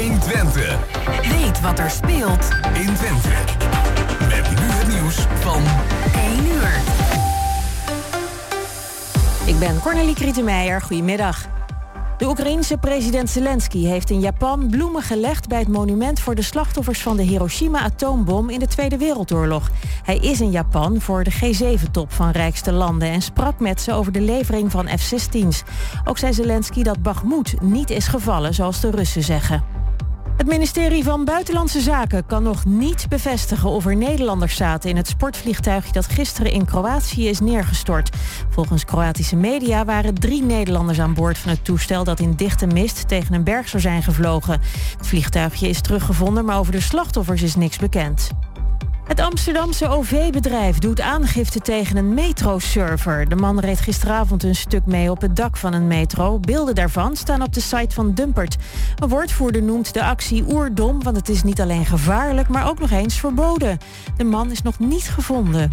120. 0.00 0.78
Weet 1.28 1.60
wat 1.60 1.78
er 1.78 1.90
speelt 1.90 2.48
in 2.72 2.94
Twente. 2.94 3.28
Met 4.28 4.50
nu 4.50 4.66
het 4.66 4.88
nieuws 4.88 5.26
van 5.40 5.62
1 6.14 6.46
uur. 6.46 6.70
Ik 9.46 9.58
ben 9.58 9.80
Cornelie 9.80 10.14
Krietenmeijer. 10.14 10.82
Goedemiddag. 10.82 11.48
De 12.18 12.28
Oekraïense 12.28 12.76
president 12.76 13.30
Zelensky 13.30 13.84
heeft 13.84 14.10
in 14.10 14.20
Japan 14.20 14.68
bloemen 14.70 15.02
gelegd 15.02 15.48
bij 15.48 15.58
het 15.58 15.68
monument 15.68 16.20
voor 16.20 16.34
de 16.34 16.42
slachtoffers 16.42 17.02
van 17.02 17.16
de 17.16 17.22
Hiroshima-atoombom 17.22 18.50
in 18.50 18.58
de 18.58 18.66
Tweede 18.66 18.96
Wereldoorlog. 18.96 19.70
Hij 20.02 20.16
is 20.16 20.40
in 20.40 20.50
Japan 20.50 21.00
voor 21.00 21.24
de 21.24 21.32
G7-top 21.32 22.12
van 22.12 22.30
rijkste 22.30 22.72
landen 22.72 23.08
en 23.08 23.22
sprak 23.22 23.60
met 23.60 23.80
ze 23.80 23.92
over 23.92 24.12
de 24.12 24.20
levering 24.20 24.70
van 24.70 24.88
F-16's. 24.88 25.62
Ook 26.04 26.18
zei 26.18 26.32
Zelensky 26.32 26.82
dat 26.82 27.02
Bakhmut 27.02 27.60
niet 27.60 27.90
is 27.90 28.06
gevallen, 28.06 28.54
zoals 28.54 28.80
de 28.80 28.90
Russen 28.90 29.22
zeggen. 29.22 29.79
Het 30.40 30.48
ministerie 30.48 31.04
van 31.04 31.24
Buitenlandse 31.24 31.80
Zaken 31.80 32.26
kan 32.26 32.42
nog 32.42 32.64
niet 32.64 33.06
bevestigen 33.08 33.70
of 33.70 33.86
er 33.86 33.96
Nederlanders 33.96 34.56
zaten 34.56 34.90
in 34.90 34.96
het 34.96 35.08
sportvliegtuigje 35.08 35.92
dat 35.92 36.06
gisteren 36.06 36.52
in 36.52 36.64
Kroatië 36.64 37.28
is 37.28 37.40
neergestort. 37.40 38.16
Volgens 38.50 38.84
Kroatische 38.84 39.36
media 39.36 39.84
waren 39.84 40.14
drie 40.14 40.42
Nederlanders 40.42 41.00
aan 41.00 41.14
boord 41.14 41.38
van 41.38 41.50
het 41.50 41.64
toestel 41.64 42.04
dat 42.04 42.20
in 42.20 42.34
dichte 42.34 42.66
mist 42.66 43.08
tegen 43.08 43.34
een 43.34 43.44
berg 43.44 43.68
zou 43.68 43.82
zijn 43.82 44.02
gevlogen. 44.02 44.60
Het 44.96 45.06
vliegtuigje 45.06 45.68
is 45.68 45.80
teruggevonden, 45.80 46.44
maar 46.44 46.58
over 46.58 46.72
de 46.72 46.80
slachtoffers 46.80 47.42
is 47.42 47.54
niks 47.54 47.76
bekend. 47.76 48.30
Het 49.10 49.20
Amsterdamse 49.20 49.88
OV-bedrijf 49.88 50.78
doet 50.78 51.00
aangifte 51.00 51.60
tegen 51.60 51.96
een 51.96 52.14
metroserver. 52.14 53.28
De 53.28 53.36
man 53.36 53.58
reed 53.60 53.80
gisteravond 53.80 54.42
een 54.42 54.54
stuk 54.54 54.86
mee 54.86 55.10
op 55.10 55.20
het 55.20 55.36
dak 55.36 55.56
van 55.56 55.72
een 55.72 55.86
metro. 55.86 56.38
Beelden 56.38 56.74
daarvan 56.74 57.16
staan 57.16 57.42
op 57.42 57.52
de 57.52 57.60
site 57.60 57.94
van 57.94 58.14
Dumpert. 58.14 58.56
Een 58.98 59.08
woordvoerder 59.08 59.62
noemt 59.62 59.94
de 59.94 60.04
actie 60.04 60.44
oerdom, 60.52 61.02
want 61.02 61.16
het 61.16 61.28
is 61.28 61.42
niet 61.42 61.60
alleen 61.60 61.86
gevaarlijk, 61.86 62.48
maar 62.48 62.68
ook 62.68 62.78
nog 62.78 62.90
eens 62.90 63.20
verboden. 63.20 63.78
De 64.16 64.24
man 64.24 64.50
is 64.50 64.62
nog 64.62 64.78
niet 64.78 65.08
gevonden. 65.08 65.72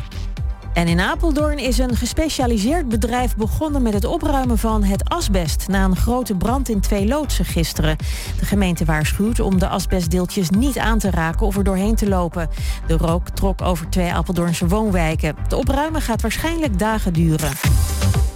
En 0.78 0.88
in 0.88 1.00
Apeldoorn 1.00 1.58
is 1.58 1.78
een 1.78 1.96
gespecialiseerd 1.96 2.90
bedrijf 2.90 3.36
begonnen 3.36 3.82
met 3.82 3.94
het 3.94 4.06
opruimen 4.06 4.58
van 4.58 4.84
het 4.84 5.10
asbest 5.10 5.68
na 5.68 5.84
een 5.84 5.96
grote 5.96 6.36
brand 6.36 6.70
in 6.70 6.80
twee 6.80 7.08
loodsen 7.08 7.46
gisteren. 7.46 7.98
De 8.40 8.46
gemeente 8.46 8.86
waarschuwt 8.86 9.40
om 9.40 9.60
de 9.60 9.68
asbestdeeltjes 9.68 10.50
niet 10.50 10.78
aan 10.78 11.00
te 11.00 11.10
raken 11.10 11.46
of 11.46 11.58
er 11.58 11.64
doorheen 11.64 11.96
te 11.96 12.08
lopen. 12.08 12.50
De 12.88 12.98
rook 12.98 13.30
trok 13.30 13.62
over 13.62 13.90
twee 13.90 14.14
Apeldoornse 14.14 14.68
woonwijken. 14.68 15.36
Het 15.44 15.54
opruimen 15.54 16.02
gaat 16.02 16.22
waarschijnlijk 16.22 16.80
dagen 16.80 17.14
duren. 17.14 17.52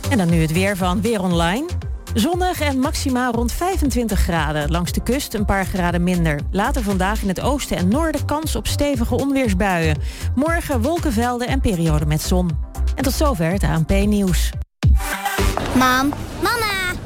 En 0.09 0.17
dan 0.17 0.29
nu 0.29 0.41
het 0.41 0.51
weer 0.51 0.77
van 0.77 1.01
Weer 1.01 1.21
Online. 1.21 1.65
Zonnig 2.13 2.61
en 2.61 2.79
maximaal 2.79 3.31
rond 3.31 3.51
25 3.51 4.19
graden. 4.19 4.71
Langs 4.71 4.91
de 4.91 5.03
kust 5.03 5.33
een 5.33 5.45
paar 5.45 5.65
graden 5.65 6.03
minder. 6.03 6.39
Later 6.51 6.83
vandaag 6.83 7.21
in 7.21 7.27
het 7.27 7.41
oosten 7.41 7.77
en 7.77 7.87
noorden 7.87 8.25
kans 8.25 8.55
op 8.55 8.67
stevige 8.67 9.15
onweersbuien. 9.15 9.97
Morgen 10.35 10.81
wolkenvelden 10.81 11.47
en 11.47 11.61
perioden 11.61 12.07
met 12.07 12.21
zon. 12.21 12.49
En 12.95 13.03
tot 13.03 13.13
zover 13.13 13.51
het 13.51 13.63
ANP-nieuws. 13.63 14.49
Mam, 15.75 16.13
mama, 16.41 16.80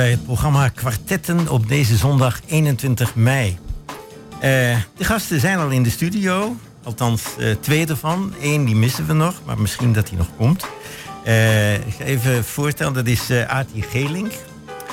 bij 0.00 0.10
het 0.10 0.24
programma 0.24 0.68
Kwartetten 0.68 1.48
op 1.48 1.68
deze 1.68 1.96
zondag 1.96 2.40
21 2.46 3.14
mei. 3.14 3.58
Eh, 4.34 4.40
de 4.96 5.04
gasten 5.04 5.40
zijn 5.40 5.58
al 5.58 5.68
in 5.68 5.82
de 5.82 5.90
studio, 5.90 6.56
althans 6.82 7.22
eh, 7.38 7.56
twee 7.60 7.86
ervan. 7.86 8.34
Eén 8.42 8.64
die 8.64 8.74
missen 8.74 9.06
we 9.06 9.12
nog, 9.12 9.34
maar 9.44 9.58
misschien 9.58 9.92
dat 9.92 10.08
hij 10.08 10.18
nog 10.18 10.26
komt. 10.36 10.66
Eh, 11.24 11.74
ik 11.74 11.98
even 11.98 12.44
voorstellen, 12.44 12.92
dat 12.92 13.06
is 13.06 13.30
uh, 13.30 13.48
Ati 13.48 13.82
Gelink 13.82 14.32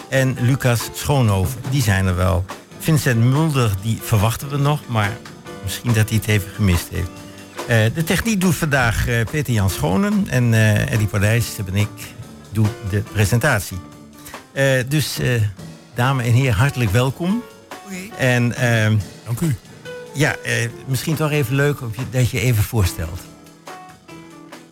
en 0.09 0.37
Lucas 0.41 0.89
Schoonhoven. 0.93 1.61
Die 1.69 1.81
zijn 1.81 2.05
er 2.05 2.15
wel. 2.15 2.45
Vincent 2.79 3.23
Mulder, 3.23 3.71
die 3.81 3.99
verwachten 4.01 4.49
we 4.49 4.57
nog, 4.57 4.79
maar 4.87 5.17
misschien 5.63 5.93
dat 5.93 6.09
hij 6.09 6.17
het 6.17 6.27
even 6.27 6.49
gemist 6.55 6.87
heeft. 6.89 7.11
De 7.95 8.03
techniek 8.03 8.41
doet 8.41 8.55
vandaag 8.55 9.05
Peter 9.31 9.53
Jan 9.53 9.69
Schonen 9.69 10.25
en 10.29 10.53
Eddie 10.89 11.07
Pardijs, 11.07 11.55
dat 11.55 11.75
ik, 11.75 11.87
doe 12.51 12.67
de 12.89 12.99
presentatie. 12.99 13.77
Eh, 14.57 14.83
dus, 14.87 15.19
eh, 15.19 15.41
dames 15.95 16.25
en 16.25 16.31
heren, 16.33 16.53
hartelijk 16.53 16.91
welkom. 16.91 17.43
En, 18.17 18.55
ehm, 18.55 18.97
Dank 19.25 19.39
u. 19.41 19.55
Ja, 20.13 20.35
eh, 20.35 20.69
misschien 20.85 21.15
toch 21.15 21.31
even 21.31 21.55
leuk 21.55 21.79
je, 21.79 22.09
dat 22.09 22.29
je 22.29 22.39
even 22.39 22.63
voorstelt. 22.63 23.19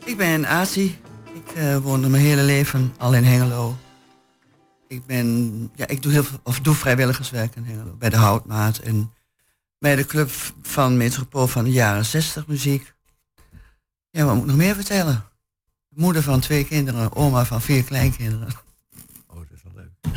Ik 0.06 0.18
ben 0.18 0.48
Azi. 0.48 0.98
Ik 1.34 1.52
eh 1.56 1.78
woonde 1.78 2.10
mijn 2.10 2.24
hele 2.24 2.42
leven 2.42 2.94
al 2.98 3.14
in 3.14 3.24
Hengelo. 3.24 3.78
Ik 4.88 5.06
ben, 5.06 5.72
ja, 5.76 5.88
ik 5.88 6.02
doe 6.02 6.12
heel 6.12 6.24
veel, 6.24 6.40
of 6.44 6.60
doe 6.60 6.76
vrijwilligerswerk 6.76 7.56
in 7.56 7.64
Hengelo. 7.64 7.96
Bij 8.00 8.10
de 8.10 8.18
Houtmaat 8.18 8.78
en 8.78 9.14
bij 9.80 9.96
de 9.96 10.06
club 10.06 10.30
van 10.62 10.98
Metropool 10.98 11.48
van 11.48 11.64
de 11.64 11.72
jaren 11.72 12.06
60 12.06 12.48
muziek. 12.48 12.94
Ja, 14.10 14.26
wat 14.26 14.34
moet 14.34 14.44
ik 14.44 14.50
nog 14.50 14.58
meer 14.58 14.76
vertellen? 14.76 15.24
Moeder 15.90 16.24
van 16.24 16.40
twee 16.40 16.66
kinderen, 16.66 17.16
oma 17.16 17.46
van 17.46 17.62
vier 17.62 17.84
kleinkinderen. 17.84 18.64
Oh, 19.28 19.42
dat 19.42 19.52
is 19.52 19.64
wel 19.64 19.74
leuk. 19.76 20.16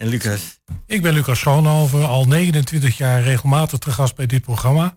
En 0.00 0.08
Lucas? 0.08 0.60
Ik 0.86 1.02
ben 1.02 1.12
Lucas 1.12 1.38
Schoonhoven, 1.38 2.08
al 2.08 2.26
29 2.26 2.96
jaar 2.96 3.22
regelmatig 3.22 3.78
te 3.78 3.90
gast 3.90 4.14
bij 4.14 4.26
dit 4.26 4.42
programma. 4.42 4.96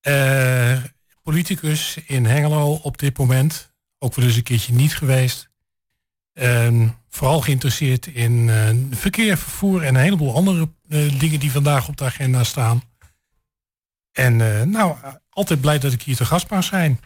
Eh, 0.00 0.82
politicus 1.22 1.98
in 2.06 2.26
Hengelo 2.26 2.74
op 2.74 2.98
dit 2.98 3.18
moment. 3.18 3.72
Ook 3.98 4.14
wel 4.14 4.24
eens 4.24 4.36
een 4.36 4.42
keertje 4.42 4.72
niet 4.72 4.96
geweest. 4.96 5.48
En 6.32 6.96
vooral 7.08 7.40
geïnteresseerd 7.40 8.06
in 8.06 8.50
eh, 8.50 8.98
verkeer, 8.98 9.36
vervoer 9.38 9.82
en 9.82 9.94
een 9.94 10.00
heleboel 10.00 10.34
andere 10.34 10.68
eh, 10.88 11.18
dingen 11.18 11.40
die 11.40 11.52
vandaag 11.52 11.88
op 11.88 11.96
de 11.96 12.04
agenda 12.04 12.44
staan. 12.44 12.82
En 14.12 14.36
nou, 14.70 14.96
altijd 15.30 15.60
blij 15.60 15.78
dat 15.78 15.92
ik 15.92 16.02
hier 16.02 16.16
te 16.16 16.24
gast 16.24 16.50
mag 16.50 16.64
zijn. 16.64 17.00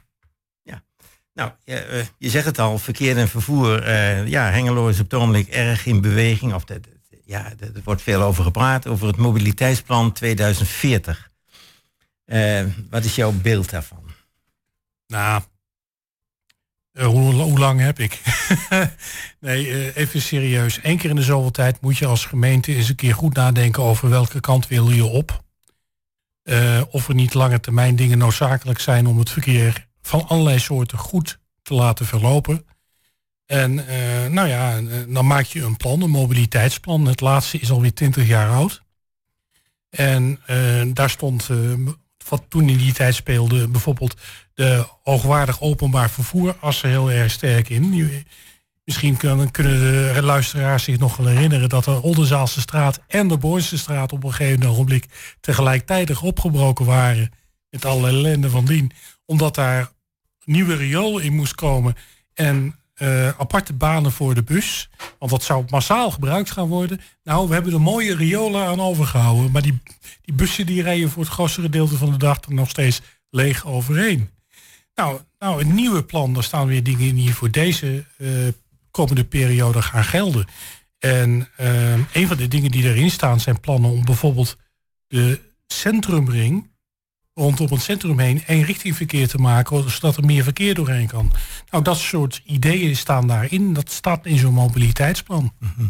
Nou, 1.35 1.51
je, 1.65 1.75
eh, 1.75 2.07
je 2.19 2.31
zegt 2.31 2.47
het 2.47 2.59
al, 2.59 2.79
verkeer 2.79 3.19
en 3.19 3.29
vervoer. 3.29 3.83
eh, 3.83 4.27
ja, 4.27 4.51
Hengelo 4.51 4.89
is 4.89 5.01
op 5.01 5.11
het 5.11 5.49
erg 5.49 5.87
in 5.87 6.01
beweging. 6.01 6.55
Of 6.55 6.65
dat, 6.65 6.81
ja, 7.25 7.53
er 7.61 7.81
wordt 7.85 8.03
veel 8.03 8.23
over 8.23 8.45
gepraat, 8.45 8.87
over 8.87 9.07
het 9.07 9.17
mobiliteitsplan 9.17 10.13
2040. 10.13 11.31
Eh, 12.25 12.65
wat 12.91 13.05
is 13.05 13.15
jouw 13.15 13.33
beeld 13.33 13.71
daarvan? 13.71 14.11
Nou, 15.07 15.43
hoe, 16.99 17.59
lang 17.59 17.81
heb 17.81 17.99
ik? 17.99 18.21
nee, 19.41 19.95
even 19.95 20.21
serieus. 20.21 20.79
Eén 20.83 20.99
keer 20.99 21.11
in 21.11 21.17
de 21.17 21.23
zoveel 21.23 21.51
tijd 21.51 21.81
moet 21.81 21.99
je 21.99 22.07
als 22.07 22.27
gemeente 22.27 22.75
eens 22.75 22.89
een 22.89 22.95
keer 22.95 23.15
goed 23.15 23.35
nadenken 23.35 23.83
over 23.83 24.09
welke 24.09 24.41
kant 24.41 24.69
wil 24.69 24.91
je 24.91 25.05
op. 25.05 25.43
Of 26.91 27.09
er 27.09 27.15
niet 27.15 27.35
lange 27.35 27.61
termijn 27.61 27.97
dingen 27.97 28.19
noodzakelijk 28.19 28.79
zijn 28.79 29.07
om 29.07 29.19
het 29.19 29.31
verkeer 29.31 29.91
van 30.03 30.29
allerlei 30.29 30.59
soorten 30.59 30.99
goed 30.99 31.39
te 31.63 31.75
laten 31.75 32.07
verlopen. 32.07 32.67
En 33.47 33.87
eh, 33.87 34.31
nou 34.31 34.49
ja, 34.49 34.77
eh, 34.77 34.85
dan 35.09 35.27
maak 35.27 35.45
je 35.45 35.63
een 35.63 35.77
plan, 35.77 36.03
een 36.03 36.11
mobiliteitsplan. 36.11 37.07
Het 37.07 37.21
laatste 37.21 37.59
is 37.59 37.71
alweer 37.71 37.95
20 37.95 38.27
jaar 38.27 38.51
oud. 38.51 38.83
En 39.91 40.41
eh, 40.47 40.83
daar 40.93 41.11
stond, 41.11 41.49
wat 42.29 42.43
toen 42.49 42.69
in 42.69 42.77
die 42.77 42.93
tijd 42.93 43.15
speelde, 43.15 43.69
bijvoorbeeld 43.69 44.17
de 44.55 44.87
hoogwaardig 45.03 45.61
openbaar 45.61 46.11
vervoer 46.11 46.57
assen 46.61 46.89
heel 46.89 47.11
erg 47.11 47.31
sterk 47.31 47.69
in. 47.69 48.25
Misschien 48.85 49.17
kunnen, 49.17 49.51
kunnen 49.51 49.79
de 50.15 50.23
luisteraars 50.23 50.85
zich 50.85 50.99
nog 50.99 51.17
wel 51.17 51.27
herinneren 51.27 51.69
dat 51.69 51.85
de 51.85 52.03
Oldenzaalse 52.03 52.61
straat 52.61 53.01
en 53.07 53.29
de 53.29 53.37
Boorse 53.37 53.79
straat 53.79 54.13
op 54.13 54.25
een 54.25 54.33
gegeven 54.33 54.69
ogenblik 54.69 55.07
tegelijkertijd 55.41 56.19
opgebroken 56.19 56.85
waren. 56.85 57.31
Met 57.71 57.85
alle 57.85 58.09
ellende 58.09 58.51
van 58.51 58.65
dien. 58.65 58.93
Omdat 59.33 59.55
daar 59.55 59.91
nieuwe 60.45 60.75
riool 60.75 61.19
in 61.19 61.35
moest 61.35 61.55
komen. 61.55 61.95
En 62.35 62.79
eh, 62.95 63.29
aparte 63.29 63.73
banen 63.73 64.13
voor 64.13 64.35
de 64.35 64.43
bus. 64.43 64.89
Want 65.19 65.31
dat 65.31 65.43
zou 65.43 65.65
massaal 65.69 66.11
gebruikt 66.11 66.51
gaan 66.51 66.69
worden. 66.69 67.01
Nou, 67.25 67.49
we 67.49 67.55
hebben 67.55 67.73
er 67.73 67.81
mooie 67.81 68.17
riolen 68.17 68.67
aan 68.67 68.81
overgehouden. 68.81 69.51
Maar 69.51 69.63
die, 69.63 69.83
die 70.23 70.35
bussen 70.35 70.67
die 70.67 70.83
rijden 70.83 71.11
voor 71.11 71.23
het 71.23 71.33
grootste 71.33 71.61
gedeelte 71.61 71.97
van 71.97 72.11
de 72.11 72.17
dag 72.17 72.41
er 72.41 72.55
nog 72.55 72.69
steeds 72.69 73.01
leeg 73.31 73.67
overheen. 73.67 74.31
Nou, 74.95 75.21
nou, 75.39 75.61
een 75.61 75.75
nieuwe 75.75 76.05
plan, 76.05 76.35
daar 76.35 76.43
staan 76.43 76.67
weer 76.67 76.83
dingen 76.83 77.07
in 77.07 77.15
die 77.15 77.35
voor 77.35 77.51
deze 77.51 78.05
eh, 78.19 78.29
komende 78.91 79.25
periode 79.25 79.83
gaan 79.83 80.05
gelden. 80.05 80.47
En 80.99 81.49
uh, 81.61 81.93
een 81.93 82.27
van 82.27 82.37
de 82.37 82.49
dingen 82.49 82.71
die 82.71 82.85
erin 82.85 83.11
staan 83.11 83.41
zijn 83.41 83.61
plannen 83.61 83.91
om 83.91 84.05
bijvoorbeeld 84.05 84.57
de 85.09 85.41
centrumring 85.67 86.72
rondom 87.35 87.67
het 87.71 87.83
centrum 87.83 88.19
heen 88.19 88.43
één 88.47 88.65
richtingverkeer 88.65 89.29
te 89.29 89.39
maken, 89.39 89.91
zodat 89.91 90.17
er 90.17 90.25
meer 90.25 90.43
verkeer 90.43 90.75
doorheen 90.75 91.07
kan. 91.07 91.33
Nou, 91.71 91.85
dat 91.85 91.99
soort 91.99 92.43
ideeën 92.45 92.97
staan 92.97 93.27
daarin. 93.27 93.73
Dat 93.73 93.91
staat 93.91 94.27
in 94.27 94.39
zo'n 94.39 94.55
mobiliteitsplan. 94.55 95.53
Mhm. 95.59 95.87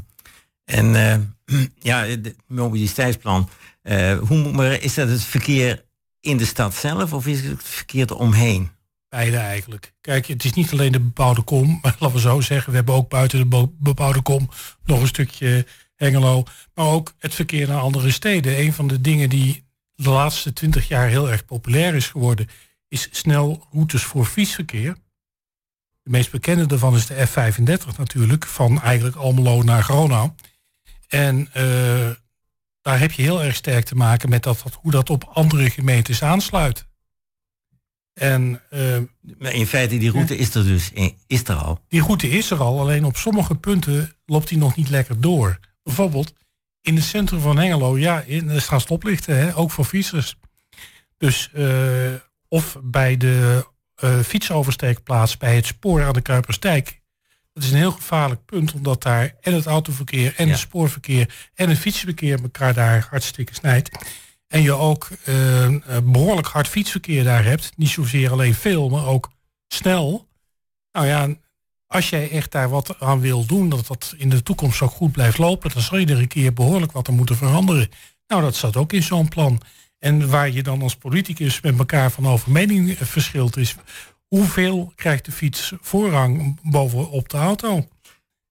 En 0.64 0.94
uh, 0.94 1.60
ja, 1.90 2.04
het 2.04 2.34
mobiliteitsplan. 2.46 3.48
Uh, 3.82 4.18
hoe 4.18 4.38
moet 4.38 4.52
maar, 4.52 4.82
is 4.82 4.94
dat 4.94 5.08
het 5.08 5.22
verkeer 5.22 5.84
in 6.20 6.36
de 6.36 6.46
stad 6.46 6.74
zelf 6.74 7.12
of 7.12 7.26
is 7.26 7.40
het 7.40 7.50
het 7.50 7.62
verkeer 7.62 8.10
eromheen? 8.10 8.70
Beide 9.08 9.36
eigenlijk. 9.36 9.92
Kijk, 10.00 10.26
het 10.26 10.44
is 10.44 10.52
niet 10.52 10.72
alleen 10.72 10.92
de 10.92 11.00
bebouwde 11.00 11.42
kom, 11.42 11.78
maar 11.82 11.96
laten 12.00 12.16
we 12.16 12.22
zo 12.22 12.40
zeggen. 12.40 12.70
We 12.70 12.76
hebben 12.76 12.94
ook 12.94 13.08
buiten 13.08 13.50
de 13.50 13.68
bebouwde 13.78 14.22
kom 14.22 14.48
nog 14.84 15.00
een 15.00 15.06
stukje 15.06 15.66
Hengelo. 15.96 16.44
Maar 16.74 16.86
ook 16.86 17.14
het 17.18 17.34
verkeer 17.34 17.68
naar 17.68 17.80
andere 17.80 18.10
steden. 18.10 18.58
Een 18.58 18.72
van 18.72 18.86
de 18.86 19.00
dingen 19.00 19.28
die 19.28 19.62
de 19.94 20.10
laatste 20.10 20.52
twintig 20.52 20.88
jaar 20.88 21.08
heel 21.08 21.30
erg 21.30 21.44
populair 21.44 21.94
is 21.94 22.06
geworden, 22.06 22.48
is 22.88 23.08
snelroutes 23.10 24.02
voor 24.02 24.24
fietsverkeer. 24.24 24.96
De 26.02 26.10
meest 26.10 26.30
bekende 26.30 26.66
daarvan 26.66 26.94
is 26.94 27.06
de 27.06 27.28
F35 27.28 27.96
natuurlijk, 27.96 28.46
van 28.46 28.82
eigenlijk 28.82 29.16
Almelo 29.16 29.62
naar 29.62 29.82
Gronau. 29.82 30.30
En 31.08 31.38
uh, 31.56 32.10
daar 32.80 32.98
heb 32.98 33.12
je 33.12 33.22
heel 33.22 33.42
erg 33.42 33.54
sterk 33.54 33.84
te 33.84 33.94
maken 33.94 34.28
met 34.28 34.42
dat, 34.42 34.64
hoe 34.80 34.90
dat 34.90 35.10
op 35.10 35.24
andere 35.24 35.70
gemeentes 35.70 36.22
aansluit. 36.22 36.86
En, 38.12 38.60
uh, 38.70 38.98
maar 39.38 39.52
in 39.52 39.66
feite, 39.66 39.98
die 39.98 40.10
route 40.10 40.36
is 40.36 40.54
er 40.54 40.64
dus 40.64 40.90
is 41.26 41.48
er 41.48 41.54
al. 41.54 41.80
Die 41.88 42.02
route 42.02 42.30
is 42.30 42.50
er 42.50 42.58
al, 42.58 42.80
alleen 42.80 43.04
op 43.04 43.16
sommige 43.16 43.54
punten 43.54 44.16
loopt 44.26 44.48
die 44.48 44.58
nog 44.58 44.76
niet 44.76 44.88
lekker 44.88 45.20
door. 45.20 45.58
Bijvoorbeeld 45.82 46.34
in 46.82 46.94
het 46.94 47.05
centrum 47.05 47.40
van 47.40 47.58
Hengelo, 47.58 47.99
ja, 47.99 48.25
er 48.26 48.61
staan 48.61 48.81
stoplichten, 48.81 49.37
hè, 49.37 49.56
ook 49.56 49.70
voor 49.70 49.84
fietsers. 49.84 50.37
Dus 51.19 51.50
uh, 51.55 52.12
of 52.49 52.76
bij 52.82 53.17
de 53.17 53.67
uh, 54.05 54.19
fietsoversteekplaats 54.19 55.37
bij 55.37 55.55
het 55.55 55.67
spoor 55.67 56.02
aan 56.05 56.12
de 56.12 56.20
Kuiperstijk. 56.20 57.00
Dat 57.52 57.62
is 57.62 57.70
een 57.70 57.76
heel 57.76 57.93
gevaarlijk 57.93 58.44
punt, 58.44 58.73
omdat 58.73 59.02
daar 59.02 59.34
en 59.40 59.55
het 59.55 59.67
autoverkeer 59.67 60.34
en 60.37 60.49
het 60.49 60.58
spoorverkeer 60.58 61.50
en 61.55 61.69
het 61.69 61.79
fietsverkeer 61.79 62.43
elkaar 62.43 62.75
daar 62.75 63.06
hartstikke 63.11 63.55
snijdt. 63.55 63.90
En 64.49 64.62
je 64.62 64.73
ook 64.73 65.08
uh, 65.28 65.69
behoorlijk 66.02 66.46
hard 66.46 66.69
fietsverkeer 66.69 67.25
daar 67.25 67.44
hebt. 67.44 67.73
Niet 67.76 67.88
zozeer 67.88 68.31
alleen 68.31 68.55
veel, 68.55 68.88
maar 68.88 69.06
ook 69.06 69.31
snel. 69.69 70.28
Nou 70.93 71.06
ja, 71.06 71.28
als 71.92 72.10
jij 72.10 72.30
echt 72.30 72.52
daar 72.52 72.68
wat 72.68 73.00
aan 73.00 73.20
wil 73.20 73.46
doen, 73.46 73.68
dat 73.68 73.86
dat 73.86 74.14
in 74.16 74.28
de 74.28 74.42
toekomst 74.42 74.82
ook 74.82 74.90
goed 74.90 75.12
blijft 75.12 75.38
lopen, 75.38 75.70
dan 75.70 75.82
zal 75.82 75.98
je 75.98 76.06
er 76.06 76.18
een 76.18 76.28
keer 76.28 76.52
behoorlijk 76.52 76.92
wat 76.92 77.08
aan 77.08 77.14
moeten 77.14 77.36
veranderen. 77.36 77.88
Nou, 78.26 78.42
dat 78.42 78.54
zat 78.54 78.76
ook 78.76 78.92
in 78.92 79.02
zo'n 79.02 79.28
plan. 79.28 79.60
En 79.98 80.28
waar 80.30 80.50
je 80.50 80.62
dan 80.62 80.82
als 80.82 80.96
politicus 80.96 81.60
met 81.60 81.78
elkaar 81.78 82.10
van 82.10 82.26
over 82.26 82.50
mening 82.50 82.96
verschilt, 83.00 83.56
is 83.56 83.76
hoeveel 84.28 84.92
krijgt 84.96 85.24
de 85.24 85.32
fiets 85.32 85.72
voorrang 85.80 86.58
bovenop 86.62 87.28
de 87.28 87.36
auto? 87.36 87.88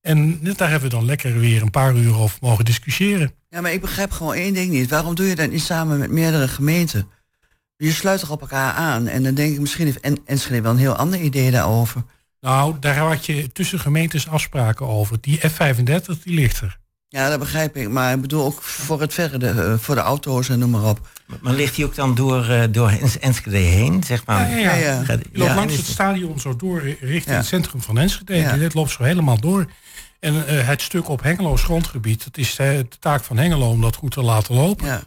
En 0.01 0.39
daar 0.43 0.69
hebben 0.69 0.89
we 0.89 0.95
dan 0.95 1.05
lekker 1.05 1.39
weer 1.39 1.61
een 1.61 1.71
paar 1.71 1.95
uur 1.95 2.15
over 2.15 2.37
mogen 2.41 2.65
discussiëren. 2.65 3.31
Ja, 3.49 3.61
maar 3.61 3.73
ik 3.73 3.81
begrijp 3.81 4.11
gewoon 4.11 4.33
één 4.33 4.53
ding 4.53 4.71
niet. 4.71 4.89
Waarom 4.89 5.15
doe 5.15 5.25
je 5.25 5.35
dat 5.35 5.49
niet 5.49 5.61
samen 5.61 5.99
met 5.99 6.11
meerdere 6.11 6.47
gemeenten? 6.47 7.07
Je 7.77 7.91
sluit 7.91 8.19
toch 8.19 8.31
op 8.31 8.41
elkaar 8.41 8.73
aan? 8.73 9.07
En 9.07 9.23
dan 9.23 9.33
denk 9.33 9.53
ik, 9.53 9.59
misschien 9.59 9.85
heeft 9.85 10.19
Enschede 10.25 10.61
wel 10.61 10.71
een 10.71 10.77
heel 10.77 10.95
ander 10.95 11.19
idee 11.19 11.51
daarover. 11.51 12.03
Nou, 12.41 12.75
daar 12.79 12.97
had 12.97 13.25
je 13.25 13.51
tussen 13.51 13.79
gemeentes 13.79 14.27
afspraken 14.27 14.87
over. 14.87 15.17
Die 15.21 15.39
F35, 15.39 16.23
die 16.23 16.33
ligt 16.33 16.61
er. 16.61 16.79
Ja, 17.07 17.29
dat 17.29 17.39
begrijp 17.39 17.75
ik. 17.75 17.89
Maar 17.89 18.13
ik 18.13 18.21
bedoel 18.21 18.45
ook 18.45 18.61
voor 18.61 19.01
het 19.01 19.13
verre, 19.13 19.47
eh, 19.47 19.73
voor 19.77 19.95
de 19.95 20.01
auto's 20.01 20.49
en 20.49 20.59
noem 20.59 20.69
maar 20.69 20.83
op. 20.83 21.07
Maar, 21.41 21.53
ligt 21.53 21.75
die 21.75 21.85
ook 21.85 21.95
dan 21.95 22.15
door, 22.15 22.49
uh, 22.49 22.63
door 22.71 22.89
Enschede 23.19 23.57
heen, 23.57 24.03
zeg 24.03 24.25
maar? 24.25 24.49
Ja, 24.49 24.57
ja, 24.57 24.73
ja. 24.73 25.03
ja. 25.07 25.17
Je 25.31 25.37
loopt 25.37 25.55
langs 25.55 25.77
het 25.77 25.85
stadion 25.85 26.39
zo 26.39 26.55
door 26.55 26.81
richting 26.99 27.35
het 27.35 27.45
centrum 27.45 27.81
van 27.81 27.97
Enschede. 27.97 28.35
Ja. 28.35 28.57
Dit 28.57 28.73
loopt 28.73 28.91
zo 28.91 29.03
helemaal 29.03 29.39
door. 29.39 29.65
En 30.19 30.35
uh, 30.35 30.67
het 30.67 30.81
stuk 30.81 31.09
op 31.09 31.23
Hengelo's 31.23 31.63
grondgebied, 31.63 32.23
dat 32.23 32.37
is 32.37 32.55
de 32.55 32.87
taak 32.99 33.23
van 33.23 33.37
Hengelo 33.37 33.69
om 33.69 33.81
dat 33.81 33.95
goed 33.95 34.11
te 34.11 34.21
laten 34.21 34.55
lopen. 34.55 35.03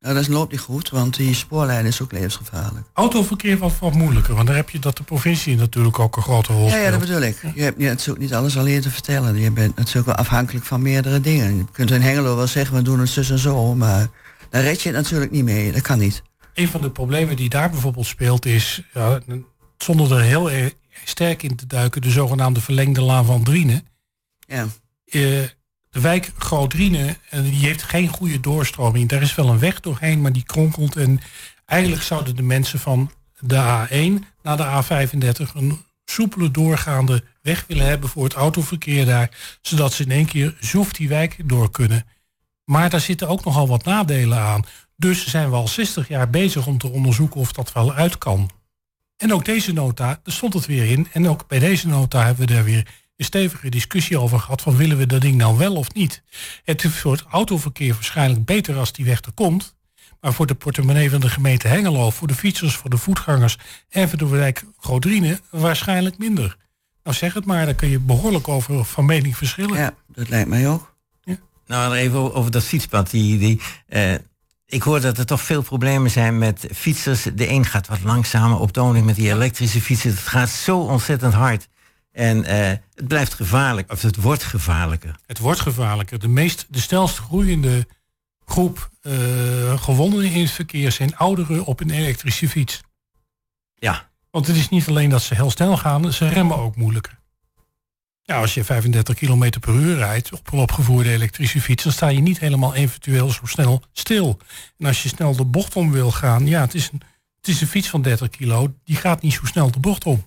Nou, 0.00 0.14
dat 0.14 0.28
loopt 0.28 0.50
niet 0.50 0.60
goed, 0.60 0.90
want 0.90 1.16
die 1.16 1.34
spoorlijn 1.34 1.86
is 1.86 2.02
ook 2.02 2.12
levensgevaarlijk. 2.12 2.86
Autoverkeer 2.92 3.58
was 3.58 3.78
wat 3.78 3.92
moeilijker, 3.92 4.34
want 4.34 4.46
daar 4.46 4.56
heb 4.56 4.70
je 4.70 4.78
dat 4.78 4.96
de 4.96 5.02
provincie 5.02 5.56
natuurlijk 5.56 5.98
ook 5.98 6.16
een 6.16 6.22
grote 6.22 6.52
rol 6.52 6.68
speelt. 6.68 6.80
Ja, 6.80 6.84
ja 6.84 6.90
dat 6.90 7.00
bedoel 7.00 7.22
ik. 7.22 7.42
Je 7.54 7.62
hebt 7.62 7.78
natuurlijk 7.78 8.18
niet 8.18 8.34
alles 8.34 8.58
alleen 8.58 8.80
te 8.80 8.90
vertellen. 8.90 9.36
Je 9.36 9.50
bent 9.50 9.76
natuurlijk 9.76 10.06
wel 10.06 10.14
afhankelijk 10.14 10.64
van 10.64 10.82
meerdere 10.82 11.20
dingen. 11.20 11.56
Je 11.56 11.64
kunt 11.72 11.90
in 11.90 12.00
Hengelo 12.00 12.36
wel 12.36 12.46
zeggen, 12.46 12.76
we 12.76 12.82
doen 12.82 13.00
het 13.00 13.08
zus 13.08 13.30
en 13.30 13.38
zo, 13.38 13.74
maar 13.74 14.08
daar 14.50 14.62
red 14.62 14.82
je 14.82 14.88
het 14.88 14.98
natuurlijk 14.98 15.30
niet 15.30 15.44
mee. 15.44 15.72
Dat 15.72 15.82
kan 15.82 15.98
niet. 15.98 16.22
Een 16.54 16.68
van 16.68 16.80
de 16.80 16.90
problemen 16.90 17.36
die 17.36 17.48
daar 17.48 17.70
bijvoorbeeld 17.70 18.06
speelt 18.06 18.46
is, 18.46 18.82
ja, 18.94 19.20
zonder 19.78 20.12
er 20.12 20.22
heel 20.22 20.50
sterk 21.04 21.42
in 21.42 21.56
te 21.56 21.66
duiken, 21.66 22.02
de 22.02 22.10
zogenaamde 22.10 22.60
verlengde 22.60 23.00
laan 23.00 23.24
van 23.24 23.44
Drienen. 23.44 23.86
Ja. 24.38 24.66
Uh, 25.06 25.42
de 25.98 26.04
wijk 26.04 26.32
Grootdriene, 26.38 27.16
die 27.30 27.66
heeft 27.66 27.82
geen 27.82 28.08
goede 28.08 28.40
doorstroming. 28.40 29.08
Daar 29.08 29.22
is 29.22 29.34
wel 29.34 29.48
een 29.48 29.58
weg 29.58 29.80
doorheen, 29.80 30.20
maar 30.20 30.32
die 30.32 30.44
kronkelt. 30.44 30.96
En 30.96 31.20
eigenlijk 31.66 32.02
zouden 32.02 32.36
de 32.36 32.42
mensen 32.42 32.78
van 32.78 33.10
de 33.38 33.86
A1 33.86 34.24
naar 34.42 34.56
de 34.56 34.82
A35 34.82 35.54
een 35.54 35.84
soepele 36.04 36.50
doorgaande 36.50 37.24
weg 37.42 37.64
willen 37.66 37.86
hebben 37.86 38.08
voor 38.08 38.24
het 38.24 38.32
autoverkeer 38.32 39.06
daar. 39.06 39.58
Zodat 39.60 39.92
ze 39.92 40.02
in 40.02 40.10
één 40.10 40.26
keer 40.26 40.56
zoef 40.60 40.92
die 40.92 41.08
wijk 41.08 41.36
door 41.44 41.70
kunnen. 41.70 42.06
Maar 42.64 42.90
daar 42.90 43.00
zitten 43.00 43.28
ook 43.28 43.44
nogal 43.44 43.68
wat 43.68 43.84
nadelen 43.84 44.38
aan. 44.38 44.64
Dus 44.96 45.26
zijn 45.26 45.50
we 45.50 45.56
al 45.56 45.68
60 45.68 46.08
jaar 46.08 46.30
bezig 46.30 46.66
om 46.66 46.78
te 46.78 46.88
onderzoeken 46.90 47.40
of 47.40 47.52
dat 47.52 47.72
wel 47.72 47.92
uit 47.92 48.18
kan. 48.18 48.50
En 49.16 49.32
ook 49.32 49.44
deze 49.44 49.72
nota, 49.72 50.20
daar 50.22 50.34
stond 50.34 50.54
het 50.54 50.66
weer 50.66 50.90
in. 50.90 51.08
En 51.12 51.28
ook 51.28 51.48
bij 51.48 51.58
deze 51.58 51.88
nota 51.88 52.24
hebben 52.24 52.46
we 52.46 52.52
daar 52.52 52.64
weer 52.64 52.86
een 53.18 53.24
stevige 53.24 53.68
discussie 53.68 54.18
over 54.18 54.40
gehad 54.40 54.62
van 54.62 54.76
willen 54.76 54.96
we 54.98 55.06
dat 55.06 55.20
ding 55.20 55.36
nou 55.36 55.58
wel 55.58 55.74
of 55.74 55.94
niet. 55.94 56.22
Het 56.64 56.84
is 56.84 56.90
voor 56.90 57.12
het 57.12 57.22
autoverkeer 57.22 57.94
waarschijnlijk 57.94 58.44
beter 58.44 58.76
als 58.76 58.92
die 58.92 59.04
weg 59.04 59.20
er 59.22 59.32
komt. 59.32 59.76
Maar 60.20 60.32
voor 60.32 60.46
de 60.46 60.54
portemonnee 60.54 61.10
van 61.10 61.20
de 61.20 61.28
gemeente 61.28 61.68
Hengelo, 61.68 62.10
voor 62.10 62.28
de 62.28 62.34
fietsers, 62.34 62.74
voor 62.74 62.90
de 62.90 62.96
voetgangers 62.96 63.58
en 63.88 64.08
voor 64.08 64.18
de 64.18 64.26
wijk 64.26 64.64
Godrine 64.76 65.40
waarschijnlijk 65.50 66.18
minder. 66.18 66.56
Nou 67.02 67.16
zeg 67.16 67.34
het 67.34 67.44
maar, 67.44 67.64
daar 67.64 67.74
kun 67.74 67.88
je 67.88 68.00
behoorlijk 68.00 68.48
over 68.48 68.84
van 68.84 69.04
mening 69.04 69.36
verschillen. 69.36 69.78
Ja, 69.78 69.94
dat 70.06 70.28
lijkt 70.28 70.48
mij 70.48 70.68
ook. 70.68 70.94
Ja. 71.22 71.36
Nou, 71.66 71.94
even 71.94 72.34
over 72.34 72.50
dat 72.50 72.64
fietspad. 72.64 73.10
Die, 73.10 73.38
die, 73.38 73.60
uh, 73.88 74.14
ik 74.66 74.82
hoor 74.82 75.00
dat 75.00 75.18
er 75.18 75.26
toch 75.26 75.42
veel 75.42 75.62
problemen 75.62 76.10
zijn 76.10 76.38
met 76.38 76.66
fietsers. 76.74 77.22
De 77.34 77.48
een 77.48 77.64
gaat 77.64 77.86
wat 77.86 78.02
langzamer 78.02 78.58
op 78.58 78.72
de 78.72 78.82
met 78.82 79.16
die 79.16 79.30
elektrische 79.30 79.80
fietsen. 79.80 80.10
Het 80.10 80.18
gaat 80.18 80.50
zo 80.50 80.78
ontzettend 80.78 81.34
hard. 81.34 81.68
En 82.12 82.38
uh, 82.38 82.68
het 82.94 83.08
blijft 83.08 83.34
gevaarlijk, 83.34 83.92
of 83.92 84.02
het 84.02 84.16
wordt 84.16 84.42
gevaarlijker. 84.42 85.16
Het 85.26 85.38
wordt 85.38 85.60
gevaarlijker. 85.60 86.18
De, 86.18 86.28
meest, 86.28 86.66
de 86.68 86.80
snelst 86.80 87.18
groeiende 87.18 87.86
groep 88.44 88.90
uh, 89.02 89.82
gewonnen 89.82 90.24
in 90.24 90.40
het 90.40 90.50
verkeer 90.50 90.92
zijn 90.92 91.16
ouderen 91.16 91.64
op 91.64 91.80
een 91.80 91.90
elektrische 91.90 92.48
fiets. 92.48 92.80
Ja. 93.74 94.08
Want 94.30 94.46
het 94.46 94.56
is 94.56 94.68
niet 94.68 94.88
alleen 94.88 95.10
dat 95.10 95.22
ze 95.22 95.34
heel 95.34 95.50
snel 95.50 95.76
gaan, 95.76 96.12
ze 96.12 96.28
remmen 96.28 96.56
ook 96.56 96.76
moeilijker. 96.76 97.18
Ja, 98.22 98.40
als 98.40 98.54
je 98.54 98.64
35 98.64 99.14
km 99.14 99.50
per 99.60 99.74
uur 99.74 99.96
rijdt 99.96 100.32
op 100.32 100.52
een 100.52 100.58
opgevoerde 100.58 101.10
elektrische 101.10 101.60
fiets, 101.60 101.82
dan 101.82 101.92
sta 101.92 102.08
je 102.08 102.20
niet 102.20 102.38
helemaal 102.38 102.74
eventueel 102.74 103.30
zo 103.30 103.46
snel 103.46 103.82
stil. 103.92 104.38
En 104.78 104.86
als 104.86 105.02
je 105.02 105.08
snel 105.08 105.36
de 105.36 105.44
bocht 105.44 105.76
om 105.76 105.92
wil 105.92 106.10
gaan, 106.10 106.46
ja, 106.46 106.60
het 106.60 106.74
is 106.74 106.90
een, 106.92 107.02
het 107.36 107.48
is 107.48 107.60
een 107.60 107.66
fiets 107.66 107.88
van 107.88 108.02
30 108.02 108.28
kilo, 108.28 108.74
die 108.84 108.96
gaat 108.96 109.22
niet 109.22 109.32
zo 109.32 109.44
snel 109.44 109.70
de 109.70 109.80
bocht 109.80 110.04
om. 110.04 110.26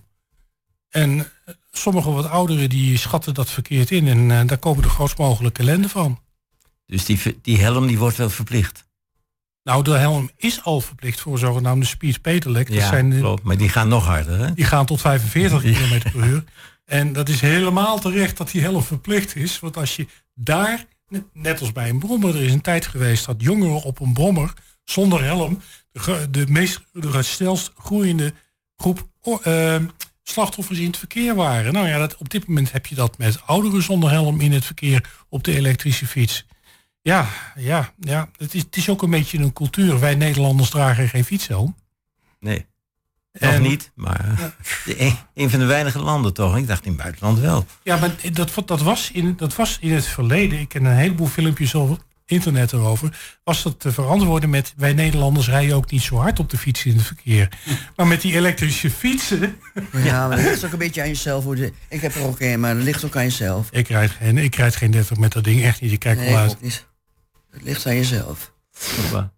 En 0.88 1.32
sommige 1.72 2.10
wat 2.10 2.28
ouderen 2.28 2.68
die 2.68 2.96
schatten 2.96 3.34
dat 3.34 3.50
verkeerd 3.50 3.90
in 3.90 4.08
en 4.08 4.18
uh, 4.18 4.40
daar 4.46 4.58
komen 4.58 4.82
de 4.82 4.88
grootst 4.88 5.18
mogelijke 5.18 5.60
ellende 5.60 5.88
van. 5.88 6.20
Dus 6.86 7.04
die, 7.04 7.38
die 7.42 7.60
helm 7.60 7.86
die 7.86 7.98
wordt 7.98 8.16
wel 8.16 8.30
verplicht? 8.30 8.90
Nou, 9.62 9.84
de 9.84 9.90
helm 9.90 10.30
is 10.36 10.62
al 10.62 10.80
verplicht 10.80 11.20
voor 11.20 11.38
zogenaamde 11.38 11.86
speed 11.86 12.20
pedelec. 12.20 12.68
Ja, 12.68 12.88
zijn 12.88 13.18
klopt, 13.18 13.42
maar 13.42 13.56
die 13.56 13.68
gaan 13.68 13.88
nog 13.88 14.06
harder, 14.06 14.38
hè? 14.38 14.54
Die 14.54 14.64
gaan 14.64 14.86
tot 14.86 15.00
45 15.00 15.62
km 15.62 16.10
per 16.10 16.26
uur. 16.26 16.44
En 16.84 17.12
dat 17.12 17.28
is 17.28 17.40
helemaal 17.40 17.98
terecht 17.98 18.36
dat 18.36 18.50
die 18.50 18.60
helm 18.60 18.82
verplicht 18.82 19.36
is. 19.36 19.60
Want 19.60 19.76
als 19.76 19.96
je 19.96 20.06
daar, 20.34 20.84
net 21.32 21.60
als 21.60 21.72
bij 21.72 21.88
een 21.88 21.98
brommer, 21.98 22.36
er 22.36 22.42
is 22.42 22.52
een 22.52 22.60
tijd 22.60 22.86
geweest 22.86 23.26
dat 23.26 23.42
jongeren 23.42 23.82
op 23.82 24.00
een 24.00 24.12
brommer 24.12 24.52
zonder 24.84 25.24
helm 25.24 25.60
de, 25.92 26.26
de 26.30 26.46
meest 26.48 26.80
de 26.92 27.22
snelst 27.22 27.72
groeiende 27.76 28.32
groep 28.76 29.08
eh, 29.42 29.76
slachtoffers 30.22 30.78
in 30.78 30.86
het 30.86 30.96
verkeer 30.96 31.34
waren. 31.34 31.72
Nou 31.72 31.86
ja, 31.88 31.98
dat, 31.98 32.16
op 32.16 32.30
dit 32.30 32.46
moment 32.46 32.72
heb 32.72 32.86
je 32.86 32.94
dat 32.94 33.18
met 33.18 33.42
ouderen 33.46 33.82
zonder 33.82 34.10
helm 34.10 34.40
in 34.40 34.52
het 34.52 34.64
verkeer 34.64 35.10
op 35.28 35.44
de 35.44 35.54
elektrische 35.56 36.06
fiets. 36.06 36.46
Ja, 37.02 37.28
ja, 37.56 37.92
ja. 38.00 38.28
Het 38.36 38.54
is, 38.54 38.62
het 38.62 38.76
is 38.76 38.88
ook 38.88 39.02
een 39.02 39.10
beetje 39.10 39.38
een 39.38 39.52
cultuur. 39.52 40.00
Wij 40.00 40.14
Nederlanders 40.14 40.70
dragen 40.70 41.08
geen 41.08 41.24
fietshelm. 41.24 41.76
Nee. 42.40 42.66
Nog 43.32 43.52
En- 43.52 43.62
niet, 43.62 43.90
maar 43.94 44.54
de- 44.84 45.00
een, 45.04 45.16
een 45.34 45.50
van 45.50 45.58
de 45.58 45.64
weinige 45.64 45.98
landen 45.98 46.34
toch. 46.34 46.56
Ik 46.56 46.66
dacht 46.66 46.84
in 46.84 46.92
het 46.92 47.00
buitenland 47.02 47.38
wel. 47.38 47.66
Ja, 47.82 47.96
maar 47.96 48.14
dat, 48.32 48.52
dat, 48.66 48.80
was 48.80 49.10
in, 49.10 49.36
dat 49.36 49.54
was 49.54 49.78
in 49.80 49.92
het 49.92 50.06
verleden. 50.06 50.58
Ik 50.60 50.68
ken 50.68 50.84
een 50.84 50.96
heleboel 50.96 51.26
filmpjes 51.26 51.74
op 51.74 52.04
internet 52.32 52.72
erover. 52.72 53.18
Was 53.44 53.62
dat 53.62 53.80
te 53.80 53.92
verantwoorden 53.92 54.50
met 54.50 54.72
wij 54.76 54.92
Nederlanders 54.92 55.48
rijden 55.48 55.76
ook 55.76 55.90
niet 55.90 56.02
zo 56.02 56.16
hard 56.16 56.38
op 56.38 56.50
de 56.50 56.58
fiets 56.58 56.84
in 56.84 56.96
het 56.96 57.06
verkeer. 57.06 57.48
Maar 57.96 58.06
met 58.06 58.20
die 58.20 58.34
elektrische 58.34 58.90
fietsen. 58.90 59.56
Ja, 59.92 60.26
maar 60.28 60.36
dat 60.36 60.46
ligt 60.46 60.64
ook 60.64 60.72
een 60.72 60.78
beetje 60.78 61.00
aan 61.02 61.08
jezelf. 61.08 61.44
Hoe 61.44 61.56
de, 61.56 61.72
ik 61.88 62.00
heb 62.00 62.14
er 62.14 62.22
ook 62.22 62.40
een, 62.40 62.60
maar 62.60 62.74
dat 62.74 62.84
ligt 62.84 63.04
ook 63.04 63.16
aan 63.16 63.22
jezelf. 63.22 63.68
Ik 63.70 63.88
rijd 63.88 64.10
geen, 64.10 64.38
ik 64.38 64.54
rijd 64.54 64.76
geen 64.76 64.90
30 64.90 65.16
met 65.18 65.32
dat 65.32 65.44
ding 65.44 65.62
echt 65.62 65.80
niet. 65.80 65.92
Ik 65.92 65.98
kijk 65.98 66.18
Nee, 66.18 66.28
wel 66.28 66.36
uit. 66.38 66.60
niet. 66.60 66.86
Het 67.50 67.62
ligt 67.62 67.86
aan 67.86 67.94
jezelf. 67.94 68.52
Hoppa. 68.96 69.32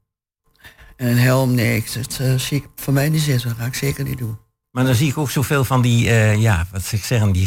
En 0.97 1.07
een 1.09 1.19
helm, 1.19 1.55
nee, 1.55 1.77
ik- 1.77 1.93
dat 1.95 2.19
eh, 2.21 2.35
zie 2.35 2.57
ik 2.59 2.69
voor 2.77 2.93
mij 2.93 3.09
niet 3.09 3.23
zitten. 3.23 3.49
Dat 3.49 3.59
ga 3.59 3.65
ik 3.65 3.75
zeker 3.75 4.05
niet 4.05 4.19
doen. 4.19 4.39
Maar 4.75 4.85
dan 4.85 4.95
zie 4.95 5.09
ik 5.09 5.19
ook 5.19 5.31
zoveel 5.31 5.64
van 5.64 5.83
die, 5.83 6.09
eh, 6.11 6.40
ja, 6.40 6.66
wat 6.73 6.83
zou 6.83 6.97
ik 6.97 7.04
zeggen, 7.07 7.33
die 7.33 7.47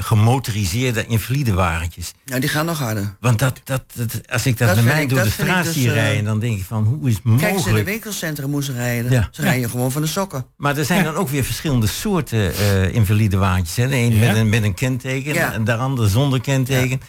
gemotoriseerde 0.00 1.06
invalidewagentjes. 1.06 2.12
Nou, 2.24 2.40
die 2.40 2.48
gaan 2.48 2.66
nog 2.66 2.78
harder. 2.78 3.16
Want 3.20 3.38
dat, 3.38 3.60
dat, 3.64 3.82
dat, 3.94 4.20
als 4.28 4.46
ik 4.46 4.58
dat, 4.58 4.66
Dat 4.68 4.76
bij 4.76 4.84
vind 4.84 4.94
mij 4.94 5.02
ik- 5.02 5.08
door 5.08 5.22
de 5.22 5.30
straat 5.30 5.64
dus, 5.64 5.72
zie 5.74 5.88
eh, 5.88 5.94
rijden, 5.94 6.24
dan 6.24 6.38
denk 6.38 6.58
ik 6.58 6.64
van, 6.64 6.84
hoe 6.84 7.08
is 7.08 7.14
het 7.14 7.22
Kijk, 7.24 7.38
ze 7.40 7.46
in 7.46 7.52
de 7.52 7.58
mogelijk? 7.58 7.86
winkelcentrum 7.86 8.50
moesten 8.50 8.74
rijden. 8.74 9.10
Ja. 9.10 9.28
Ze 9.30 9.42
rijden 9.42 9.70
gewoon 9.70 9.92
van 9.92 10.02
de 10.02 10.08
sokken. 10.08 10.46
Maar 10.56 10.76
er 10.76 10.84
zijn 10.84 11.04
dan 11.04 11.14
ook 11.14 11.28
weer 11.28 11.44
verschillende 11.44 11.86
soorten 11.86 12.54
eh 12.54 12.94
invalide 12.94 13.36
wagentjes. 13.36 13.76
Hè? 13.76 13.88
De 13.88 13.96
een 13.96 14.18
met, 14.18 14.36
een, 14.36 14.48
met 14.48 14.62
een 14.62 14.74
kenteken 14.74 15.34
Ja. 15.34 15.52
en 15.52 15.64
de 15.64 15.74
ander 15.74 16.08
zonder 16.08 16.40
kenteken. 16.40 17.00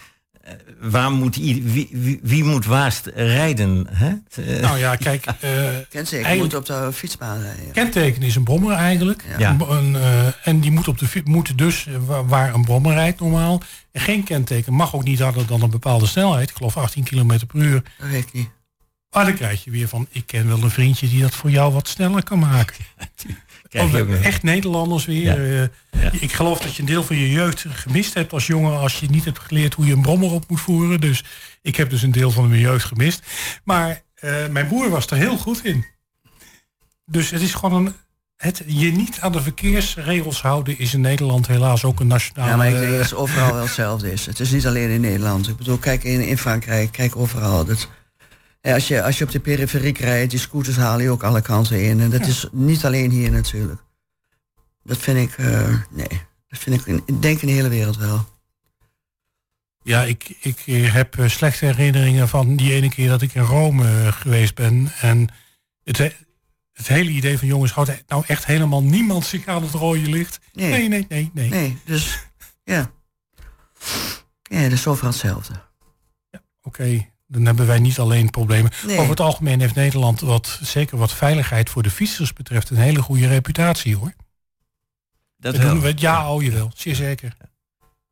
Eh, 0.45 0.53
waar 0.81 1.11
moet 1.11 1.35
wie, 1.35 1.89
wie, 1.91 2.19
wie 2.23 2.43
moet 2.43 2.65
waarst 2.65 3.05
rijden? 3.15 3.87
Hè? 3.91 4.13
Eh, 4.43 4.61
Nou 4.61 4.77
ja, 4.77 4.95
kijk. 4.95 5.25
eh, 5.39 5.51
Kent 5.89 6.07
ze, 6.07 6.17
ik 6.19 6.25
Eigenlijk- 6.25 6.39
moet 6.39 6.55
op 6.55 6.65
de 6.65 6.93
fietsbaan 6.93 7.41
rijden. 7.41 7.71
kenteken 7.71 8.21
is 8.21 8.35
een 8.35 8.43
brommer 8.43 8.73
eigenlijk. 8.75 9.23
Ja. 9.37 9.55
Een, 9.69 9.95
eh, 9.95 10.47
en 10.47 10.59
die 10.59 10.71
moet, 10.71 10.87
op 10.87 10.97
de, 10.97 11.21
moet 11.23 11.57
dus, 11.57 11.87
wa- 12.05 12.25
waar 12.25 12.53
een 12.53 12.63
brommer 12.65 12.93
rijdt 12.93 13.19
normaal. 13.19 13.61
En 13.91 14.01
geen 14.01 14.23
kenteken 14.23 14.73
mag 14.73 14.95
ook 14.95 15.03
niet 15.03 15.19
harder 15.19 15.45
dan 15.47 15.61
een 15.61 15.69
bepaalde 15.69 16.05
snelheid. 16.05 16.49
Ik 16.49 16.55
geloof 16.55 16.77
18 16.77 17.03
km 17.03 17.27
per 17.47 17.59
uur. 17.59 17.83
Dat 17.99 18.09
weet 18.09 18.23
ik 18.27 18.33
niet. 18.33 18.49
Maar 19.15 19.25
dan 19.25 19.35
krijg 19.35 19.63
je 19.63 19.71
weer 19.71 19.87
van, 19.87 20.07
ik 20.11 20.25
ken 20.25 20.47
wel 20.47 20.63
een 20.63 20.69
vriendje 20.69 21.09
die 21.09 21.21
dat 21.21 21.35
voor 21.35 21.49
jou 21.49 21.73
wat 21.73 21.87
sneller 21.87 22.23
kan 22.23 22.39
maken. 22.39 22.85
echt 24.23 24.43
Nederlanders 24.43 25.05
weer. 25.05 25.23
Ja. 25.51 25.69
eh, 25.91 26.01
Ja. 26.01 26.11
Ik 26.19 26.31
geloof 26.33 26.59
dat 26.59 26.75
je 26.75 26.81
een 26.81 26.87
deel 26.87 27.03
van 27.03 27.15
je 27.15 27.31
jeugd 27.31 27.65
gemist 27.69 28.13
hebt 28.13 28.33
als 28.33 28.47
jongen 28.47 28.79
als 28.79 28.99
je 28.99 29.09
niet 29.09 29.25
hebt 29.25 29.39
geleerd 29.39 29.73
hoe 29.73 29.85
je 29.85 29.93
een 29.93 30.01
brommer 30.01 30.31
op 30.31 30.49
moet 30.49 30.59
voeren. 30.59 31.01
Dus 31.01 31.23
ik 31.61 31.75
heb 31.75 31.89
dus 31.89 32.01
een 32.01 32.11
deel 32.11 32.31
van 32.31 32.49
mijn 32.49 32.61
jeugd 32.61 32.85
gemist. 32.85 33.21
Maar 33.63 34.01
eh, 34.15 34.47
mijn 34.47 34.67
broer 34.67 34.89
was 34.89 35.07
er 35.07 35.17
heel 35.17 35.37
goed 35.37 35.65
in. 35.65 35.85
Dus 37.05 37.29
het 37.29 37.41
is 37.41 37.53
gewoon 37.53 37.85
een. 37.85 37.93
Het 38.35 38.63
je 38.65 38.91
niet 38.91 39.19
aan 39.19 39.31
de 39.31 39.41
verkeersregels 39.41 40.41
houden 40.41 40.79
is 40.79 40.93
in 40.93 41.01
Nederland 41.01 41.47
helaas 41.47 41.83
ook 41.83 41.99
een 41.99 42.07
nationale. 42.07 42.49
Ja, 42.49 42.55
maar 42.55 42.67
ik 42.67 42.79
denk 42.79 42.91
dat 42.91 43.01
het 43.01 43.13
overal 43.13 43.53
wel 43.53 43.61
hetzelfde 43.63 44.11
is. 44.11 44.25
Het 44.25 44.39
is 44.39 44.51
niet 44.51 44.67
alleen 44.67 44.89
in 44.89 45.01
Nederland. 45.01 45.47
Ik 45.47 45.55
bedoel, 45.57 45.77
kijk 45.77 46.03
in, 46.03 46.27
in 46.27 46.37
Frankrijk, 46.37 46.91
kijk 46.91 47.15
overal. 47.15 47.65
Dat, 47.65 47.89
als, 48.73 48.87
je, 48.87 49.03
als 49.03 49.17
je 49.17 49.23
op 49.23 49.31
de 49.31 49.39
periferiek 49.39 49.97
rijdt, 49.97 50.31
die 50.31 50.39
scooters 50.39 50.75
halen 50.75 51.03
je 51.03 51.09
ook 51.09 51.23
alle 51.23 51.41
kanten 51.41 51.83
in. 51.83 51.99
En 51.99 52.09
dat 52.09 52.25
is 52.25 52.47
niet 52.51 52.85
alleen 52.85 53.11
hier 53.11 53.31
natuurlijk. 53.31 53.81
Dat 54.83 54.97
vind 54.97 55.29
ik, 55.29 55.37
eh, 55.37 55.73
nee, 55.89 56.21
dat 56.47 56.59
vind 56.59 56.79
ik, 56.79 56.85
in- 56.85 57.03
ik 57.05 57.21
denk 57.21 57.41
in 57.41 57.47
de 57.47 57.53
hele 57.53 57.69
wereld 57.69 57.97
wel. 57.97 58.25
Ja, 59.83 60.03
ik, 60.03 60.37
ik 60.41 60.63
eh, 60.65 60.93
heb 60.93 61.19
eh, 61.19 61.27
slechte 61.29 61.65
herinneringen 61.65 62.27
van 62.29 62.55
die 62.55 62.73
ene 62.73 62.89
keer 62.89 63.09
dat 63.09 63.21
ik 63.21 63.33
in 63.35 63.41
Rome 63.41 63.87
eh, 64.03 64.11
geweest 64.11 64.55
ben. 64.55 64.91
En 65.01 65.27
het, 65.83 65.97
he- 65.97 66.15
het 66.71 66.87
hele 66.87 67.09
idee 67.09 67.37
van 67.37 67.47
jongens, 67.47 67.71
houdt 67.71 68.03
nou 68.07 68.23
echt 68.27 68.45
helemaal 68.45 68.83
niemand 68.83 69.25
zich 69.25 69.45
aan 69.45 69.61
het 69.63 69.71
rode 69.71 69.99
licht? 70.09 70.39
Nee. 70.53 70.69
Nee, 70.71 70.87
nee, 70.87 71.05
nee, 71.09 71.31
nee. 71.33 71.49
Nee, 71.49 71.77
dus 71.85 72.19
ja. 72.63 72.91
Ja, 74.43 74.61
dat 74.63 74.71
is 74.71 74.87
overal 74.87 75.09
hetzelfde. 75.11 75.53
Oké, 76.61 77.05
dan 77.35 77.45
hebben 77.45 77.67
wij 77.67 77.79
niet 77.79 77.99
alleen 77.99 78.29
problemen. 78.29 78.71
Nee. 78.85 78.97
Over 78.97 79.09
het 79.09 79.19
algemeen 79.19 79.59
heeft 79.59 79.75
Nederland, 79.75 80.19
wat, 80.19 80.59
zeker 80.61 80.97
wat 80.97 81.13
veiligheid 81.13 81.69
voor 81.69 81.83
de 81.83 81.89
fietsers 81.89 82.33
betreft, 82.33 82.69
een 82.69 82.77
hele 82.77 83.01
goede 83.01 83.27
reputatie 83.27 83.95
hoor. 83.95 84.13
dat 85.37 85.55
We 85.55 85.61
doen, 85.61 85.81
we, 85.81 85.93
ja, 85.95 86.33
oh 86.33 86.43
je 86.43 86.51
wel, 86.51 86.71
zeer 86.75 86.95
zeker. 86.95 87.37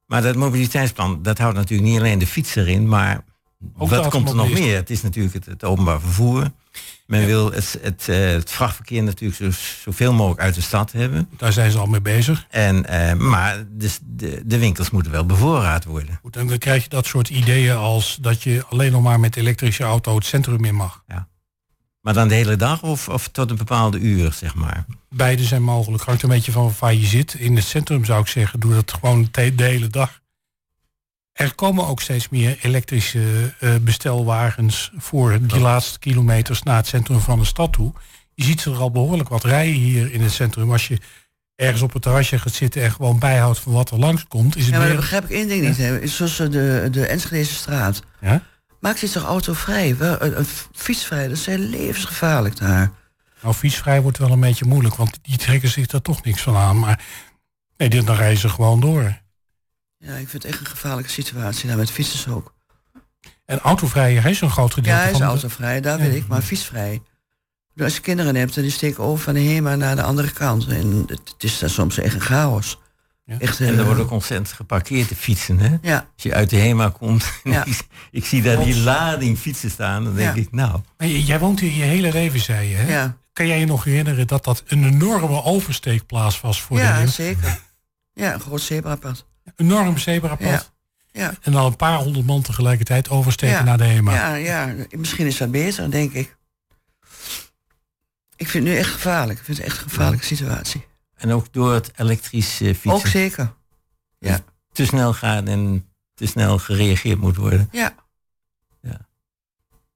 Maar 0.06 0.22
dat 0.22 0.36
mobiliteitsplan, 0.36 1.24
dat 1.24 1.38
houdt 1.38 1.58
natuurlijk 1.58 1.89
niet 1.89 2.00
alleen 2.00 2.20
de 2.20 2.27
fietser 2.27 2.68
in, 2.68 2.88
maar 2.88 3.24
Ook 3.77 3.89
wat 3.89 4.10
komt 4.10 4.30
er 4.30 4.36
nog 4.36 4.51
meer? 4.51 4.75
Het 4.75 4.89
is 4.89 5.01
natuurlijk 5.01 5.34
het, 5.34 5.46
het 5.46 5.63
openbaar 5.63 6.00
vervoer. 6.00 6.51
Men 7.06 7.25
wil 7.25 7.51
het, 7.51 7.80
het, 7.82 8.10
eh, 8.10 8.25
het 8.25 8.51
vrachtverkeer 8.51 9.03
natuurlijk 9.03 9.36
zo, 9.38 9.62
zoveel 9.84 10.13
mogelijk 10.13 10.42
uit 10.42 10.56
de 10.56 10.62
stad 10.62 10.92
hebben. 10.92 11.30
Daar 11.38 11.53
zijn 11.53 11.72
ze 11.72 11.77
al 11.77 11.86
mee 11.86 12.01
bezig. 12.01 12.46
En, 12.50 12.86
eh, 12.86 13.13
maar 13.13 13.63
dus 13.70 14.00
de, 14.01 14.42
de 14.46 14.58
winkels 14.58 14.89
moeten 14.89 15.12
wel 15.12 15.25
bevoorraad 15.25 15.86
worden. 15.86 16.20
Goed, 16.22 16.36
en 16.36 16.48
dan 16.48 16.58
krijg 16.58 16.84
je 16.84 16.89
dat 16.89 17.06
soort 17.06 17.30
ideeën 17.30 17.75
als 17.75 18.18
dat 18.22 18.44
je 18.44 18.65
alleen 18.70 18.92
nog 18.92 19.01
maar 19.01 19.20
met 19.20 19.36
elektrische 19.36 19.84
auto 19.84 20.15
het 20.15 20.25
centrum 20.25 20.65
in 20.65 20.75
mag. 20.75 21.03
Maar 22.03 22.13
dan 22.13 22.27
de 22.27 22.36
hele 22.36 22.56
dag 22.56 22.82
of, 22.82 23.10
of 23.10 23.27
tot 23.27 23.50
een 23.50 23.58
bepaalde 23.58 24.00
uur, 24.00 24.34
zeg 24.34 24.56
maar. 24.56 24.86
Beide 25.10 25.44
zijn 25.44 25.63
mogelijk. 25.63 26.03
Hangt 26.03 26.24
een 26.24 26.30
beetje 26.30 26.51
van 26.51 26.74
waar 26.80 26.94
je 26.94 27.06
zit. 27.06 27.34
In 27.34 27.56
het 27.56 27.65
centrum 27.65 28.06
zou 28.06 28.22
ik 28.22 28.27
zeggen, 28.27 28.60
doe 28.60 28.74
dat 28.74 28.94
gewoon 28.94 29.27
de 29.32 29.56
de 29.56 29.63
hele 29.63 29.88
dag. 29.88 30.22
Er 31.34 31.56
komen 31.56 31.88
ook 31.88 32.02
steeds 32.02 32.30
meer 32.30 32.58
elektrische 32.62 33.54
eh, 33.60 33.75
bestelwagens 33.82 34.92
voor 34.98 35.38
die 35.42 35.60
laatste 35.60 36.00
kilometers 36.00 36.63
naar 36.63 36.75
het 36.75 36.88
centrum 36.88 37.20
van 37.20 37.40
de 37.40 37.46
stad 37.46 37.74
toe. 37.74 37.94
Je 38.34 38.44
ziet 38.44 38.66
er 38.66 38.75
al 38.78 38.92
behoorlijk 38.92 39.30
wat 39.30 39.44
rijden 39.44 39.74
hier 39.74 40.12
in 40.13 40.22
het 40.22 40.32
centrum. 40.32 40.72
Als 40.72 40.88
je 40.88 40.98
ergens 41.56 41.82
op 41.82 41.94
het 41.94 42.02
terrasje 42.02 42.40
gaat 42.40 42.54
zitten 42.54 42.82
en 42.84 42.92
gewoon 42.92 43.20
bijhoudt 43.20 43.60
van 43.60 43.72
wat 43.74 43.92
er 43.92 44.00
langskomt, 44.00 44.56
is 44.56 44.62
het 44.66 44.72
Ja, 44.74 44.78
maar 44.78 44.88
dan 44.88 44.96
meer... 44.96 45.02
begrijp 45.06 45.24
ik 45.24 45.30
één 45.30 45.48
ding 45.48 45.68
niet. 45.68 45.78
Hè. 45.78 46.08
Zoals 46.08 46.40
eh, 46.40 46.50
de, 46.50 46.88
de 46.92 47.06
Enschedeze 47.06 47.54
straat. 47.54 48.02
Ja? 48.22 48.44
Maakt 48.80 49.00
zich 49.00 49.12
toch 49.12 49.24
autovrij? 49.24 49.96
Eh, 50.00 50.40
fietsvrij, 50.74 51.28
dat 51.28 51.38
is 51.38 51.46
heel 51.46 51.58
levensgevaarlijk 51.58 52.58
daar. 52.58 52.92
Nou, 53.42 53.56
fietsvrij 53.56 54.02
wordt 54.02 54.18
wel 54.18 54.32
een 54.32 54.40
beetje 54.40 54.66
moeilijk, 54.66 54.96
want 54.96 55.20
die 55.22 55.38
trekken 55.38 55.70
zich 55.70 55.86
daar 55.88 56.02
toch 56.02 56.24
niks 56.24 56.42
van 56.42 56.56
aan. 56.56 56.80
Maar 56.80 57.00
nee, 57.78 57.90
dit- 57.90 58.06
dan 58.06 58.16
rijden 58.16 58.40
ze 58.40 58.50
gewoon 58.50 58.80
door. 58.80 59.22
Ja, 60.03 60.12
ik 60.15 60.29
vind 60.29 60.43
het 60.43 60.51
echt 60.51 60.60
een 60.60 60.65
gevaarlijke 60.65 61.12
situatie 61.12 61.67
daar 61.67 61.77
met 61.77 61.91
fietsers 61.91 62.27
ook. 62.27 62.53
En 63.45 63.60
autovrij, 63.60 64.13
hij 64.13 64.31
is 64.31 64.41
een 64.41 64.50
groot 64.50 64.74
gedeelte 64.74 64.98
Ja, 64.98 65.03
hij 65.03 65.12
is 65.12 65.17
van 65.17 65.25
de- 65.27 65.31
autovrij, 65.33 65.81
daar 65.81 65.98
Ja. 65.98 66.03
weet 66.05 66.15
ik, 66.15 66.27
maar 66.27 66.41
fietsvrij. 66.41 67.01
Dus 67.75 67.86
Als 67.86 67.95
je 67.95 68.01
kinderen 68.01 68.36
hebt, 68.36 68.53
dan 68.53 68.63
die 68.63 68.72
steken 68.72 69.03
over 69.03 69.24
van 69.24 69.33
de 69.33 69.39
HEMA 69.41 69.75
naar 69.75 69.95
de 69.95 70.03
andere 70.03 70.31
kant. 70.31 70.67
En 70.67 70.91
het, 71.07 71.10
het 71.33 71.43
is 71.43 71.60
daar 71.60 71.69
soms 71.69 71.98
echt 71.98 72.13
een 72.13 72.22
chaos. 72.22 72.79
Ja. 73.25 73.39
Echt, 73.39 73.60
En 73.60 73.67
er 73.74 73.79
eh, 73.79 73.86
wordt 73.86 74.00
ook 74.01 74.12
ontzettend 74.12 74.51
geparkeerd 74.51 75.07
te 75.07 75.15
fietsen. 75.15 75.60
Hè? 75.60 75.77
Ja, 75.81 75.98
Als 76.13 76.24
je 76.24 76.33
uit 76.33 76.50
de 76.50 76.57
HEMA 76.57 76.89
komt, 76.89 77.25
Ja. 77.43 77.65
ik, 77.65 77.81
ik 78.12 78.25
zie 78.25 78.41
daar 78.41 78.63
die 78.63 78.77
lading 78.79 79.38
fietsen 79.38 79.72
staan, 79.72 80.03
dan 80.03 80.15
denk 80.15 80.36
Ja. 80.36 80.41
ik, 80.41 80.51
nou, 80.51 80.79
jij 80.98 81.39
woont 81.39 81.60
hier 81.60 81.72
je 81.72 81.83
hele 81.83 82.12
leven, 82.12 82.39
zei 82.39 82.69
je. 82.69 82.75
Hè? 82.75 82.91
ja, 82.93 83.17
Kan 83.33 83.48
jij 83.48 83.60
je 83.60 83.65
nog 83.65 83.83
herinneren 83.83 84.27
dat 84.27 84.43
dat 84.43 84.63
een 84.67 84.83
enorme 84.86 85.43
oversteekplaats 85.43 86.41
was 86.41 86.62
voor 86.62 86.77
de 86.77 86.83
ja 86.83 87.05
zeker. 87.05 87.60
Ja, 88.13 88.33
een 88.33 88.39
groot 88.39 88.62
zebrapad. 88.62 89.25
Enorm 89.55 89.98
zebrapad. 89.98 90.48
Ja. 90.48 90.63
Ja. 91.12 91.33
En 91.41 91.51
dan 91.51 91.65
een 91.65 91.75
paar 91.75 91.98
honderd 91.98 92.25
man 92.25 92.41
tegelijkertijd 92.41 93.10
oversteken 93.10 93.55
Ja. 93.55 93.63
naar 93.63 93.77
de 93.77 93.83
HEMA. 93.83 94.13
Ja, 94.13 94.33
ja, 94.36 94.74
misschien 94.91 95.25
is 95.27 95.38
dat 95.38 95.51
beter, 95.51 95.91
denk 95.91 96.13
ik. 96.13 96.36
Ik 98.36 98.50
vind 98.50 98.63
het 98.63 98.74
nu 98.74 98.79
echt 98.79 98.91
gevaarlijk. 98.91 99.39
Ik 99.39 99.45
vind 99.45 99.57
het 99.57 99.65
echt 99.67 99.77
een 99.83 99.89
gevaarlijke 99.89 100.25
situatie. 100.25 100.86
en 101.15 101.31
ook 101.31 101.53
door 101.53 101.74
het 101.74 101.91
elektrisch 101.95 102.62
eh, 102.62 102.67
fietsen 102.67 102.91
Ook 102.91 103.07
zeker. 103.07 103.53
Ja, 104.19 104.39
te 104.72 104.86
snel 104.86 105.13
gaat 105.13 105.48
en 105.48 105.88
te 106.13 106.25
snel 106.25 106.57
gereageerd 106.57 107.19
moet 107.19 107.36
worden. 107.36 107.69
ja. 107.72 107.95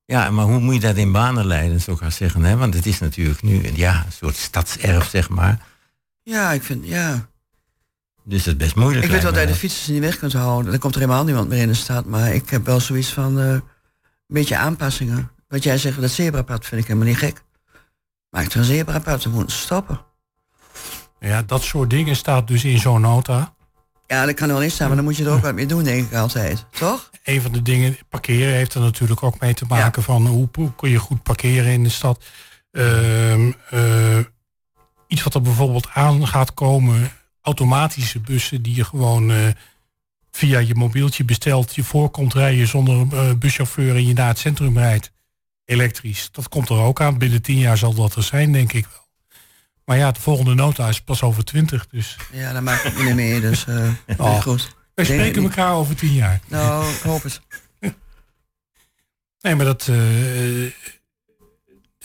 Ja, 0.06 0.30
maar 0.30 0.46
hoe 0.46 0.60
moet 0.60 0.74
je 0.74 0.80
dat 0.80 0.96
in 0.96 1.12
banen 1.12 1.46
leiden, 1.46 1.82
zou 1.82 1.96
ik 1.98 2.02
gaan 2.02 2.12
zeggen. 2.12 2.44
Hè? 2.44 2.58
Want 2.58 2.74
het 2.74 2.86
is 2.86 3.00
natuurlijk 3.00 3.42
nu 3.42 3.68
een, 3.68 3.76
ja, 3.76 4.04
een 4.06 4.12
soort 4.12 4.36
stadserf, 4.36 5.10
zeg 5.10 5.30
maar. 5.30 5.66
ja 6.24 6.52
ik 6.52 6.64
vind, 6.64 6.88
ja. 6.88 7.30
Dus 8.28 8.44
dat 8.44 8.54
is 8.54 8.60
best 8.60 8.76
moeilijk. 8.76 9.06
Ik 9.06 9.12
weet 9.12 9.24
wel 9.24 9.32
dat 9.32 9.42
je 9.42 9.48
me 9.48 9.54
de 9.54 9.60
fietsers 9.60 9.88
niet 9.88 10.00
weg 10.00 10.18
kunt 10.18 10.34
houden. 10.34 10.74
Er 10.74 10.80
komt 10.80 10.96
er 10.96 11.02
helemaal 11.02 11.24
niemand 11.24 11.50
meer 11.50 11.62
in 11.62 11.68
de 11.68 11.74
stad. 11.74 12.06
Maar 12.06 12.34
ik 12.34 12.50
heb 12.50 12.66
wel 12.66 12.80
zoiets 12.80 13.14
van 13.14 13.40
eh, 13.40 13.50
een 13.50 13.62
beetje 14.28 14.58
aanpassingen. 14.58 15.32
Wat 15.48 15.64
jij 15.64 15.78
zegt, 15.78 16.02
dat 16.02 16.10
zebrapad 16.10 16.66
vind 16.66 16.82
ik 16.82 16.88
helemaal 16.88 17.08
niet 17.08 17.18
gek. 17.18 17.44
Maak 18.30 18.52
er 18.52 18.58
een 18.58 18.64
zebrapad, 18.64 19.24
dan 19.24 19.32
moeten 19.32 19.56
ze 19.56 19.62
stoppen. 19.62 20.00
Ja, 21.20 21.42
dat 21.42 21.64
soort 21.64 21.90
dingen 21.90 22.16
staat 22.16 22.48
dus 22.48 22.64
in 22.64 22.80
zo'n 22.80 23.02
nota. 23.02 23.54
Ja, 24.08 24.26
dat 24.26 24.36
kan 24.36 24.48
wel 24.48 24.62
eens 24.62 24.76
zijn, 24.76 24.88
maar 24.88 24.98
dan 24.98 25.06
moet 25.06 25.18
je 25.18 25.26
er 25.26 25.32
ook 25.32 25.42
wat 25.42 25.54
mee 25.54 25.66
doen, 25.66 25.84
denk 25.84 26.12
ik 26.12 26.18
altijd. 26.18 26.66
Toch? 26.72 27.10
Een 27.24 27.42
van 27.42 27.52
de 27.52 27.62
dingen, 27.62 27.98
parkeren 28.10 28.54
heeft 28.54 28.74
er 28.74 28.82
natuurlijk 28.82 29.24
ook 29.24 29.40
mee 29.40 29.54
te 29.54 29.66
maken 29.68 30.04
van 30.04 30.28
hoe, 30.28 30.50
hoe 30.54 30.76
kun 30.76 30.90
je 30.90 31.00
goed 31.00 31.24
parkeren 31.24 31.72
in 31.72 31.84
de 31.84 31.90
stad. 31.90 32.24
Ehm, 32.72 33.52
eh, 33.70 34.20
iets 35.08 35.24
wat 35.24 35.34
er 35.34 35.42
bijvoorbeeld 35.42 35.88
aan 35.94 36.28
gaat 36.28 36.54
komen, 36.54 37.12
automatische 37.48 38.20
bussen 38.20 38.62
die 38.62 38.76
je 38.76 38.84
gewoon 38.84 39.32
eh, 39.32 39.48
via 40.32 40.60
je 40.60 40.76
mobieltje 40.76 41.24
bestelt, 41.24 41.76
je 41.76 41.84
voorkomt 41.84 42.34
rijden 42.34 42.68
zonder 42.68 43.08
eh, 43.18 43.34
buschauffeur 43.34 43.96
en 43.96 44.08
je 44.08 44.14
naar 44.14 44.28
het 44.28 44.40
centrum 44.40 44.78
rijdt. 44.78 45.12
Elektrisch. 45.66 46.30
Dat 46.32 46.50
komt 46.50 46.70
er 46.70 46.78
ook 46.78 47.02
aan. 47.02 47.18
Binnen 47.18 47.42
tien 47.42 47.58
jaar 47.58 47.78
zal 47.78 47.94
dat 47.94 48.16
er 48.16 48.24
zijn, 48.24 48.52
denk 48.52 48.74
ik 48.74 48.86
wel. 48.86 49.06
Maar 49.86 49.98
ja, 49.98 50.12
de 50.12 50.20
volgende 50.20 50.54
nota 50.54 50.88
is 50.88 51.02
pas 51.02 51.22
over 51.22 51.44
twintig. 51.44 51.88
Dus. 51.88 52.18
Ja, 52.32 52.54
dat 52.54 52.62
maakt 52.62 52.84
het 52.84 53.04
niet 53.04 53.16
meer. 53.16 53.42
Dus 53.42 53.66
uh, 53.70 53.90
Oh. 54.18 54.42
goed. 54.42 54.76
Wij 54.94 55.06
Denk 55.06 55.20
spreken 55.20 55.44
elkaar 55.44 55.74
over 55.74 55.96
tien 55.96 56.14
jaar. 56.14 56.40
Nou, 56.48 56.94
ik 56.94 57.00
hoop 57.02 57.24
het. 57.24 57.42
Nee, 59.42 59.56
maar 59.56 59.66
dat. 59.66 59.90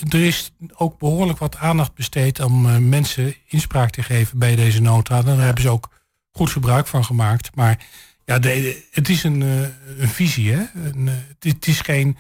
Er 0.09 0.25
is 0.25 0.53
ook 0.75 0.99
behoorlijk 0.99 1.39
wat 1.39 1.57
aandacht 1.57 1.95
besteed 1.95 2.41
om 2.41 2.67
eh, 2.69 2.77
mensen 2.77 3.35
inspraak 3.47 3.91
te 3.91 4.03
geven 4.03 4.39
bij 4.39 4.57
deze 4.57 4.81
nota. 4.81 5.23
Daar 5.23 5.39
hebben 5.39 5.63
ze 5.63 5.69
ook 5.69 5.89
goed 6.31 6.51
gebruik 6.51 6.87
van 6.87 7.05
gemaakt. 7.05 7.55
Maar 7.55 7.87
ja, 8.25 8.39
de, 8.39 8.83
het 8.91 9.09
is 9.09 9.25
een, 9.25 9.43
eh, 9.43 10.01
een 10.01 10.09
visie. 10.09 10.53
Hè? 10.53 10.65
Een, 10.75 11.09
eh, 11.09 11.15
het, 11.39 11.67
is 11.67 11.81
geen 11.81 12.17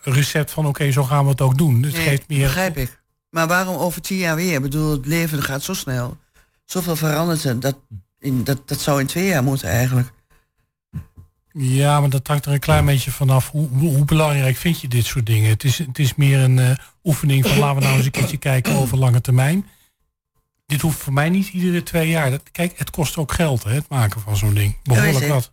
recept 0.00 0.50
van 0.50 0.66
oké, 0.66 0.90
zo 0.92 1.02
gaan 1.04 1.24
we 1.24 1.30
het 1.30 1.40
ook 1.40 1.58
doen. 1.58 1.82
Het 1.82 1.92
Nee, 1.92 2.02
geeft 2.02 2.28
meer. 2.28 2.46
begrijp 2.46 2.76
ik. 2.76 3.02
Maar 3.30 3.46
waarom 3.46 3.76
over 3.76 4.00
tien 4.00 4.16
jaar 4.16 4.36
weer? 4.36 4.54
Ik 4.54 4.62
bedoel, 4.62 4.90
het 4.90 5.06
leven 5.06 5.42
gaat 5.42 5.62
zo 5.62 5.74
snel. 5.74 6.16
Zoveel 6.64 6.96
verandert 6.96 7.44
er. 7.44 7.60
Dat, 7.60 7.76
in, 8.18 8.44
dat, 8.44 8.68
dat 8.68 8.80
zou 8.80 9.00
in 9.00 9.06
twee 9.06 9.26
jaar 9.26 9.42
moeten 9.42 9.68
eigenlijk. 9.68 10.12
Ja, 11.58 12.00
maar 12.00 12.10
dat 12.10 12.26
hangt 12.26 12.46
er 12.46 12.52
een 12.52 12.58
klein 12.58 12.84
beetje 12.84 13.10
vanaf. 13.10 13.50
Hoe, 13.50 13.68
hoe, 13.68 14.04
belangrijk 14.04 14.56
vind 14.56 14.80
je 14.80 14.88
dit 14.88 15.04
soort 15.04 15.26
dingen? 15.26 15.48
Het 15.50 15.64
is, 15.64 15.78
het 15.78 15.98
is 15.98 16.14
meer 16.14 16.38
een 16.38 16.58
eh, 16.58 16.70
oefening 17.04 17.46
van 17.46 17.58
laten 17.58 17.76
we 17.76 17.82
nou 17.82 17.96
eens 17.96 18.04
een 18.04 18.10
keertje 18.10 18.36
kijken 18.36 18.74
over 18.74 18.98
lange 18.98 19.20
termijn. 19.20 19.66
Dit 20.66 20.80
hoeft 20.80 20.98
voor 20.98 21.12
mij 21.12 21.28
niet 21.28 21.48
iedere 21.48 21.82
twee 21.82 22.08
jaar. 22.08 22.30
Dat, 22.30 22.42
kijk, 22.52 22.78
het 22.78 22.90
kost 22.90 23.16
ook 23.16 23.32
geld, 23.32 23.64
hè, 23.64 23.72
het 23.72 23.88
maken 23.88 24.20
van 24.20 24.36
zo'n 24.36 24.54
ding. 24.54 24.76
Behoorlijk 24.82 25.28
wat. 25.28 25.52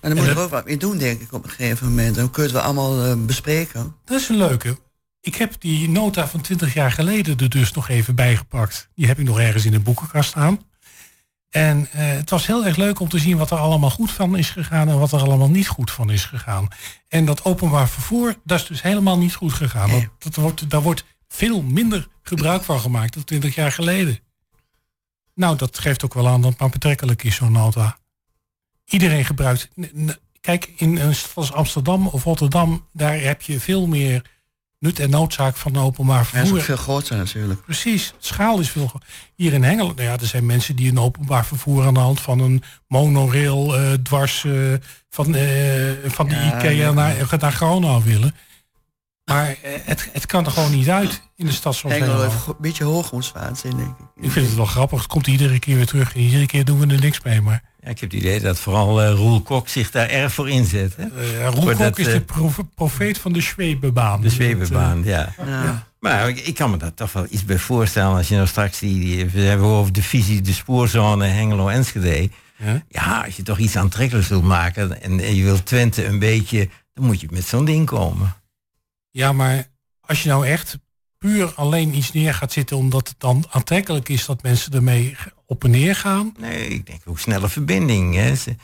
En 0.00 0.10
dan 0.10 0.14
moet 0.14 0.24
je 0.24 0.30
er 0.30 0.38
ook 0.38 0.50
wat 0.50 0.64
mee 0.64 0.76
doen, 0.76 0.98
denk 0.98 1.20
ik, 1.20 1.32
op 1.32 1.44
een 1.44 1.50
gegeven 1.50 1.88
moment. 1.88 2.14
Dan 2.14 2.30
kun 2.30 2.42
je 2.42 2.48
het 2.48 2.58
wel 2.58 2.66
allemaal 2.66 3.04
eh, 3.04 3.24
bespreken. 3.26 3.96
Dat 4.04 4.20
is 4.20 4.28
een 4.28 4.36
leuke. 4.36 4.78
Ik 5.20 5.34
heb 5.34 5.54
die 5.58 5.88
nota 5.88 6.28
van 6.28 6.40
20 6.40 6.74
jaar 6.74 6.92
geleden 6.92 7.38
er 7.38 7.48
dus 7.48 7.72
nog 7.72 7.88
even 7.88 8.14
bijgepakt. 8.14 8.88
Die 8.94 9.06
heb 9.06 9.18
ik 9.18 9.26
nog 9.26 9.40
ergens 9.40 9.64
in 9.64 9.72
de 9.72 9.80
boekenkast 9.80 10.28
staan. 10.28 10.60
En 11.54 11.88
eh, 11.92 12.06
het 12.06 12.30
was 12.30 12.46
heel 12.46 12.66
erg 12.66 12.76
leuk 12.76 13.00
om 13.00 13.08
te 13.08 13.18
zien 13.18 13.36
wat 13.36 13.50
er 13.50 13.58
allemaal 13.58 13.90
goed 13.90 14.10
van 14.10 14.36
is 14.36 14.50
gegaan 14.50 14.88
en 14.88 14.98
wat 14.98 15.12
er 15.12 15.20
allemaal 15.20 15.50
niet 15.50 15.68
goed 15.68 15.90
van 15.90 16.10
is 16.10 16.24
gegaan. 16.24 16.68
En 17.08 17.24
dat 17.24 17.44
openbaar 17.44 17.88
vervoer, 17.88 18.36
dat 18.44 18.60
is 18.60 18.66
dus 18.66 18.82
helemaal 18.82 19.18
niet 19.18 19.34
goed 19.34 19.52
gegaan. 19.52 19.90
Dat, 19.90 20.08
dat 20.18 20.34
wordt, 20.34 20.70
daar 20.70 20.82
wordt 20.82 21.04
veel 21.28 21.62
minder 21.62 22.08
gebruik 22.22 22.62
van 22.62 22.80
gemaakt 22.80 23.14
dan 23.14 23.24
20 23.24 23.54
jaar 23.54 23.72
geleden. 23.72 24.18
Nou, 25.34 25.56
dat 25.56 25.78
geeft 25.78 26.04
ook 26.04 26.14
wel 26.14 26.28
aan 26.28 26.40
dat 26.40 26.50
het 26.50 26.60
maar 26.60 26.70
betrekkelijk 26.70 27.24
is, 27.24 27.34
zo'n 27.34 27.52
nota. 27.52 27.98
Iedereen 28.84 29.24
gebruikt. 29.24 29.68
Kijk, 30.40 30.72
in 30.76 30.96
een 30.96 31.14
stad 31.14 31.34
als 31.34 31.52
Amsterdam 31.52 32.06
of 32.06 32.24
Rotterdam, 32.24 32.88
daar 32.92 33.20
heb 33.20 33.42
je 33.42 33.60
veel 33.60 33.86
meer 33.86 34.30
nut 34.78 34.98
en 34.98 35.10
noodzaak 35.10 35.56
van 35.56 35.76
openbaar 35.76 36.16
Ja, 36.16 36.22
is 36.22 36.28
vervoer. 36.30 36.58
ook 36.58 36.64
veel 36.64 36.76
groter 36.76 37.16
natuurlijk. 37.16 37.64
Precies, 37.64 38.06
het 38.06 38.24
schaal 38.26 38.58
is 38.60 38.70
veel. 38.70 38.86
gro- 38.86 38.98
Hier 39.34 39.52
in 39.52 39.62
Hengelo, 39.62 39.88
nou 39.96 40.02
ja, 40.08 40.12
er 40.18 40.26
zijn 40.26 40.46
mensen 40.46 40.76
die 40.76 40.90
een 40.90 40.98
openbaar 40.98 41.46
vervoer 41.46 41.86
aan 41.86 41.94
de 41.94 42.00
hand 42.00 42.20
van 42.20 42.38
een 42.40 42.62
monorail 42.88 43.76
eh, 43.78 43.92
dwars 43.92 44.44
eh, 44.44 44.52
van, 45.10 45.34
eh, 45.34 45.90
van 46.06 46.28
de 46.28 46.34
Ja, 46.34 46.56
IKEA 46.58 46.90
naar, 46.92 47.14
naar 47.40 47.52
Gronau 47.52 48.04
willen. 48.04 48.34
Maar 49.24 49.56
het, 49.62 50.08
het 50.12 50.26
kan 50.26 50.44
er 50.44 50.50
gewoon 50.50 50.70
niet 50.70 50.88
uit 50.90 51.22
in 51.36 51.46
de 51.46 51.52
stad 51.52 51.80
Hengelo 51.82 52.04
Hengelo. 52.04 52.22
heeft 52.30 52.46
een 52.46 52.54
beetje 52.60 52.84
hoogmoedswaanzin, 52.84 53.76
denk 53.76 53.88
ik. 53.98 54.24
Ik 54.24 54.30
vind 54.30 54.46
het 54.46 54.54
wel 54.56 54.66
grappig. 54.66 54.98
Het 54.98 55.08
komt 55.08 55.26
iedere 55.26 55.58
keer 55.58 55.76
weer 55.76 55.86
terug. 55.86 56.14
En 56.14 56.20
iedere 56.20 56.46
keer 56.46 56.64
doen 56.64 56.78
we 56.78 56.94
er 56.94 57.00
niks 57.00 57.22
mee. 57.22 57.40
Maar 57.40 57.62
Ja, 57.84 57.90
ik 57.90 58.00
heb 58.00 58.10
het 58.10 58.20
idee 58.20 58.40
dat 58.40 58.58
vooral 58.58 59.02
eh, 59.02 59.10
Roel 59.10 59.40
Kok 59.42 59.68
zich 59.68 59.90
daar 59.90 60.08
erg 60.08 60.32
voor 60.32 60.48
inzet. 60.50 60.96
Hè? 60.96 61.04
uh, 61.04 61.48
Roel 61.48 61.64
Kok 61.64 61.78
dat, 61.78 61.98
is 61.98 62.06
eh, 62.06 62.12
de 62.12 62.20
profe- 62.20 62.64
profeet 62.74 63.18
van 63.18 63.32
de 63.32 63.40
Zwebebaan. 63.40 64.20
De 64.20 64.30
Zwebebaan, 64.30 64.98
eh, 64.98 65.04
ja. 65.08 65.34
Ja. 65.46 65.86
Maar 66.00 66.28
ik, 66.28 66.38
ik 66.38 66.54
kan 66.54 66.70
me 66.70 66.76
daar 66.76 66.94
toch 66.94 67.12
wel 67.12 67.26
iets 67.30 67.44
bij 67.44 67.58
voorstellen 67.58 68.16
als 68.16 68.28
je 68.28 68.34
nou 68.34 68.46
straks 68.46 68.78
die, 68.78 69.00
die 69.00 69.26
we 69.26 69.40
hebben 69.40 69.66
over 69.66 69.92
de 69.92 70.02
visie, 70.02 70.40
de 70.40 70.52
spoorzone 70.52 71.26
Hengelo-Enschede. 71.26 72.30
Ja. 72.56 72.82
Ja, 72.88 73.24
als 73.24 73.36
je 73.36 73.42
toch 73.42 73.58
iets 73.58 73.76
aantrekkelijks 73.76 74.28
wilt 74.28 74.44
maken 74.44 75.02
en, 75.02 75.20
en 75.20 75.34
je 75.34 75.44
wilt 75.44 75.66
Twente 75.66 76.04
een 76.06 76.18
beetje, 76.18 76.68
dan 76.94 77.04
moet 77.04 77.20
je 77.20 77.28
met 77.30 77.44
zo'n 77.44 77.64
ding 77.64 77.86
komen. 77.86 78.34
Ja, 79.10 79.32
maar 79.32 79.66
als 80.00 80.22
je 80.22 80.28
nou 80.28 80.46
echt 80.46 80.78
puur 81.30 81.52
alleen 81.54 81.96
iets 81.96 82.12
neer 82.12 82.34
gaat 82.34 82.52
zitten 82.52 82.76
omdat 82.76 83.08
het 83.08 83.16
dan 83.20 83.44
aantrekkelijk 83.50 84.08
is 84.08 84.26
dat 84.26 84.42
mensen 84.42 84.72
ermee 84.72 85.16
op 85.46 85.64
en 85.64 85.70
neer 85.70 85.96
gaan. 85.96 86.34
Nee, 86.38 86.68
ik 86.68 86.86
denk 86.86 87.00
ook 87.04 87.18
snelle 87.18 87.48
verbinding. 87.48 88.14
Hè. 88.14 88.34
Ze, 88.34 88.42
zijn- 88.42 88.56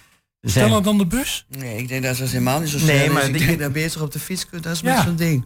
Sneller 0.66 0.82
dan 0.82 0.98
de 0.98 1.06
bus. 1.06 1.46
Nee, 1.48 1.76
ik 1.76 1.88
denk 1.88 2.02
dat 2.02 2.16
dat 2.18 2.28
helemaal 2.28 2.60
niet 2.60 2.68
zo 2.68 2.76
Nee, 2.76 2.86
snel 2.86 3.04
is. 3.06 3.12
maar 3.12 3.24
Ik 3.28 3.32
die- 3.38 3.46
denk 3.46 3.58
dat 3.58 3.72
beter 3.72 4.02
op 4.02 4.12
de 4.12 4.18
fiets 4.18 4.46
kunt 4.46 4.66
als 4.66 4.80
Ja. 4.80 4.94
met 4.94 5.04
zo'n 5.04 5.16
ding. 5.16 5.44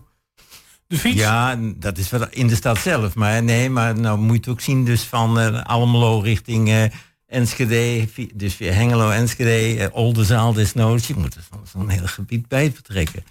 De 0.86 0.98
fiets. 0.98 1.16
Ja, 1.18 1.56
dat 1.76 1.98
is 1.98 2.10
wel 2.10 2.26
in 2.30 2.46
de 2.46 2.54
stad 2.54 2.78
zelf. 2.78 3.14
Maar 3.14 3.42
nee, 3.42 3.70
maar 3.70 3.98
nou 3.98 4.18
moet 4.18 4.30
je 4.32 4.36
het 4.40 4.48
ook 4.48 4.60
zien 4.60 4.84
dus 4.84 5.02
van 5.02 5.38
eh, 5.40 5.62
Almelo 5.62 6.18
richting 6.20 6.68
eh, 6.68 6.84
Enschede. 7.26 8.08
Dus 8.34 8.54
via 8.54 8.72
Hengelo, 8.72 9.10
Enschede, 9.10 9.78
eh, 9.84 9.96
Oldenzaal 9.96 10.52
desnoods. 10.52 11.06
Je 11.06 11.14
moet 11.16 11.34
er 11.34 11.44
zo'n 11.72 11.88
heel 11.88 12.06
gebied 12.06 12.48
bij 12.48 12.70
betrekken. 12.70 13.24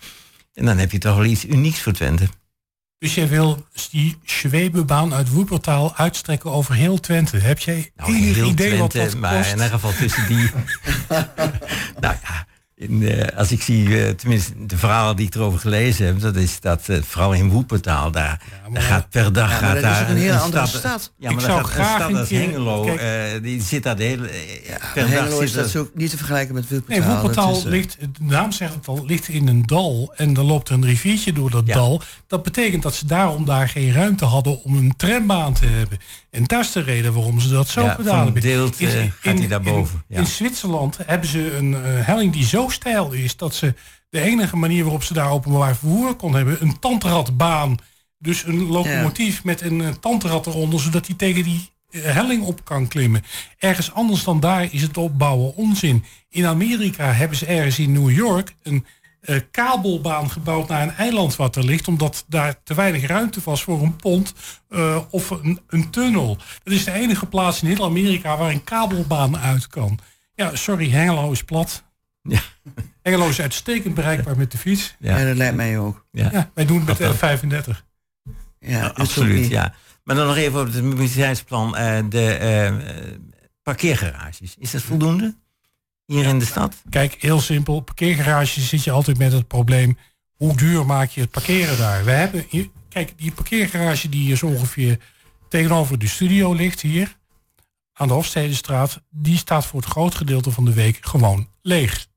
En 0.54 0.66
dan 0.66 0.78
heb 0.78 0.92
je 0.92 0.98
toch 0.98 1.16
wel 1.16 1.26
iets 1.26 1.46
unieks 1.46 1.82
voor 1.82 1.94
Twente. 1.94 2.28
Dus 3.04 3.14
jij 3.14 3.28
wil 3.28 3.66
die 3.92 4.18
Schwebebaan 4.24 5.14
uit 5.14 5.30
Woepertaal 5.30 5.96
uitstrekken 5.96 6.52
over 6.52 6.74
heel 6.74 7.00
Twente. 7.00 7.38
Heb 7.38 7.60
jij 7.60 7.92
Nou, 7.96 8.16
enig 8.16 8.46
idee 8.46 8.78
wat 8.78 8.92
dat 8.92 9.16
maar 9.16 9.36
kost? 9.36 9.46
in 9.50 9.56
ieder 9.56 9.70
geval 9.70 9.92
tussen 9.94 10.28
die... 10.28 10.38
nou 12.04 12.16
ja, 12.24 12.48
in, 12.90 13.08
eh, 13.10 13.38
als 13.38 13.52
ik 13.52 13.62
zie, 13.62 14.04
eh, 14.06 14.10
tenminste 14.10 14.52
de 14.66 14.78
verhalen 14.78 15.16
die 15.16 15.26
ik 15.26 15.36
erover 15.36 15.60
gelezen 15.60 16.06
heb, 16.06 16.20
dat 16.20 16.36
is 16.36 16.60
dat 16.60 16.90
eh, 16.90 16.98
vooral 17.02 17.34
in 17.34 17.50
Woepertaal, 17.50 18.12
daar, 18.12 18.42
daar 18.74 18.82
gaat 18.84 19.10
per 19.10 19.34
dag 19.34 19.52
Ja, 19.52 19.60
maar 19.62 19.70
gaat 19.70 19.82
dat 19.82 19.92
is 19.92 19.98
daar 19.98 20.02
ook 20.02 20.10
een 20.10 20.16
hele 20.18 20.38
andere 20.38 20.68
stad. 20.68 21.12
Ja, 21.18 21.30
Ik 21.30 21.36
maar 21.36 21.44
zou 21.44 21.56
daar 21.56 21.66
gaat 21.66 21.74
graag 21.74 22.00
een 22.00 22.06
stad 22.10 22.20
als 22.20 22.30
Hengelo, 22.30 22.84
kijk- 22.84 23.00
eh, 23.00 23.42
die 23.44 23.62
zit 23.62 23.84
daar 23.84 23.96
de 23.96 24.04
hele... 24.04 24.28
per 24.94 25.04
dag 25.04 25.10
Hengelo 25.10 25.40
is 25.40 25.52
dat 25.52 25.76
ook 25.76 25.92
niet 25.94 26.10
te 26.10 26.18
vergelijken 26.18 26.54
met 26.56 26.70
Nee, 26.88 27.02
Dat 27.02 27.56
is, 27.58 27.64
eh, 27.64 27.70
ligt, 27.70 27.98
de 28.00 28.08
naam 28.20 28.52
zegt 28.52 28.74
het 28.74 28.88
al, 28.88 29.06
ligt 29.06 29.28
in 29.28 29.48
een 29.48 29.64
dal 29.66 30.14
en 30.16 30.36
er 30.36 30.44
loopt 30.44 30.70
een 30.70 30.86
riviertje 30.86 31.34
door 31.34 31.50
dat 31.52 31.64
Ja. 31.66 31.74
dal. 31.74 32.02
Dat 32.28 32.44
betekent 32.44 32.84
dat 32.84 32.96
ze 32.96 33.06
daarom 33.06 33.46
daar 33.46 33.70
geen 33.70 33.94
ruimte 33.94 34.26
hadden 34.26 34.64
om 34.64 34.78
een 34.78 34.94
trambaan 34.98 35.54
te 35.54 35.66
hebben. 35.66 35.98
En 36.32 36.44
dat 36.44 36.62
is 36.62 36.72
de 36.72 36.82
reden 36.82 37.14
waarom 37.14 37.40
ze 37.40 37.50
dat 37.50 37.68
zo 37.68 37.82
Ja, 37.84 37.94
gedaan 37.94 38.16
van 38.16 38.24
hebben. 38.24 38.42
Deelt, 38.42 38.80
In- 38.80 38.88
eh, 38.88 38.94
gaat 38.94 39.34
in- 39.34 39.38
hij 39.40 39.48
daarboven, 39.48 40.04
In, 40.08 40.16
ja. 40.16 40.20
in 40.22 40.28
Zwitserland 40.28 40.98
hebben 41.06 41.30
ze 41.30 41.56
een 41.58 41.74
helling 41.84 42.34
die 42.34 42.46
zo 42.46 42.70
steil 42.74 43.12
is 43.12 43.38
dat 43.38 43.56
ze 43.56 43.74
de 44.14 44.22
enige 44.22 44.56
manier 44.56 44.84
waarop 44.84 45.04
ze 45.04 45.14
daar 45.14 45.30
openbaar 45.30 45.76
vervoer 45.76 46.16
kon 46.16 46.36
hebben, 46.36 46.62
een 46.62 46.80
tandradbaan. 46.80 47.78
Dus 48.20 48.44
een 48.44 48.68
locomotief 48.68 49.44
met 49.44 49.62
een 49.62 49.82
eh, 49.82 49.90
tandrad 49.90 50.48
eronder, 50.48 50.80
zodat 50.80 51.08
hij 51.08 51.16
tegen 51.16 51.44
die 51.44 51.70
eh, 51.90 52.02
helling 52.02 52.44
op 52.44 52.66
kan 52.66 52.88
klimmen. 52.88 53.24
Ergens 53.58 53.94
anders 53.94 54.24
dan 54.24 54.40
daar 54.40 54.74
is 54.74 54.82
het 54.82 54.98
opbouwen 54.98 55.56
onzin. 55.56 56.04
In 56.30 56.46
Amerika 56.46 57.12
hebben 57.12 57.38
ze 57.38 57.46
ergens 57.46 57.80
in 57.80 57.92
New 57.92 58.12
York 58.12 58.56
een 58.64 58.86
eh, 59.22 59.40
kabelbaan 59.52 60.30
gebouwd 60.30 60.68
naar 60.68 60.82
een 60.82 60.96
eiland 60.96 61.36
wat 61.36 61.56
er 61.56 61.64
ligt, 61.64 61.88
omdat 61.88 62.26
daar 62.28 62.64
te 62.64 62.74
weinig 62.74 63.06
ruimte 63.06 63.40
was 63.44 63.64
voor 63.64 63.82
een 63.82 63.96
pont 63.96 64.34
of 65.10 65.30
een, 65.30 65.60
een 65.68 65.90
tunnel. 65.90 66.38
Dat 66.64 66.74
is 66.74 66.84
de 66.84 66.92
enige 66.92 67.26
plaats 67.26 67.62
in 67.62 67.68
heel 67.68 67.86
Amerika 67.86 68.38
waar 68.38 68.52
een 68.52 68.64
kabelbaan 68.64 69.38
uit 69.38 69.68
kan. 69.68 70.00
Ja, 70.36 70.56
sorry, 70.56 70.90
Hengelo 70.90 71.32
is 71.32 71.44
plat. 71.44 71.84
Ja. 72.24 72.40
Hengelo 73.02 73.28
is 73.30 73.42
uitstekend 73.42 73.94
bereikbaar 73.94 74.38
met 74.38 74.52
de 74.52 74.58
fiets. 74.58 74.96
Ja. 75.00 75.18
Ja, 75.18 75.26
dat 75.26 75.38
lijkt 75.38 75.56
mij 75.56 75.78
ook. 75.80 76.06
Ja. 76.12 76.30
Ja, 76.32 76.52
wij 76.54 76.66
doen 76.66 76.78
het 76.78 76.86
met 76.88 76.98
de 76.98 77.04
Dat- 77.04 77.74
F35. 77.76 77.84
Ja, 78.60 78.88
absoluut, 78.88 79.48
ja. 79.48 79.74
Maar 80.04 80.16
dan 80.16 80.28
nog 80.28 80.36
even 80.36 80.60
over 80.60 80.74
het 80.74 80.84
mobiliteitsplan. 80.84 81.76
eh, 81.76 82.00
de 82.10 82.34
eh, 82.34 82.68
eh, 82.68 82.74
parkeergarages. 83.64 84.56
Is 84.60 84.72
dat 84.72 84.82
voldoende? 84.82 85.36
Hier 86.06 86.26
in 86.26 86.40
de 86.40 86.46
stad? 86.46 86.76
Kijk, 86.90 87.16
heel 87.20 87.40
simpel. 87.42 87.80
Parkeergarages 87.80 88.70
zit 88.70 88.84
je 88.84 88.92
altijd 88.92 89.18
met 89.18 89.32
het 89.32 89.48
probleem. 89.48 89.98
Hoe 90.34 90.56
duur 90.56 90.86
maak 90.86 91.10
je 91.10 91.22
het 91.22 91.32
parkeren 91.32 91.78
daar? 91.78 92.04
We 92.06 92.12
hebben 92.12 92.46
hier, 92.50 92.70
kijk, 92.90 93.14
die 93.18 93.32
parkeergarage 93.32 94.10
die 94.10 94.32
is 94.32 94.44
ongeveer 94.44 94.98
tegenover 95.50 96.00
de 96.00 96.08
studio 96.08 96.54
ligt 96.54 96.82
hier. 96.82 97.18
Aan 97.94 98.08
de 98.08 98.14
Hofstedenstraat. 98.14 99.02
Die 99.10 99.38
staat 99.38 99.66
voor 99.66 99.80
het 99.82 99.90
groot 99.90 100.16
gedeelte 100.16 100.52
van 100.52 100.66
de 100.66 100.74
week 100.74 100.98
gewoon 101.02 101.48
leeg. 101.62 102.08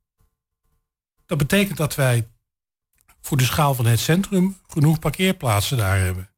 Dat 1.26 1.38
betekent 1.38 1.76
dat 1.76 1.94
wij 1.94 2.28
voor 3.20 3.36
de 3.36 3.44
schaal 3.44 3.74
van 3.74 3.86
het 3.86 4.00
centrum 4.00 4.58
genoeg 4.66 4.98
parkeerplaatsen 4.98 5.76
daar 5.76 5.98
hebben. 5.98 6.30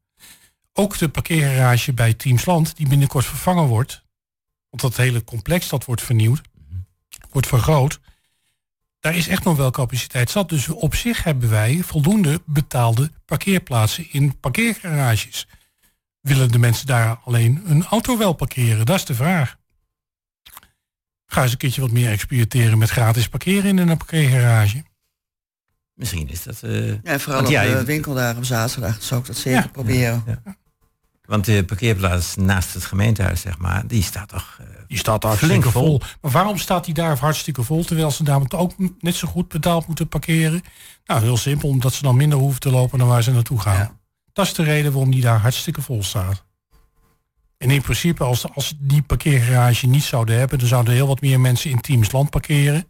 Ook 0.73 0.97
de 0.97 1.09
parkeergarage 1.09 1.93
bij 1.93 2.13
Teamsland, 2.13 2.75
die 2.75 2.87
binnenkort 2.87 3.25
vervangen 3.25 3.65
wordt. 3.65 4.03
Want 4.69 4.81
dat 4.81 4.95
hele 4.95 5.23
complex 5.23 5.69
dat 5.69 5.85
wordt 5.85 6.01
vernieuwd, 6.01 6.41
wordt 7.29 7.47
vergroot. 7.47 7.99
Daar 8.99 9.15
is 9.15 9.27
echt 9.27 9.43
nog 9.43 9.57
wel 9.57 9.71
capaciteit 9.71 10.29
zat. 10.29 10.49
Dus 10.49 10.67
op 10.67 10.95
zich 10.95 11.23
hebben 11.23 11.49
wij 11.49 11.81
voldoende 11.83 12.41
betaalde 12.45 13.11
parkeerplaatsen 13.25 14.11
in 14.11 14.39
parkeergarages. 14.39 15.47
Willen 16.21 16.51
de 16.51 16.59
mensen 16.59 16.85
daar 16.85 17.19
alleen 17.23 17.61
een 17.65 17.85
auto 17.85 18.17
wel 18.17 18.33
parkeren? 18.33 18.85
Dat 18.85 18.95
is 18.95 19.05
de 19.05 19.15
vraag. 19.15 19.58
Ga 21.31 21.41
eens 21.41 21.51
een 21.51 21.57
keertje 21.57 21.81
wat 21.81 21.91
meer 21.91 22.09
experimenteren 22.09 22.77
met 22.77 22.89
gratis 22.89 23.29
parkeren 23.29 23.79
in 23.79 23.87
een 23.87 23.97
parkeergarage. 23.97 24.83
Misschien 25.93 26.29
is 26.29 26.43
dat... 26.43 26.61
Uh, 26.63 26.93
ja, 27.03 27.19
vooral 27.19 27.41
op 27.41 27.47
de 27.47 27.83
winkel 27.85 28.13
daar 28.13 28.37
op 28.37 28.43
zaterdag 28.43 29.03
zou 29.03 29.19
ik 29.21 29.27
dat 29.27 29.37
zeker 29.37 29.69
proberen. 29.69 30.23
Ja. 30.25 30.41
Want 31.21 31.45
de 31.45 31.65
parkeerplaats 31.65 32.35
naast 32.35 32.73
het 32.73 32.85
gemeentehuis, 32.85 33.41
zeg 33.41 33.57
maar, 33.57 33.87
die 33.87 34.03
staat 34.03 34.27
toch 34.27 34.57
uh, 34.61 34.67
Die 34.87 34.97
staat 34.97 35.21
daar 35.21 35.37
flink 35.37 35.65
vol. 35.65 36.01
Maar 36.21 36.31
waarom 36.31 36.57
staat 36.57 36.85
die 36.85 36.93
daar 36.93 37.17
hartstikke 37.17 37.63
vol, 37.63 37.83
terwijl 37.83 38.11
ze 38.11 38.23
daar 38.23 38.41
ook 38.49 38.73
net 38.99 39.15
zo 39.15 39.27
goed 39.27 39.47
betaald 39.47 39.87
moeten 39.87 40.07
parkeren? 40.07 40.61
Nou, 41.05 41.21
heel 41.21 41.37
simpel, 41.37 41.69
omdat 41.69 41.93
ze 41.93 42.01
dan 42.01 42.15
minder 42.15 42.37
hoeven 42.37 42.59
te 42.59 42.69
lopen 42.69 42.99
dan 42.99 43.07
waar 43.07 43.23
ze 43.23 43.31
naartoe 43.31 43.59
gaan. 43.59 43.99
Dat 44.33 44.45
is 44.45 44.53
de 44.53 44.63
reden 44.63 44.91
waarom 44.91 45.11
die 45.11 45.21
daar 45.21 45.39
hartstikke 45.39 45.81
vol 45.81 46.03
staat. 46.03 46.47
En 47.59 47.69
in 47.71 47.81
principe, 47.81 48.23
als, 48.23 48.53
als 48.53 48.73
die 48.79 49.01
parkeergarage 49.01 49.87
niet 49.87 50.03
zouden 50.03 50.37
hebben, 50.37 50.59
dan 50.59 50.67
zouden 50.67 50.93
heel 50.93 51.07
wat 51.07 51.21
meer 51.21 51.39
mensen 51.39 51.71
in 51.71 51.81
Teams 51.81 52.11
land 52.11 52.29
parkeren. 52.29 52.87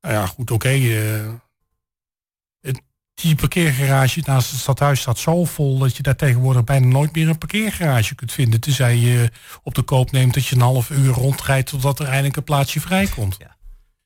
Nou 0.00 0.14
ja, 0.14 0.26
goed, 0.26 0.50
oké. 0.50 0.68
Eh, 0.68 1.28
die 3.14 3.34
parkeergarage 3.34 4.22
naast 4.24 4.50
het 4.50 4.60
stadhuis 4.60 5.00
staat 5.00 5.18
zo 5.18 5.44
vol 5.44 5.78
dat 5.78 5.96
je 5.96 6.02
daar 6.02 6.16
tegenwoordig 6.16 6.64
bijna 6.64 6.86
nooit 6.86 7.14
meer 7.14 7.28
een 7.28 7.38
parkeergarage 7.38 8.14
kunt 8.14 8.32
vinden. 8.32 8.60
Tenzij 8.60 8.96
je 8.96 9.30
op 9.62 9.74
de 9.74 9.82
koop 9.82 10.10
neemt 10.10 10.34
dat 10.34 10.46
je 10.46 10.54
een 10.54 10.60
half 10.60 10.90
uur 10.90 11.12
rondrijdt 11.12 11.70
totdat 11.70 11.98
er 11.98 12.06
eindelijk 12.06 12.36
een 12.36 12.44
plaatsje 12.44 12.80
vrijkomt. 12.80 13.36
Ja, 13.38 13.56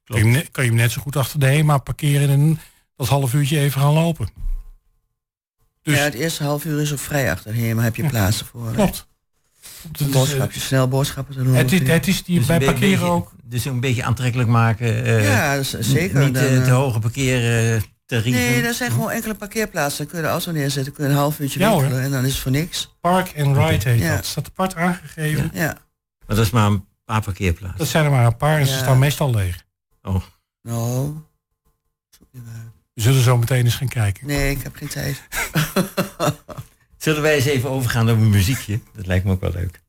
kan, 0.04 0.32
je, 0.32 0.48
kan 0.50 0.64
je 0.64 0.70
hem 0.70 0.78
net 0.78 0.90
zo 0.90 1.02
goed 1.02 1.16
achter 1.16 1.40
de 1.40 1.46
HEMA 1.46 1.78
parkeren 1.78 2.30
en 2.30 2.60
dat 2.96 3.08
half 3.08 3.34
uurtje 3.34 3.58
even 3.58 3.80
gaan 3.80 3.92
lopen. 3.92 4.28
Dus, 5.82 5.96
ja, 5.96 6.02
het 6.02 6.14
eerste 6.14 6.44
half 6.44 6.64
uur 6.64 6.80
is 6.80 6.92
ook 6.92 6.98
vrij 6.98 7.30
achter 7.30 7.52
de 7.52 7.58
HEMA, 7.58 7.82
heb 7.82 7.96
je 7.96 8.06
plaatsen 8.06 8.46
voor. 8.46 8.72
Klopt. 8.72 9.10
Boodschapje, 10.10 10.60
snel 10.60 10.88
boodschappen 10.88 11.34
te 11.34 11.42
doen. 11.42 11.54
Het, 11.54 11.72
is, 11.72 11.88
het 11.88 12.06
is 12.06 12.24
die 12.24 12.38
dus 12.38 12.46
bij 12.46 12.60
parkeren 12.60 13.08
ook. 13.08 13.32
Dus 13.44 13.64
een 13.64 13.80
beetje 13.80 14.04
aantrekkelijk 14.04 14.48
maken. 14.48 15.06
Uh, 15.06 15.28
ja, 15.28 15.62
zeker. 15.62 16.24
Niet 16.24 16.34
dan, 16.34 16.62
te 16.62 16.70
hoge 16.70 16.98
parkeren 16.98 17.82
Nee, 18.20 18.62
er 18.62 18.74
zijn 18.74 18.90
gewoon 18.90 19.10
enkele 19.10 19.34
parkeerplaatsen. 19.34 19.98
Dan 19.98 20.06
kun 20.06 20.16
je 20.16 20.24
de 20.24 20.30
auto 20.30 20.52
neerzetten, 20.52 20.92
kun 20.92 21.04
je 21.04 21.10
een 21.10 21.16
half 21.16 21.38
uurtje 21.38 21.58
ja, 21.58 21.70
winkelen 21.70 22.02
en 22.02 22.10
dan 22.10 22.24
is 22.24 22.32
het 22.32 22.40
voor 22.40 22.50
niks. 22.50 22.96
Park 23.00 23.32
and 23.36 23.56
Ride 23.56 23.88
heet 23.88 24.00
ja. 24.00 24.14
dat. 24.16 24.26
Staat 24.26 24.46
apart 24.46 24.74
aangegeven. 24.74 25.50
Ja. 25.52 25.76
Maar 26.26 26.36
dat 26.36 26.38
is 26.38 26.50
maar 26.50 26.66
een 26.66 26.84
paar 27.04 27.22
parkeerplaatsen. 27.22 27.78
Dat 27.78 27.88
zijn 27.88 28.04
er 28.04 28.10
maar 28.10 28.26
een 28.26 28.36
paar 28.36 28.58
en 28.58 28.66
ze 28.66 28.76
staan 28.76 28.98
meestal 28.98 29.34
leeg. 29.34 29.64
Oh. 30.02 30.22
Nou. 30.62 31.14
We 32.94 33.00
zullen 33.00 33.22
zo 33.22 33.36
meteen 33.36 33.64
eens 33.64 33.74
gaan 33.74 33.88
kijken. 33.88 34.26
Nee, 34.26 34.50
ik 34.50 34.62
heb 34.62 34.76
geen 34.76 34.88
tijd. 34.88 35.22
zullen 37.02 37.22
wij 37.22 37.34
eens 37.34 37.44
even 37.44 37.70
overgaan 37.70 38.04
naar 38.04 38.14
een 38.14 38.30
muziekje? 38.30 38.80
Dat 38.94 39.06
lijkt 39.06 39.24
me 39.24 39.30
ook 39.30 39.40
wel 39.40 39.52
leuk. 39.54 39.80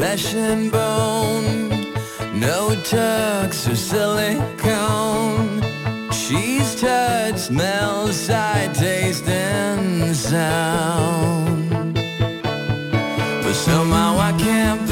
flesh 0.00 0.34
and 0.34 0.70
bone, 0.70 1.68
no 2.34 2.74
tucks 2.84 3.68
or 3.68 3.76
silicone. 3.76 5.60
She's 6.10 6.80
touch, 6.80 7.38
smell, 7.38 8.12
sight, 8.12 8.74
taste, 8.74 9.28
and 9.28 10.16
sound. 10.16 11.70
But 13.42 13.54
somehow 13.54 14.18
I 14.18 14.32
can't 14.38 14.86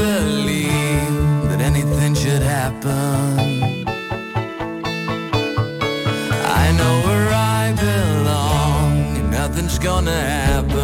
happen. 2.69 3.87
I 6.63 6.73
know 6.79 6.95
where 7.07 7.31
I 7.33 7.73
belong, 7.73 9.31
nothing's 9.31 9.79
gonna 9.79 10.21
happen. 10.21 10.78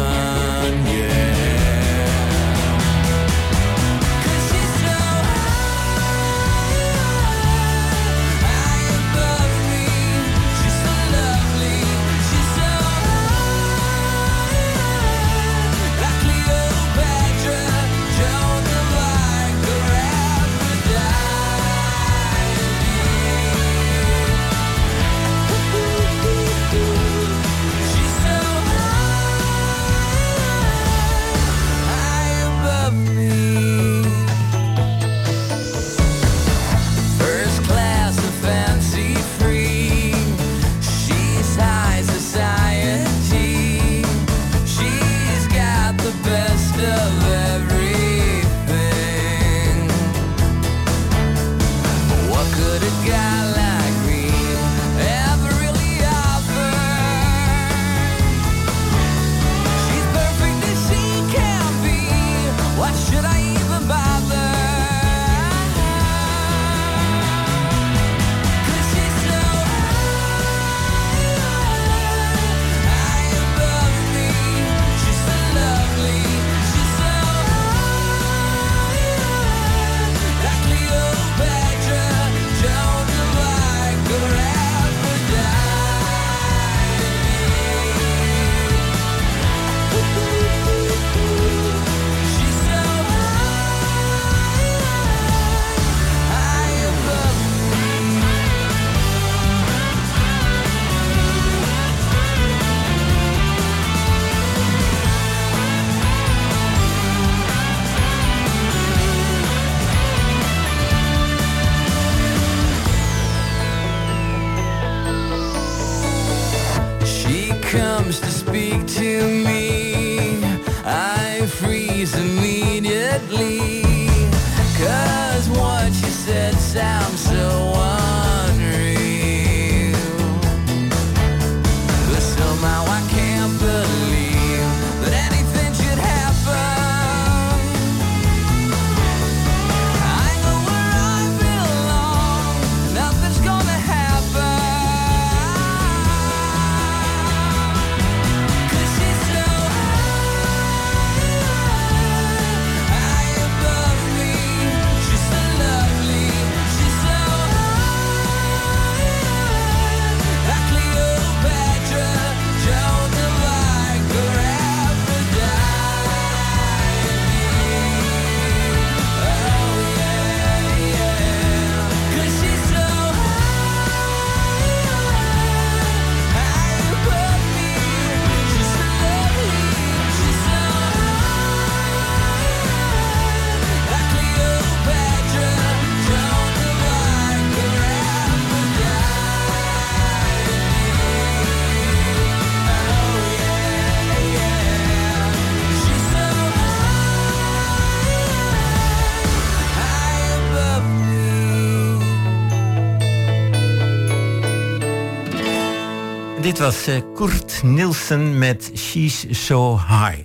Dit 206.55 206.63
was 206.63 206.87
uh, 206.87 207.01
Kurt 207.13 207.63
Nielsen 207.63 208.37
met 208.37 208.71
She's 208.75 209.25
So 209.29 209.77
High. 209.77 210.19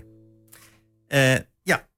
Uh, 1.08 1.34
ja, 1.62 1.88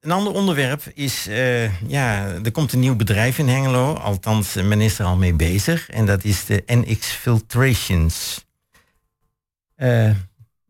een 0.00 0.10
ander 0.10 0.32
onderwerp 0.32 0.82
is, 0.94 1.28
uh, 1.28 1.80
ja, 1.88 2.26
er 2.44 2.50
komt 2.50 2.72
een 2.72 2.78
nieuw 2.78 2.96
bedrijf 2.96 3.38
in 3.38 3.48
Hengelo. 3.48 3.94
Althans, 3.94 4.54
men 4.54 4.80
is 4.80 4.98
er 4.98 5.06
al 5.06 5.16
mee 5.16 5.34
bezig. 5.34 5.88
En 5.88 6.06
dat 6.06 6.24
is 6.24 6.44
de 6.44 6.62
NX 6.66 7.06
Filtrations. 7.06 8.46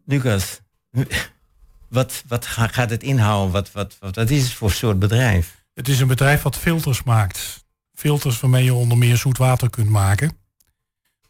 Lucas, 0.04 0.61
wat, 1.88 2.22
wat 2.28 2.46
gaat 2.46 2.90
het 2.90 3.02
inhouden? 3.02 3.52
Wat, 3.52 3.72
wat, 3.72 3.96
wat, 4.00 4.14
wat 4.14 4.30
is 4.30 4.42
het 4.42 4.52
voor 4.52 4.70
soort 4.70 4.98
bedrijf? 4.98 5.64
Het 5.74 5.88
is 5.88 6.00
een 6.00 6.09
bedrijf 6.09 6.42
wat 6.42 6.56
filters 6.56 7.02
maakt. 7.02 7.64
Filters 7.94 8.40
waarmee 8.40 8.64
je 8.64 8.74
onder 8.74 8.98
meer 8.98 9.16
zoet 9.16 9.38
water 9.38 9.70
kunt 9.70 9.90
maken. 9.90 10.45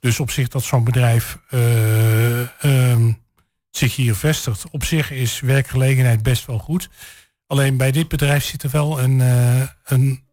Dus 0.00 0.20
op 0.20 0.30
zich 0.30 0.48
dat 0.48 0.62
zo'n 0.62 0.84
bedrijf 0.84 1.38
uh, 1.50 2.40
uh, 2.40 3.14
zich 3.70 3.96
hier 3.96 4.14
vestigt. 4.14 4.70
Op 4.70 4.84
zich 4.84 5.10
is 5.10 5.40
werkgelegenheid 5.40 6.22
best 6.22 6.46
wel 6.46 6.58
goed. 6.58 6.88
Alleen 7.46 7.76
bij 7.76 7.90
dit 7.90 8.08
bedrijf 8.08 8.44
zit 8.44 8.62
er 8.62 8.70
wel 8.70 9.00
een, 9.00 9.18
uh, 9.18 9.62
een 9.84 10.24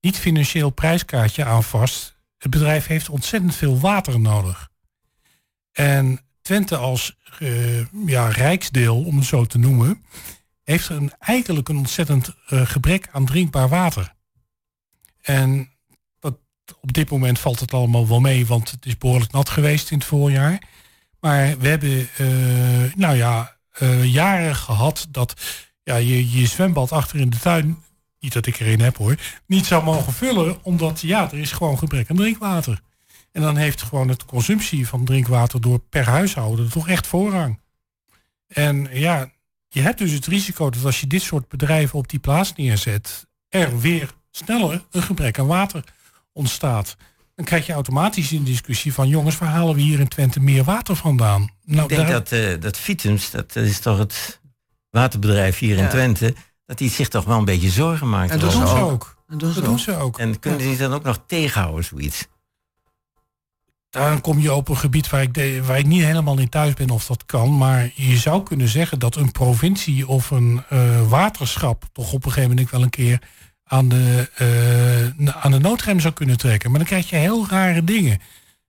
niet-financieel 0.00 0.70
prijskaartje 0.70 1.44
aan 1.44 1.64
vast. 1.64 2.16
Het 2.38 2.50
bedrijf 2.50 2.86
heeft 2.86 3.08
ontzettend 3.08 3.54
veel 3.54 3.80
water 3.80 4.20
nodig. 4.20 4.68
En 5.72 6.20
Twente 6.42 6.76
als 6.76 7.16
uh, 7.40 7.86
ja, 8.06 8.28
rijksdeel, 8.28 9.04
om 9.04 9.16
het 9.16 9.26
zo 9.26 9.44
te 9.44 9.58
noemen, 9.58 10.04
heeft 10.64 10.88
een, 10.88 11.12
eigenlijk 11.18 11.68
een 11.68 11.76
ontzettend 11.76 12.34
gebrek 12.46 13.08
aan 13.12 13.26
drinkbaar 13.26 13.68
water. 13.68 14.14
En 15.20 15.77
op 16.80 16.92
dit 16.92 17.10
moment 17.10 17.38
valt 17.38 17.60
het 17.60 17.74
allemaal 17.74 18.08
wel 18.08 18.20
mee, 18.20 18.46
want 18.46 18.70
het 18.70 18.86
is 18.86 18.98
behoorlijk 18.98 19.32
nat 19.32 19.48
geweest 19.48 19.90
in 19.90 19.98
het 19.98 20.06
voorjaar. 20.06 20.62
Maar 21.20 21.58
we 21.58 21.68
hebben, 21.68 22.08
uh, 22.20 22.92
nou 22.96 23.16
ja, 23.16 23.56
uh, 23.78 24.04
jaren 24.04 24.56
gehad 24.56 25.06
dat 25.10 25.34
ja, 25.82 25.96
je, 25.96 26.30
je 26.30 26.46
zwembad 26.46 26.92
achter 26.92 27.20
in 27.20 27.30
de 27.30 27.38
tuin, 27.38 27.78
niet 28.20 28.32
dat 28.32 28.46
ik 28.46 28.60
er 28.60 28.72
een 28.72 28.80
heb 28.80 28.96
hoor, 28.96 29.16
niet 29.46 29.66
zou 29.66 29.84
mogen 29.84 30.12
vullen, 30.12 30.64
omdat 30.64 31.00
ja, 31.00 31.30
er 31.30 31.38
is 31.38 31.52
gewoon 31.52 31.78
gebrek 31.78 32.10
aan 32.10 32.16
drinkwater. 32.16 32.80
En 33.32 33.42
dan 33.42 33.56
heeft 33.56 33.82
gewoon 33.82 34.08
het 34.08 34.24
consumptie 34.24 34.88
van 34.88 35.04
drinkwater 35.04 35.60
door 35.60 35.78
per 35.78 36.04
huishouden 36.04 36.70
toch 36.70 36.88
echt 36.88 37.06
voorrang. 37.06 37.58
En 38.48 38.88
ja, 38.92 39.30
je 39.68 39.80
hebt 39.80 39.98
dus 39.98 40.12
het 40.12 40.26
risico 40.26 40.70
dat 40.70 40.84
als 40.84 41.00
je 41.00 41.06
dit 41.06 41.22
soort 41.22 41.48
bedrijven 41.48 41.98
op 41.98 42.08
die 42.08 42.18
plaats 42.18 42.52
neerzet, 42.56 43.26
er 43.48 43.80
weer 43.80 44.14
sneller 44.30 44.84
een 44.90 45.02
gebrek 45.02 45.38
aan 45.38 45.46
water 45.46 45.84
ontstaat. 46.38 46.96
Dan 47.34 47.44
krijg 47.44 47.66
je 47.66 47.72
automatisch 47.72 48.30
een 48.30 48.44
discussie 48.44 48.92
van 48.92 49.08
jongens, 49.08 49.38
waar 49.38 49.48
halen 49.48 49.74
we 49.74 49.80
hier 49.80 50.00
in 50.00 50.08
Twente 50.08 50.40
meer 50.40 50.64
water 50.64 50.96
vandaan? 50.96 51.50
Nou, 51.64 51.82
ik 51.88 51.96
denk 51.96 52.08
dat, 52.08 52.32
uh, 52.32 52.60
dat 52.60 52.78
Vitums, 52.78 53.30
dat 53.30 53.56
is 53.56 53.78
toch 53.78 53.98
het 53.98 54.40
waterbedrijf 54.90 55.58
hier 55.58 55.76
in 55.76 55.88
Twente, 55.88 56.34
dat 56.66 56.78
die 56.78 56.90
zich 56.90 57.08
toch 57.08 57.24
wel 57.24 57.38
een 57.38 57.44
beetje 57.44 57.70
zorgen 57.70 58.08
maakt. 58.08 58.30
En 58.30 58.38
dat 58.38 58.52
doen 58.52 58.66
ze 58.66 58.74
ook. 58.74 59.16
En 59.28 59.38
dat, 59.38 59.54
doen 59.54 59.78
ze 59.78 59.96
ook. 59.96 60.18
En 60.18 60.38
kunnen 60.38 60.58
die 60.58 60.76
dan 60.76 60.92
ook 60.92 61.02
nog 61.02 61.20
tegenhouden, 61.26 61.84
zoiets? 61.84 62.26
Dan 63.90 64.20
kom 64.20 64.38
je 64.38 64.52
op 64.52 64.68
een 64.68 64.76
gebied 64.76 65.10
waar 65.10 65.22
ik, 65.22 65.34
de, 65.34 65.64
waar 65.64 65.78
ik 65.78 65.86
niet 65.86 66.02
helemaal 66.02 66.38
in 66.38 66.48
thuis 66.48 66.74
ben 66.74 66.90
of 66.90 67.06
dat 67.06 67.26
kan. 67.26 67.56
Maar 67.56 67.90
je 67.94 68.16
zou 68.16 68.42
kunnen 68.42 68.68
zeggen 68.68 68.98
dat 68.98 69.16
een 69.16 69.32
provincie 69.32 70.08
of 70.08 70.30
een 70.30 70.62
uh, 70.72 71.08
waterschap 71.08 71.84
toch 71.92 72.12
op 72.12 72.24
een 72.24 72.32
gegeven 72.32 72.50
moment 72.50 72.70
wel 72.70 72.82
een 72.82 72.90
keer 72.90 73.22
aan 73.68 73.88
de, 73.88 74.30
uh, 75.24 75.36
aan 75.36 75.50
de 75.50 75.58
noodrem 75.58 76.00
zou 76.00 76.14
kunnen 76.14 76.38
trekken. 76.38 76.70
Maar 76.70 76.78
dan 76.78 76.88
krijg 76.88 77.10
je 77.10 77.16
heel 77.16 77.46
rare 77.48 77.84
dingen. 77.84 78.20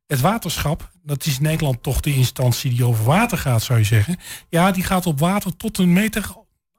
Het 0.08 0.20
waterschap, 0.20 0.92
dat 1.04 1.26
is 1.26 1.38
in 1.38 1.44
Nederland 1.44 1.84
toch 1.84 2.00
de 2.00 2.14
instantie 2.14 2.70
die 2.70 2.86
over 2.86 3.06
water 3.06 3.38
gaat, 3.38 3.64
zou 3.64 3.80
je 3.80 3.86
zeggen. 3.86 4.18
Ja, 4.50 4.72
die 4.72 4.84
gaat 4.84 5.06
op 5.06 5.20
water 5.20 5.58
tot 5.58 5.78
een 5.78 5.94
meter 5.94 6.34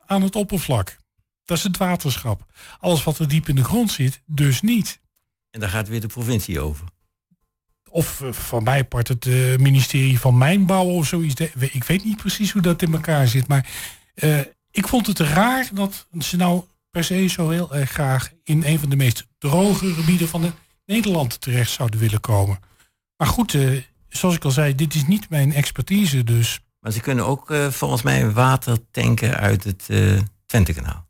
aan 0.06 0.22
het 0.22 0.37
oppervlak. 0.37 0.98
Dat 1.44 1.56
is 1.56 1.62
het 1.62 1.76
waterschap. 1.76 2.52
Alles 2.80 3.04
wat 3.04 3.18
er 3.18 3.28
diep 3.28 3.48
in 3.48 3.54
de 3.54 3.64
grond 3.64 3.90
zit, 3.90 4.22
dus 4.26 4.61
niet. 4.61 5.00
En 5.50 5.61
daar 5.61 5.68
gaat 5.68 5.88
weer 5.88 6.00
de 6.00 6.06
provincie 6.06 6.61
over. 6.61 6.87
Of 7.90 8.20
uh, 8.20 8.33
van 8.33 8.62
mij 8.62 8.85
part 8.85 9.09
het 9.09 9.26
uh, 9.26 9.56
ministerie 9.56 10.20
van 10.20 10.38
Mijnbouw 10.38 10.85
of 10.85 11.06
zoiets. 11.06 11.40
Ik 11.59 11.85
weet 11.85 12.04
niet 12.04 12.16
precies 12.16 12.52
hoe 12.52 12.62
dat 12.62 12.83
in 12.83 12.92
elkaar 12.92 13.28
zit. 13.28 13.48
Maar 13.48 13.66
ik 14.70 14.88
vond 14.88 15.06
het 15.06 15.18
raar 15.18 15.68
dat 15.72 16.06
ze 16.18 16.37
nou 16.37 16.64
per 16.90 17.05
se 17.05 17.26
zo 17.26 17.48
heel 17.48 17.74
erg 17.74 17.90
graag 17.90 18.31
in 18.44 18.64
een 18.64 18.79
van 18.79 18.88
de 18.88 18.96
meest 18.96 19.26
droge 19.38 19.94
gebieden 19.94 20.29
van 20.29 20.55
Nederland 20.87 21.40
terecht 21.40 21.70
zouden 21.70 22.00
willen 22.00 22.20
komen. 22.20 22.59
Maar 23.16 23.29
goed, 23.29 23.53
uh, 23.53 23.83
zoals 24.09 24.35
ik 24.35 24.44
al 24.44 24.50
zei, 24.50 24.74
dit 24.74 24.94
is 24.94 25.07
niet 25.07 25.31
mijn 25.31 25.53
expertise, 25.53 26.24
dus. 26.24 26.61
Maar 26.81 26.92
ze 26.92 27.00
kunnen 27.00 27.26
ook 27.26 27.50
uh, 27.50 27.66
volgens 27.68 28.03
mij 28.03 28.31
water 28.31 28.79
tanken 28.90 29.37
uit 29.37 29.64
het 29.64 29.87
uh, 29.90 30.20
Twentekanaal. 30.46 31.07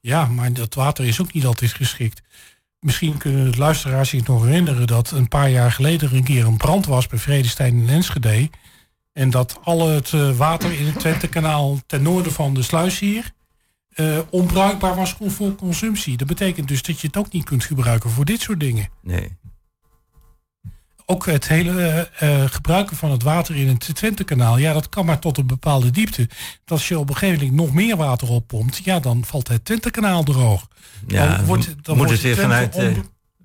Ja, 0.00 0.26
maar 0.26 0.52
dat 0.52 0.74
water 0.74 1.04
is 1.04 1.20
ook 1.20 1.32
niet 1.32 1.46
altijd 1.46 1.72
geschikt. 1.72 2.22
Misschien 2.80 3.18
kunnen 3.18 3.50
de 3.50 3.58
luisteraars 3.58 4.08
zich 4.08 4.26
nog 4.26 4.44
herinneren 4.44 4.86
dat 4.86 5.10
een 5.10 5.28
paar 5.28 5.50
jaar 5.50 5.72
geleden 5.72 6.08
er 6.08 6.16
een 6.16 6.24
keer 6.24 6.46
een 6.46 6.56
brand 6.56 6.86
was 6.86 7.06
bij 7.06 7.18
Vredestein 7.18 7.82
in 7.82 7.88
Enschede. 7.88 8.50
En 9.12 9.30
dat 9.30 9.58
al 9.62 9.88
het 9.88 10.36
water 10.36 10.72
in 10.72 10.86
het 10.86 10.98
Twentekanaal 10.98 11.78
ten 11.86 12.02
noorden 12.02 12.32
van 12.32 12.54
de 12.54 12.62
sluis 12.62 12.98
hier 12.98 13.32
uh, 14.00 14.18
onbruikbaar 14.30 14.94
was 14.94 15.16
voor 15.18 15.54
consumptie. 15.54 16.16
Dat 16.16 16.26
betekent 16.26 16.68
dus 16.68 16.82
dat 16.82 17.00
je 17.00 17.06
het 17.06 17.16
ook 17.16 17.32
niet 17.32 17.44
kunt 17.44 17.64
gebruiken 17.64 18.10
voor 18.10 18.24
dit 18.24 18.40
soort 18.40 18.60
dingen. 18.60 18.88
Nee. 19.02 19.38
Ook 21.06 21.26
het 21.26 21.48
hele 21.48 22.08
uh, 22.22 22.44
gebruiken 22.44 22.96
van 22.96 23.10
het 23.10 23.22
water 23.22 23.56
in 23.56 23.68
het 23.68 23.94
Twentekanaal, 23.94 24.58
ja, 24.58 24.72
dat 24.72 24.88
kan 24.88 25.04
maar 25.04 25.18
tot 25.18 25.38
een 25.38 25.46
bepaalde 25.46 25.90
diepte. 25.90 26.28
Dat 26.64 26.78
als 26.78 26.88
je 26.88 26.98
op 26.98 27.08
een 27.08 27.16
gegeven 27.16 27.46
moment 27.46 27.56
nog 27.56 27.74
meer 27.74 27.96
water 27.96 28.28
oppompt, 28.28 28.80
ja, 28.84 29.00
dan 29.00 29.24
valt 29.24 29.48
het 29.48 29.64
Twentekanaal 29.64 30.22
droog. 30.22 30.68
Ja, 31.06 31.36
dan 31.36 31.44
wordt, 31.44 31.74
dan 31.82 31.96
moet 31.96 32.10
het 32.10 32.20
weer 32.20 32.36
vanuit 32.36 32.76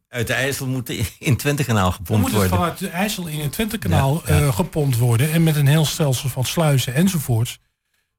uit 0.09 0.27
de 0.27 0.33
IJssel 0.33 0.67
moet 0.67 0.89
in 0.89 1.05
het 1.19 1.39
Twentekanaal 1.39 1.91
gepompt 1.91 2.21
moet 2.21 2.31
worden. 2.31 2.49
moet 2.49 2.59
vanuit 2.59 2.79
de 2.79 2.89
IJssel 2.89 3.27
in 3.27 3.39
het 3.39 3.51
Twentekanaal 3.51 4.21
ja, 4.25 4.37
ja. 4.37 4.51
gepompt 4.51 4.97
worden. 4.97 5.31
En 5.31 5.43
met 5.43 5.55
een 5.55 5.67
heel 5.67 5.85
stelsel 5.85 6.29
van 6.29 6.43
sluizen 6.43 6.93
enzovoorts. 6.93 7.59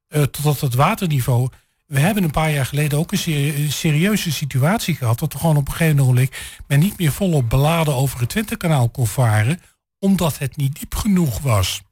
totdat 0.09 0.61
het 0.61 0.75
waterniveau 0.75 1.49
we 1.87 2.01
hebben 2.01 2.23
een 2.25 2.31
paar 2.31 2.51
jaar 2.51 2.67
geleden 2.67 2.99
ook 2.99 3.13
een 3.13 3.73
serieuze 3.73 4.33
situatie 4.33 4.95
gehad. 4.95 5.19
Dat 5.19 5.33
er 5.33 5.39
gewoon 5.39 5.57
op 5.57 5.67
een 5.69 5.75
gegeven 5.75 6.05
moment 6.05 6.31
men 6.67 6.79
niet 6.79 6.99
meer 6.99 7.13
volop 7.13 7.49
beladen 7.51 7.95
over 7.95 8.21
het 8.21 8.29
Twentekanaal 8.29 8.89
kon 8.89 9.07
varen. 9.07 9.61
Omdat 9.99 10.39
het 10.39 10.57
niet 10.57 10.79
diep 10.79 10.95
genoeg 10.95 11.39
was. 11.39 11.83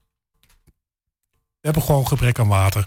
We 1.61 1.70
hebben 1.70 1.83
gewoon 1.83 2.07
gebrek 2.07 2.38
aan 2.38 2.48
water. 2.48 2.87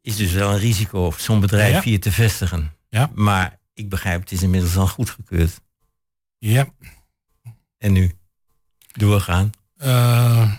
Is 0.00 0.16
dus 0.16 0.32
wel 0.32 0.52
een 0.52 0.58
risico 0.58 1.04
om 1.06 1.12
zo'n 1.18 1.40
bedrijf 1.40 1.74
Ja. 1.74 1.82
hier 1.82 2.00
te 2.00 2.12
vestigen. 2.12 2.72
Ja. 2.88 3.10
Maar 3.14 3.58
ik 3.74 3.88
begrijp, 3.88 4.20
het 4.20 4.32
is 4.32 4.42
inmiddels 4.42 4.76
al 4.76 4.86
goedgekeurd. 4.88 5.60
Ja. 6.38 6.68
En 7.78 7.92
nu? 7.92 8.12
Doorgaan. 8.92 9.50
Eh, 9.76 10.52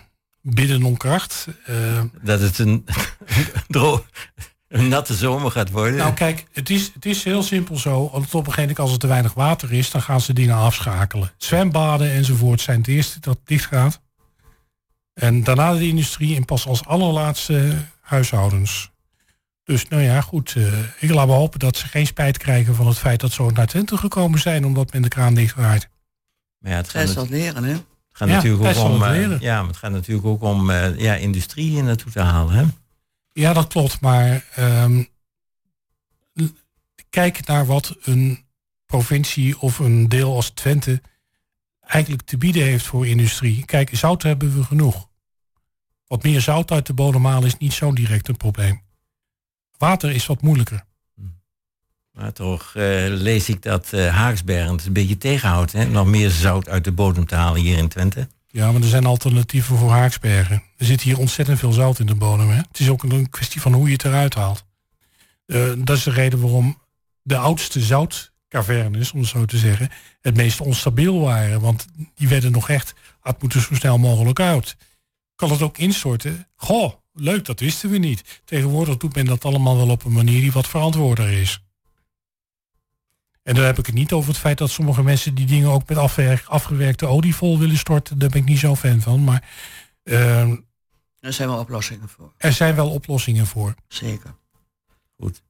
bidden 0.49 0.83
om 0.83 0.97
kracht. 0.97 1.47
Eh, 1.65 2.01
Dat 2.21 2.39
het 2.39 2.59
een, 2.59 2.85
een 4.67 4.87
natte 4.87 5.13
zomer 5.15 5.51
gaat 5.51 5.69
worden. 5.71 5.95
nou 5.97 6.13
kijk, 6.13 6.45
het 6.51 6.69
is, 6.69 6.91
het 6.93 7.05
is 7.05 7.23
heel 7.23 7.43
simpel 7.43 7.77
zo. 7.77 8.09
Want 8.11 8.25
op 8.25 8.33
een 8.33 8.53
gegeven 8.53 8.59
moment 8.61 8.79
als 8.79 8.91
er 8.91 8.99
te 8.99 9.07
weinig 9.07 9.33
water 9.33 9.73
is, 9.73 9.91
dan 9.91 10.01
gaan 10.01 10.21
ze 10.21 10.33
dingen 10.33 10.55
afschakelen. 10.55 11.31
Zwembaden 11.37 12.11
enzovoort 12.11 12.61
zijn 12.61 12.77
het 12.77 12.87
eerste 12.87 13.19
dat 13.19 13.39
dicht 13.43 13.65
gaat. 13.65 14.01
En 15.13 15.43
daarna 15.43 15.73
de 15.73 15.87
industrie 15.87 16.35
en 16.35 16.45
pas 16.45 16.67
als 16.67 16.85
allerlaatste 16.85 17.73
huishoudens. 18.01 18.91
Dus 19.63 19.87
nou 19.87 20.01
ja, 20.03 20.21
goed. 20.21 20.53
eh, 20.57 20.63
ik 20.99 21.09
laat 21.09 21.27
me 21.27 21.33
hopen 21.33 21.59
dat 21.59 21.77
ze 21.77 21.87
geen 21.87 22.05
spijt 22.07 22.37
krijgen 22.37 22.75
van 22.75 22.87
het 22.87 22.97
feit 22.97 23.19
dat 23.19 23.31
ze 23.31 23.43
naar 23.53 23.67
Twente 23.67 23.97
gekomen 23.97 24.39
zijn, 24.39 24.65
omdat 24.65 24.93
men 24.93 25.01
de 25.01 25.07
kraan 25.07 25.33
dicht 25.33 25.55
draait. 25.55 25.89
maar 26.59 26.71
ja, 26.71 26.77
het 26.77 26.89
gaat, 26.89 27.29
leren, 27.29 27.63
hè? 27.63 27.75
Gaat 28.19 28.27
Ja, 28.27 28.35
natuurlijk 28.35 28.77
ook 28.77 28.85
om, 28.85 29.03
eh, 29.03 29.39
ja, 29.39 29.67
het 29.67 29.77
gaat 29.77 29.91
natuurlijk 29.91 30.27
ook 30.27 30.41
om 30.41 30.69
eh, 30.69 30.99
ja, 30.99 31.15
industrie 31.15 31.69
hier 31.69 31.83
naartoe 31.83 32.11
te 32.11 32.19
halen. 32.19 32.53
Hè? 32.53 32.63
Ja, 33.31 33.53
dat 33.53 33.67
klopt. 33.67 34.01
Maar 34.01 34.45
ehm, 34.55 35.03
kijk 37.09 37.45
naar 37.45 37.65
wat 37.65 37.95
een 38.01 38.45
provincie 38.85 39.59
of 39.59 39.79
een 39.79 40.09
deel 40.09 40.35
als 40.35 40.49
Twente 40.49 41.01
eigenlijk 41.79 42.23
te 42.23 42.37
bieden 42.37 42.63
heeft 42.63 42.85
voor 42.85 43.07
industrie. 43.07 43.65
Kijk, 43.65 43.89
zout 43.95 44.23
hebben 44.23 44.55
we 44.55 44.63
genoeg. 44.63 45.09
Wat 46.07 46.23
meer 46.23 46.41
zout 46.41 46.71
uit 46.71 46.85
de 46.85 46.93
bodem 46.93 47.25
halen 47.25 47.47
is 47.47 47.57
niet 47.57 47.73
zo 47.73 47.93
direct 47.93 48.27
een 48.27 48.37
probleem. 48.37 48.81
Water 49.77 50.11
is 50.11 50.25
wat 50.25 50.41
moeilijker. 50.41 50.85
Maar 52.19 52.33
toch 52.33 52.71
eh, 52.75 52.83
lees 53.07 53.49
ik 53.49 53.61
dat 53.61 53.93
eh 53.93 54.15
Haaksbergen 54.15 54.71
het 54.71 54.85
een 54.85 54.93
beetje 54.93 55.17
tegenhoudt. 55.17 55.71
Hè? 55.71 55.85
Nog 55.85 56.07
meer 56.07 56.29
zout 56.29 56.69
uit 56.69 56.83
de 56.83 56.91
bodem 56.91 57.25
te 57.25 57.35
halen 57.35 57.61
hier 57.61 57.77
in 57.77 57.87
Twente. 57.87 58.27
Ja, 58.47 58.71
maar 58.71 58.81
er 58.81 58.87
zijn 58.87 59.05
alternatieven 59.05 59.77
voor 59.77 59.91
Haaksbergen. 59.91 60.63
Er 60.77 60.85
zit 60.85 61.01
hier 61.01 61.19
ontzettend 61.19 61.59
veel 61.59 61.71
zout 61.71 61.99
in 61.99 62.05
de 62.05 62.15
bodem. 62.15 62.49
Hè? 62.49 62.55
Het 62.55 62.79
is 62.79 62.89
ook 62.89 63.03
een 63.03 63.29
kwestie 63.29 63.61
van 63.61 63.73
hoe 63.73 63.85
je 63.85 63.93
het 63.93 64.05
eruit 64.05 64.35
haalt. 64.35 64.65
Eh, 65.45 65.71
dat 65.77 65.97
is 65.97 66.03
de 66.03 66.11
reden 66.11 66.41
waarom 66.41 66.77
de 67.21 67.37
oudste 67.37 68.07
cavernes, 68.49 69.11
om 69.11 69.19
het 69.19 69.29
zo 69.29 69.45
te 69.45 69.57
zeggen, 69.57 69.89
het 70.21 70.35
meest 70.35 70.61
onstabiel 70.61 71.19
waren. 71.19 71.61
Want 71.61 71.85
die 72.15 72.27
werden 72.27 72.51
nog 72.51 72.69
echt, 72.69 72.93
het 73.21 73.41
moeten 73.41 73.61
zo 73.61 73.75
snel 73.75 73.97
mogelijk 73.97 74.39
uit. 74.39 74.75
Kan 75.35 75.51
het 75.51 75.61
ook 75.61 75.77
instorten? 75.77 76.47
Goh, 76.55 76.93
leuk, 77.13 77.45
dat 77.45 77.59
wisten 77.59 77.89
we 77.89 77.97
niet. 77.97 78.41
Tegenwoordig 78.45 78.97
doet 78.97 79.15
men 79.15 79.25
dat 79.25 79.45
allemaal 79.45 79.77
wel 79.77 79.89
op 79.89 80.05
een 80.05 80.11
manier 80.11 80.41
die 80.41 80.51
wat 80.51 80.67
verantwoorder 80.67 81.29
is. 81.29 81.61
En 83.49 83.55
dan 83.55 83.63
heb 83.63 83.77
ik 83.79 83.85
het 83.85 83.95
niet 83.95 84.11
over 84.11 84.29
het 84.29 84.39
feit 84.39 84.57
dat 84.57 84.69
sommige 84.69 85.03
mensen 85.03 85.33
die 85.35 85.45
dingen 85.45 85.69
ook 85.69 85.89
met 85.89 85.97
afwerk, 85.97 86.45
afgewerkte 86.45 87.05
olie 87.05 87.35
vol 87.35 87.59
willen 87.59 87.77
storten. 87.77 88.19
Daar 88.19 88.29
ben 88.29 88.39
ik 88.41 88.47
niet 88.47 88.59
zo 88.59 88.75
fan 88.75 89.01
van. 89.01 89.23
Maar 89.23 89.43
uh, 90.03 90.41
er 91.19 91.33
zijn 91.33 91.49
wel 91.49 91.59
oplossingen 91.59 92.09
voor. 92.09 92.33
Er 92.37 92.53
zijn 92.53 92.75
wel 92.75 92.89
oplossingen 92.89 93.47
voor. 93.47 93.75
Zeker. 93.87 94.35
Goed. 95.19 95.41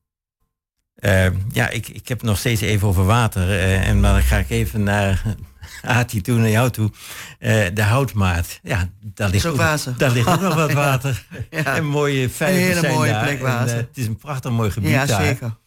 Uh, 1.00 1.26
ja, 1.52 1.70
ik, 1.70 1.88
ik 1.88 2.08
heb 2.08 2.18
het 2.20 2.28
nog 2.28 2.38
steeds 2.38 2.62
even 2.62 2.88
over 2.88 3.06
water. 3.06 3.48
Uh, 3.50 3.88
en 3.88 4.02
dan 4.02 4.22
ga 4.22 4.38
ik 4.38 4.50
even 4.50 4.84
naar 4.84 5.24
Ati 5.82 6.22
toe, 6.22 6.38
naar 6.40 6.50
jou 6.50 6.70
toe. 6.70 6.92
Uh, 7.40 7.66
de 7.74 7.84
houtmaat. 7.84 8.60
Ja, 8.64 8.90
daar 9.02 9.30
ligt, 9.30 9.46
ook, 9.46 9.56
water. 9.56 9.98
daar 9.98 10.12
ligt 10.12 10.28
ook 10.28 10.42
nog 10.42 10.56
wat 10.56 10.74
water. 10.88 11.26
ja. 11.50 11.76
En 11.76 11.86
mooie 11.86 12.30
vijvers 12.30 12.78
Een 12.78 12.84
hele 12.84 12.96
mooie 12.96 13.12
daar. 13.12 13.24
plek 13.24 13.42
water. 13.42 13.74
En, 13.76 13.78
het 13.78 13.98
is 13.98 14.06
een 14.08 14.18
prachtig 14.18 14.52
mooi 14.52 14.72
gebied 14.72 14.90
Ja, 14.90 15.06
daar. 15.06 15.26
zeker. 15.26 15.58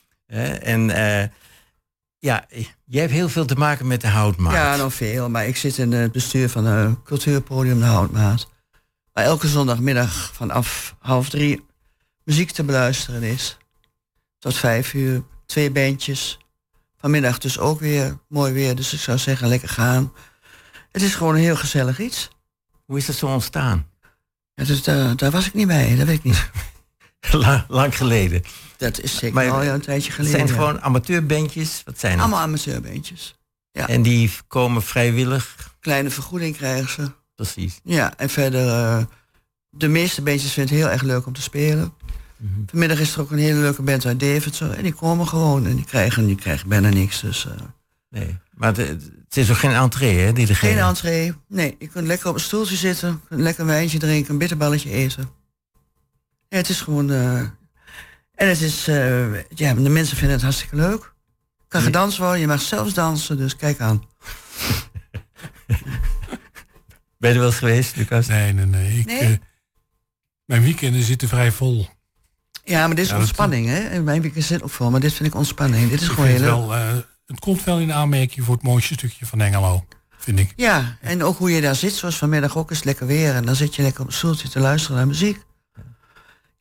en 0.63 0.91
ja, 2.23 2.45
jij 2.85 3.01
hebt 3.01 3.13
heel 3.13 3.29
veel 3.29 3.45
te 3.45 3.55
maken 3.55 3.87
met 3.87 4.01
de 4.01 4.09
houtmaat. 4.09 4.53
Ja, 4.53 4.77
nog 4.77 4.95
veel. 4.95 5.31
Maar 5.31 5.47
ik 5.47 5.57
zit 5.57 5.79
in 5.79 5.93
het 5.93 6.13
bestuur 6.13 6.49
van 6.49 6.65
een 6.65 7.03
cultuurpodium 7.03 7.79
De 7.79 7.85
Houtmaat. 7.85 8.49
Waar 9.13 9.25
elke 9.25 9.49
zondagmiddag 9.49 10.31
vanaf 10.35 10.97
half 10.99 11.29
drie 11.29 11.67
muziek 12.25 12.51
te 12.51 12.65
beluisteren 12.65 13.23
is. 13.23 13.57
Tot 14.39 14.57
vijf 14.57 14.95
uur, 14.95 15.23
twee 15.47 15.71
bandjes. 15.71 16.39
Vanmiddag 16.97 17.39
dus 17.39 17.59
ook 17.59 17.81
weer 17.81 18.19
mooi 18.29 18.53
weer, 18.53 18.75
dus 18.75 18.93
ik 18.93 19.01
zou 19.01 19.19
zeggen 19.19 19.49
lekker 19.49 19.69
gaan. 19.69 20.13
Het 20.93 21.03
is 21.03 21.15
gewoon 21.15 21.35
een 21.35 21.41
heel 21.41 21.57
gezellig 21.57 21.99
iets. 21.99 22.29
Hoe 22.85 22.99
is 22.99 23.07
dat 23.07 23.17
zo 23.17 23.27
ontstaan? 23.27 23.87
Ja, 24.55 24.65
dus 24.65 24.83
daar, 24.83 25.17
daar 25.17 25.31
was 25.31 25.47
ik 25.47 25.55
niet 25.55 25.67
bij, 25.67 25.97
dat 25.97 26.07
weet 26.07 26.17
ik 26.17 26.25
niet. 26.25 26.51
lang, 27.45 27.65
lang 27.69 27.97
geleden. 27.97 28.43
Dat 28.83 29.01
is 29.01 29.17
zeker 29.17 29.35
Maar 29.35 29.51
al 29.51 29.63
een 29.65 29.81
tijdje 29.81 30.07
Het 30.13 30.17
geleden. 30.21 30.39
zijn 30.49 30.59
gewoon 30.59 30.81
amateurbandjes. 30.81 31.83
Wat 31.85 31.99
zijn 31.99 32.13
het? 32.13 32.21
Allemaal 32.21 32.41
amateurbandjes. 32.41 33.39
Ja. 33.73 33.89
En 33.89 34.03
die 34.03 34.31
komen 34.47 34.83
vrijwillig. 34.83 35.75
Kleine 35.81 36.11
vergoeding 36.11 36.57
krijgen 36.57 36.91
ze. 36.91 37.11
Precies. 37.35 37.81
Ja, 37.85 38.17
en 38.17 38.29
verder, 38.29 38.69
eh, 38.69 39.05
de 39.71 39.89
meeste 39.89 40.23
bandjes 40.23 40.53
vinden 40.53 40.75
het 40.75 40.83
heel 40.85 40.93
erg 40.93 41.03
leuk 41.03 41.27
om 41.27 41.33
te 41.33 41.43
spelen. 41.43 41.93
Mhm. 42.37 42.53
Vanmiddag 42.67 43.01
is 43.01 43.15
er 43.15 43.21
ook 43.21 43.31
een 43.31 43.39
hele 43.39 43.59
leuke 43.61 43.83
band 43.83 44.07
uit 44.07 44.21
Deventer. 44.21 44.71
En 44.71 44.83
die 44.83 44.93
komen 44.93 45.29
gewoon 45.29 45.67
en 45.67 45.77
die 45.77 45.85
krijgen, 45.85 46.27
die 46.27 46.37
krijgen 46.37 46.69
bijna 46.69 46.89
niks. 46.89 47.21
Dus, 47.21 47.47
eh, 47.47 47.53
Nee, 48.11 48.39
maar 48.55 48.69
het, 48.77 48.77
het 49.29 49.37
is 49.37 49.51
ook 49.51 49.57
geen 49.57 49.73
entree, 49.73 50.19
hè? 50.19 50.33
Die 50.33 50.55
geen 50.55 50.79
entree. 50.79 51.35
Nee, 51.49 51.77
je 51.79 51.87
kunt 51.89 52.07
lekker 52.07 52.29
op 52.29 52.35
een 52.35 52.41
stoeltje 52.41 52.77
zitten. 52.77 53.21
lekker 53.29 53.61
een 53.63 53.69
wijntje 53.69 53.99
drinken, 53.99 54.33
een 54.33 54.39
bitterballetje 54.39 54.91
eten. 54.91 55.29
Ja, 56.49 56.57
het 56.57 56.69
is 56.69 56.81
gewoon... 56.81 57.11
eh, 57.11 57.43
en 58.35 58.49
het 58.49 58.61
is... 58.61 58.89
eh, 58.89 59.35
ja, 59.49 59.75
de 59.75 59.89
mensen 59.89 60.17
vinden 60.17 60.35
het 60.35 60.43
hartstikke 60.45 60.77
leuk. 60.77 61.13
Kan 61.69 61.83
gedanst 61.83 62.19
worden, 62.19 62.41
je 62.41 62.47
mag 62.47 62.61
zelfs 62.63 62.95
dansen, 62.95 63.37
dus 63.37 63.57
kijk 63.57 63.81
aan. 63.81 64.03
Ben 67.19 67.31
je 67.31 67.37
er 67.37 67.43
wel 67.43 67.49
eens 67.51 67.59
geweest, 67.59 67.97
Lucas? 67.97 68.27
Nee, 68.27 68.53
nee, 68.53 68.67
nee. 68.67 68.99
Ik, 68.99 69.07
Nee? 69.07 69.19
eh, 69.21 69.37
mijn 70.45 70.63
weekenden 70.63 71.03
zitten 71.03 71.29
vrij 71.29 71.53
vol. 71.53 71.89
Ja, 72.65 72.87
maar 72.87 72.97
dit 72.97 73.05
is 73.05 73.11
Ja, 73.11 73.19
ontspanning, 73.19 73.67
hè? 73.67 73.79
En 73.79 74.05
mijn 74.05 74.23
weekend 74.23 74.45
zit 74.45 74.63
ook 74.63 74.71
vol, 74.71 74.91
maar 74.91 75.01
dit 75.01 75.13
vind 75.13 75.29
ik 75.29 75.35
ontspanning. 75.35 75.91
Dit 75.91 76.01
is 76.01 76.07
Ik 76.09 76.13
gewoon 76.13 76.29
heel 76.29 76.41
wel, 76.41 76.75
eh, 76.75 76.93
het 77.27 77.39
komt 77.41 77.65
wel 77.65 77.79
in 77.79 77.93
aanmerking 77.93 78.45
voor 78.45 78.55
het 78.55 78.63
mooiste 78.65 78.95
stukje 78.95 79.27
van 79.27 79.41
Engelo, 79.41 79.85
vind 80.19 80.39
ik. 80.39 80.53
Ja, 80.57 80.97
en 81.01 81.23
ook 81.25 81.39
hoe 81.39 81.51
je 81.51 81.61
daar 81.61 81.75
zit, 81.77 81.93
zoals 81.95 82.19
vanmiddag 82.19 82.57
ook, 82.57 82.71
is 82.71 82.83
lekker 82.83 83.07
weer. 83.07 83.35
En 83.35 83.45
dan 83.45 83.57
zit 83.57 83.75
je 83.75 83.83
lekker 83.83 84.01
op 84.01 84.07
een 84.07 84.13
stoeltje 84.13 84.49
te 84.49 84.61
luisteren 84.61 84.97
naar 84.97 85.07
muziek. 85.07 85.43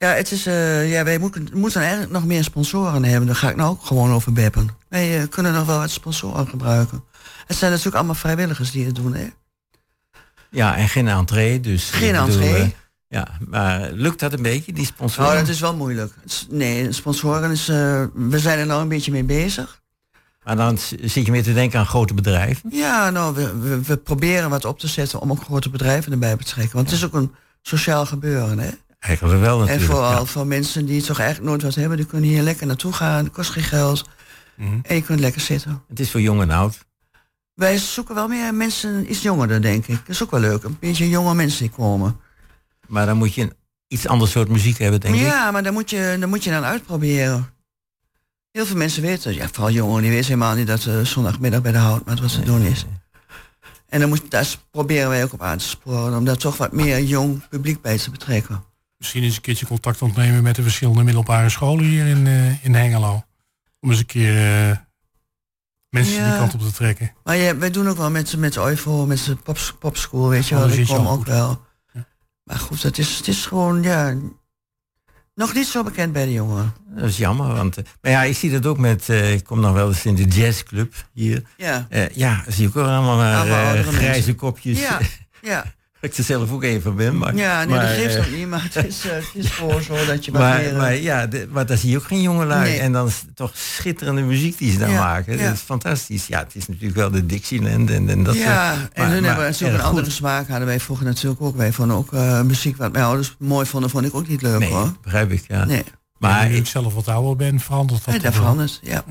Ja, 0.02 0.14
het 0.14 0.32
is, 0.32 0.46
eh, 0.46 0.92
ja 0.92 1.04
wij 1.04 1.18
moeten, 1.18 1.48
moeten 1.54 1.82
eigenlijk 1.82 2.12
nog 2.12 2.26
meer 2.26 2.44
sponsoren 2.44 3.04
hebben. 3.04 3.28
Daar 3.28 3.36
ga 3.36 3.50
ik 3.50 3.56
nou 3.56 3.70
ook 3.70 3.86
gewoon 3.86 4.12
over 4.12 4.34
beppen. 4.34 4.70
Wij 4.90 5.22
eh, 5.22 5.28
kunnen 5.30 5.54
nog 5.54 5.66
wel 5.66 5.78
wat 5.80 5.90
sponsoren 5.90 6.48
gebruiken. 6.48 7.04
Het 7.48 7.58
zijn 7.58 7.70
natuurlijk 7.72 7.98
allemaal 7.98 8.16
vrijwilligers 8.16 8.72
die 8.72 8.86
het 8.86 8.96
doen, 8.96 9.14
hè? 9.14 9.28
Ja, 10.50 10.76
en 10.76 10.90
geen 10.90 11.08
entree, 11.08 11.60
dus... 11.60 11.90
Geen 11.90 12.12
bedoel, 12.12 12.28
entree. 12.28 12.62
eh, 12.62 12.70
ja, 13.08 13.28
maar 13.48 13.92
lukt 13.92 14.20
dat 14.20 14.34
een 14.34 14.42
beetje, 14.42 14.74
die 14.74 14.86
sponsoren? 14.86 15.30
Nou, 15.32 15.40
dat 15.40 15.50
is 15.54 15.60
wel 15.60 15.76
moeilijk. 15.76 16.14
Nee, 16.50 16.92
sponsoren 16.92 17.52
is... 17.52 17.66
we 18.14 18.40
zijn 18.40 18.60
er 18.60 18.66
nou 18.66 18.82
een 18.82 18.88
beetje 18.88 19.12
mee 19.12 19.24
bezig. 19.24 19.82
Maar 20.44 20.56
dan 20.56 20.78
zit 21.02 21.26
je 21.26 21.32
meer 21.32 21.44
te 21.44 21.54
denken 21.54 21.80
aan 21.80 21.86
grote 21.86 22.14
bedrijven. 22.14 22.70
Ja, 22.72 23.10
nou, 23.10 23.36
we, 23.36 23.60
we, 23.60 23.82
we 23.84 23.98
proberen 23.98 24.50
wat 24.50 24.66
op 24.66 24.80
te 24.80 24.88
zetten 24.88 25.20
om 25.20 25.32
ook 25.32 25.44
grote 25.44 25.70
bedrijven 25.70 26.12
erbij 26.12 26.32
te 26.32 26.38
betrekken. 26.38 26.76
Want 26.76 26.90
het 26.90 26.98
is 26.98 27.06
ook 27.06 27.14
een 27.14 27.32
sociaal 27.62 28.06
gebeuren, 28.06 28.60
hè? 28.60 28.70
Eigenlijk 29.02 29.40
wel 29.40 29.58
natuurlijk. 29.58 29.90
En 29.90 29.96
vooral 29.96 30.12
ja. 30.12 30.26
voor 30.26 30.48
mensen 30.48 30.86
die 30.86 31.02
toch 31.02 31.20
eigenlijk 31.20 31.50
nooit 31.50 31.62
wat 31.62 31.76
hebben, 31.76 31.98
die 31.98 32.06
kunnen 32.06 32.30
hier 32.30 32.42
lekker 32.42 32.68
naartoe 32.68 32.94
gaan. 32.94 33.24
Het 33.24 33.34
kost 33.34 33.50
geen 33.50 33.64
geld. 33.64 34.10
Mhm. 34.56 34.80
En 34.84 34.96
je 34.96 35.02
kunt 35.02 35.20
lekker 35.20 35.42
zitten. 35.42 35.84
Het 35.88 36.00
is 36.00 36.12
voor 36.12 36.22
jong 36.22 36.42
en 36.42 36.52
oud. 36.52 36.86
Wij 37.54 37.78
zoeken 37.78 38.16
wel 38.16 38.28
meer 38.28 38.54
mensen 38.54 39.12
iets 39.12 39.22
jonger, 39.22 39.62
denk 39.62 39.88
ik. 39.88 39.96
Dat 39.96 40.10
is 40.10 40.24
ook 40.24 40.32
wel 40.32 40.40
leuk. 40.40 40.64
Een 40.64 40.78
beetje 40.80 41.10
jonge 41.10 41.34
mensen 41.34 41.60
die 41.60 41.70
komen. 41.70 42.20
Maar 42.88 43.06
dan 43.06 43.18
moet 43.18 43.34
je 43.34 43.42
een 43.42 43.54
iets 43.88 44.08
ander 44.08 44.28
soort 44.28 44.50
muziek 44.50 44.78
hebben, 44.78 45.00
denk 45.00 45.16
ik. 45.16 45.22
ja, 45.22 45.52
maar 45.52 45.64
dan 45.64 45.74
moet, 45.74 45.90
je, 45.90 46.18
dan 46.20 46.30
moet 46.30 46.44
je 46.44 46.50
dan 46.50 46.64
uitproberen. 46.64 47.50
Heel 48.52 48.66
veel 48.66 48.78
mensen 48.78 49.02
weten, 49.02 49.34
ja, 49.34 49.48
vooral 49.52 49.72
jongeren, 49.72 50.02
die 50.02 50.12
weten 50.12 50.28
helemaal 50.28 50.56
niet 50.56 50.68
dat 50.68 50.86
uh, 50.86 51.02
zondagmiddag 51.02 51.62
bij 51.62 51.72
de 51.72 51.78
houtmaat 51.78 52.20
wat 52.20 52.32
te 52.32 52.42
doen 52.42 52.62
is. 52.62 52.86
En 53.90 54.00
dan 54.00 54.10
moet, 54.10 54.32
daar 54.32 54.56
proberen 54.72 55.10
wij 55.10 55.24
ook 55.24 55.34
op 55.34 55.42
aan 55.42 55.58
te 55.58 55.68
sporen, 55.68 56.18
om 56.18 56.26
daar 56.26 56.38
toch 56.38 56.58
wat 56.58 56.72
meer 56.72 57.02
jong 57.02 57.48
publiek 57.50 57.82
bij 57.82 57.98
te 57.98 58.12
betrekken. 58.12 58.64
Misschien 59.02 59.24
eens 59.24 59.36
een 59.36 59.42
keertje 59.42 59.66
contact 59.66 60.02
opnemen 60.02 60.44
met 60.44 60.56
de 60.56 60.62
verschillende 60.62 61.04
middelbare 61.04 61.50
scholen 61.50 61.86
hier 61.86 62.06
in, 62.08 62.28
eh, 62.28 62.64
in 62.66 62.74
Hengelo. 62.76 63.24
Om 63.80 63.90
eens 63.90 64.00
een 64.00 64.06
keer 64.06 64.38
eh, 64.70 64.78
mensen 65.90 66.14
Ja. 66.16 66.30
die 66.30 66.38
kant 66.40 66.54
op 66.54 66.62
te 66.62 66.72
trekken. 66.72 67.12
Maar 67.24 67.36
ja, 67.38 67.58
wij 67.58 67.72
doen 67.72 67.88
ook 67.90 67.98
wel 67.98 68.10
met, 68.12 68.38
met 68.38 68.58
OIVO, 68.58 69.06
met 69.06 69.26
de 69.26 69.36
pop, 69.36 69.58
popschool, 69.80 70.30
weet 70.30 70.48
je 70.48 70.56
Oh, 70.56 70.62
wel. 70.62 70.70
Die 70.76 70.86
komen 70.88 71.12
ook 71.12 71.18
goed. 71.18 71.28
wel. 71.28 71.62
Ja. 71.94 72.06
Maar 72.44 72.58
goed, 72.60 72.84
het 72.84 72.98
is, 72.98 73.18
het 73.18 73.28
is 73.28 73.46
gewoon, 73.46 73.84
ja, 73.84 74.16
nog 75.36 75.54
niet 75.54 75.68
zo 75.68 75.84
bekend 75.84 76.14
bij 76.14 76.26
de 76.26 76.32
jongeren. 76.34 76.74
Dat 76.88 77.10
is 77.10 77.18
jammer. 77.18 77.54
Want, 77.56 77.78
eh, 77.78 77.84
maar 78.02 78.12
ja, 78.12 78.24
ik 78.24 78.36
zie 78.36 78.52
dat 78.52 78.66
ook 78.66 78.78
met... 78.78 79.10
eh, 79.10 79.34
ik 79.34 79.44
kom 79.44 79.60
nog 79.60 79.74
wel 79.74 79.88
eens 79.88 80.06
in 80.06 80.16
de 80.16 80.26
jazzclub 80.26 80.94
hier. 81.14 81.44
Ja, 81.58 81.86
Eh, 81.90 82.10
ja, 82.10 82.44
zie 82.48 82.68
ik 82.68 82.76
ook 82.76 82.86
allemaal 82.88 83.22
eh, 83.22 83.82
grijze 83.82 84.02
mensen. 84.02 84.36
kopjes. 84.36 84.80
ja, 84.80 85.00
ja. 85.42 85.66
ik 86.02 86.18
er 86.18 86.24
zelf 86.24 86.52
ook 86.52 86.64
even 86.64 86.96
ben. 86.96 87.18
Maar, 87.18 87.36
Ja, 87.36 87.58
nee, 87.64 87.68
maar, 87.68 87.86
dat 87.86 87.96
geeft 87.96 88.16
eh, 88.16 88.22
ook 88.22 88.32
niet, 88.36 88.48
maar 88.48 88.64
het 88.74 88.86
is, 88.86 89.06
eh, 89.06 89.12
het 89.12 89.26
is 89.34 89.50
gewoon 89.50 89.82
zo 89.82 90.06
dat 90.06 90.26
je 90.26 90.32
Maar, 90.32 90.58
meer... 90.60 90.70
eh, 90.72 90.78
maar 90.78 90.96
ja, 90.96 91.28
de, 91.28 91.48
maar 91.52 91.66
daar 91.66 91.78
zie 91.78 91.90
je 91.90 91.98
ook 91.98 92.04
geen 92.04 92.22
jongelui. 92.22 92.70
Nee. 92.70 92.80
En 92.80 92.92
dan 92.92 93.08
is 93.08 93.22
het 93.26 93.36
toch 93.36 93.52
schitterende 93.54 94.22
muziek 94.22 94.58
die 94.58 94.72
ze 94.72 94.78
dan 94.78 94.90
Ja, 94.90 95.00
maken. 95.04 95.38
ja. 95.38 95.44
Dat 95.46 95.54
is 95.54 95.60
fantastisch. 95.62 96.28
Ja, 96.28 96.40
het 96.40 96.56
is 96.56 96.68
natuurlijk 96.68 96.96
wel 96.96 97.12
de 97.12 97.26
Dixieland 97.26 97.90
en, 97.90 98.10
en 98.10 98.24
dat 98.24 98.36
ja, 98.36 98.74
soort- 98.74 98.94
en 98.94 99.04
hun 99.04 99.12
maar 99.22 99.24
hebben 99.30 99.46
natuurlijk 99.46 99.80
een 99.80 99.86
andere 99.86 100.06
goed. 100.06 100.14
smaak. 100.16 100.48
Hadden 100.48 100.68
wij 100.68 100.80
vroeger 100.80 101.06
natuurlijk 101.06 101.42
ook. 101.42 101.56
Wij 101.56 101.72
vonden 101.72 101.98
ook 101.98 102.14
eh, 102.14 102.42
muziek 102.42 102.78
wat 102.78 102.92
mijn 102.92 103.04
ouders 103.06 103.36
mooi 103.40 103.66
vonden, 103.66 103.90
vond 103.90 104.06
ik 104.06 104.16
ook 104.16 104.28
niet 104.28 104.42
leuk 104.42 104.60
Nee, 104.60 104.70
hoor. 104.70 104.92
begrijp 105.04 105.32
ik, 105.32 105.44
ja. 105.48 105.66
Nee, 105.66 105.84
Maar, 106.18 106.52
ik, 106.52 106.68
zelf 106.68 106.94
wat 106.94 107.08
ouder 107.08 107.36
ben, 107.36 107.60
verandert 107.60 108.06
dat 108.06 108.14
nee 108.14 108.24
dat 108.24 108.34
verandert. 108.34 108.80
Ja. 108.84 109.04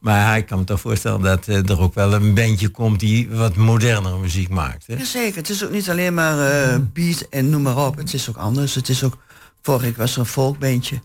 Maar 0.00 0.36
ik 0.36 0.46
kan 0.46 0.58
me 0.58 0.64
toch 0.64 0.80
voorstellen 0.80 1.20
dat 1.20 1.48
eh, 1.48 1.68
er 1.68 1.80
ook 1.80 1.94
wel 1.94 2.12
een 2.14 2.34
bandje 2.34 2.68
komt 2.68 3.00
die 3.00 3.28
wat 3.30 3.56
modernere 3.56 4.18
muziek 4.18 4.48
maakt. 4.48 4.86
Hè? 4.86 4.94
Jazeker, 4.96 5.36
het 5.36 5.48
is 5.48 5.64
ook 5.64 5.70
niet 5.70 5.90
alleen 5.90 6.14
maar 6.14 6.38
eh, 6.50 6.78
beat 6.92 7.20
en 7.30 7.50
noem 7.50 7.62
maar 7.62 7.86
op. 7.86 7.96
Het 7.96 8.14
is 8.14 8.28
ook 8.28 8.36
anders. 8.36 8.74
Het 8.74 8.88
is 8.88 9.04
ook, 9.04 9.16
vorige 9.62 9.84
week 9.84 9.96
was 9.96 10.12
er 10.14 10.20
een 10.20 10.26
folkbandje. 10.26 11.00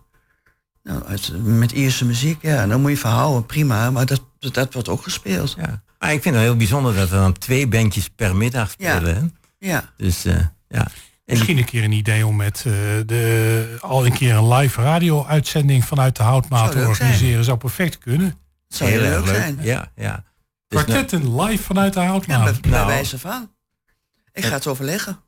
Nou, 0.83 1.01
met 1.43 1.71
Ierse 1.71 2.05
muziek, 2.05 2.37
ja, 2.41 2.67
dan 2.67 2.81
moet 2.81 2.91
je 2.91 2.97
verhouden, 2.97 3.45
prima. 3.45 3.91
Maar 3.91 4.05
dat, 4.05 4.21
dat, 4.39 4.53
dat 4.53 4.73
wordt 4.73 4.89
ook 4.89 5.03
gespeeld. 5.03 5.55
Ja. 5.57 5.81
Maar 5.99 6.13
ik 6.13 6.21
vind 6.21 6.35
het 6.35 6.43
heel 6.43 6.55
bijzonder 6.55 6.95
dat 6.95 7.11
er 7.11 7.17
dan 7.17 7.33
twee 7.37 7.67
bandjes 7.67 8.09
per 8.09 8.35
middag 8.35 8.73
Ja. 8.77 8.95
spelen. 8.95 9.15
hè. 9.15 9.21
Ja, 9.67 9.89
Dus 9.97 10.25
eh, 10.25 10.35
ja. 10.67 10.87
En 11.25 11.37
Misschien 11.37 11.57
een 11.57 11.65
keer 11.65 11.83
een 11.83 11.91
idee 11.91 12.25
om 12.27 12.35
met 12.35 12.63
eh, 12.67 12.73
de, 13.05 13.77
al 13.79 14.05
een 14.05 14.13
keer 14.13 14.35
een 14.35 14.47
live 14.53 14.81
radio-uitzending 14.81 15.85
vanuit 15.85 16.15
de 16.15 16.23
Houtmaat 16.23 16.71
te 16.71 16.87
organiseren. 16.87 17.43
Zou 17.43 17.57
perfect 17.57 17.97
kunnen. 17.97 18.37
Het 18.73 18.75
zou 18.75 18.89
heel 18.89 19.01
leuk 19.01 19.27
zijn. 19.27 19.57
Ja, 19.61 19.91
ja. 19.95 20.23
Dus 20.67 20.77
nou- 20.79 20.83
Kwartetten 20.85 21.41
live 21.41 21.63
vanuit 21.63 21.93
de 21.93 21.99
Ja, 21.99 22.05
Houtmaat. 22.05 22.43
bij, 22.43 22.53
bij 22.61 22.71
Nou. 22.71 22.87
wijze 22.87 23.19
van. 23.19 23.51
Ik 24.31 24.45
ga 24.45 24.53
het 24.53 24.67
overleggen. 24.67 25.19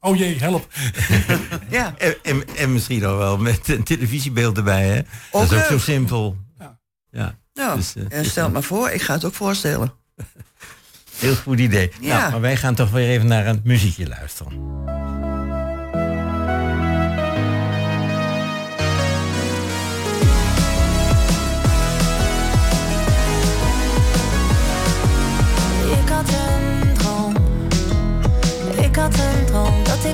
Oh 0.00 0.16
jee, 0.16 0.38
help. 0.38 0.66
Ja, 1.68 1.94
en, 1.98 2.14
en, 2.22 2.44
en 2.56 2.72
misschien 2.72 3.00
nog 3.00 3.16
wel 3.16 3.38
met 3.38 3.68
een 3.68 3.82
televisiebeeld 3.82 4.56
erbij. 4.56 4.86
Hè? 4.88 5.00
dat 5.32 5.42
is 5.52 5.58
ook 5.58 5.64
zo 5.64 5.78
simpel. 5.78 6.36
Ja. 6.58 6.78
Ja, 7.10 7.38
nou, 7.54 7.76
Dus, 7.76 7.94
eh, 7.96 8.04
en 8.08 8.24
stel 8.24 8.44
het 8.44 8.52
maar 8.52 8.62
voor, 8.62 8.90
ik 8.90 9.02
ga 9.02 9.12
het 9.14 9.24
ook 9.24 9.34
voorstellen. 9.34 9.92
heel 11.18 11.34
goed 11.36 11.58
idee. 11.58 11.92
Ja. 12.00 12.18
Nou, 12.18 12.30
maar 12.30 12.40
wij 12.40 12.56
gaan 12.56 12.74
toch 12.74 12.90
weer 12.90 13.08
even 13.08 13.26
naar 13.26 13.44
het 13.46 13.64
muziekje 13.64 14.08
luisteren. 14.08 14.52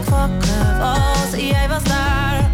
fuck 0.08 0.30
als 0.80 1.40
jij 1.40 1.68
was 1.68 1.82
daar. 1.82 2.47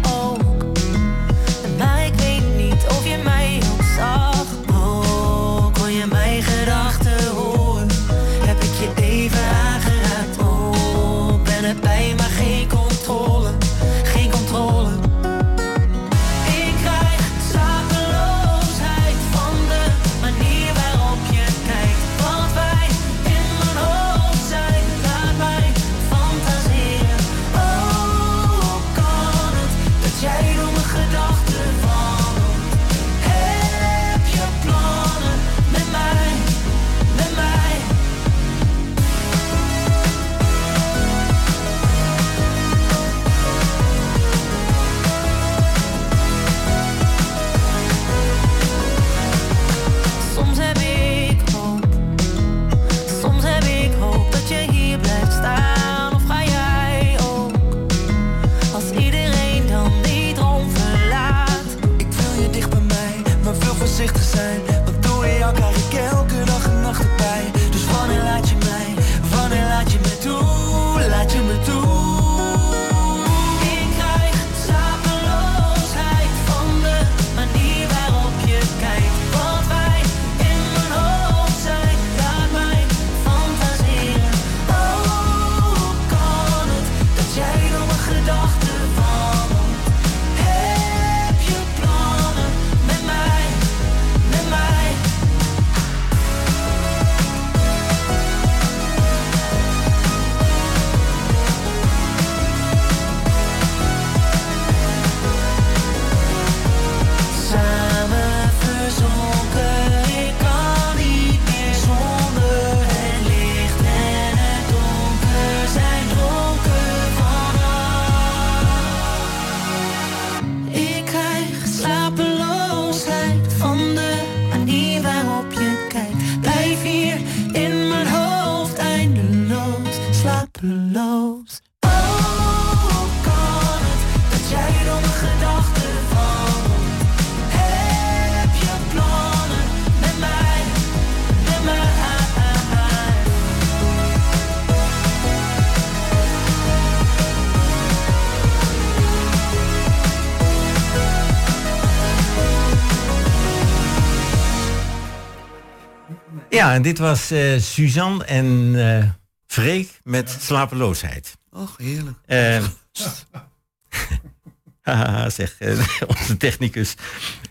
Ja, 156.65 156.73
en 156.73 156.81
dit 156.81 156.97
was 156.97 157.31
eh, 157.31 157.59
Suzanne 157.59 158.23
en 158.23 158.73
eh 158.75 159.09
Freek 159.47 159.99
met 160.03 160.37
slapeloosheid. 160.39 161.37
Och, 161.49 161.77
heerlijk. 161.77 162.17
Eh, 162.25 162.63
haha, 164.81 165.29
zeg 165.29 165.55
eh, 165.59 165.79
onze 166.19 166.37
technicus. 166.37 166.95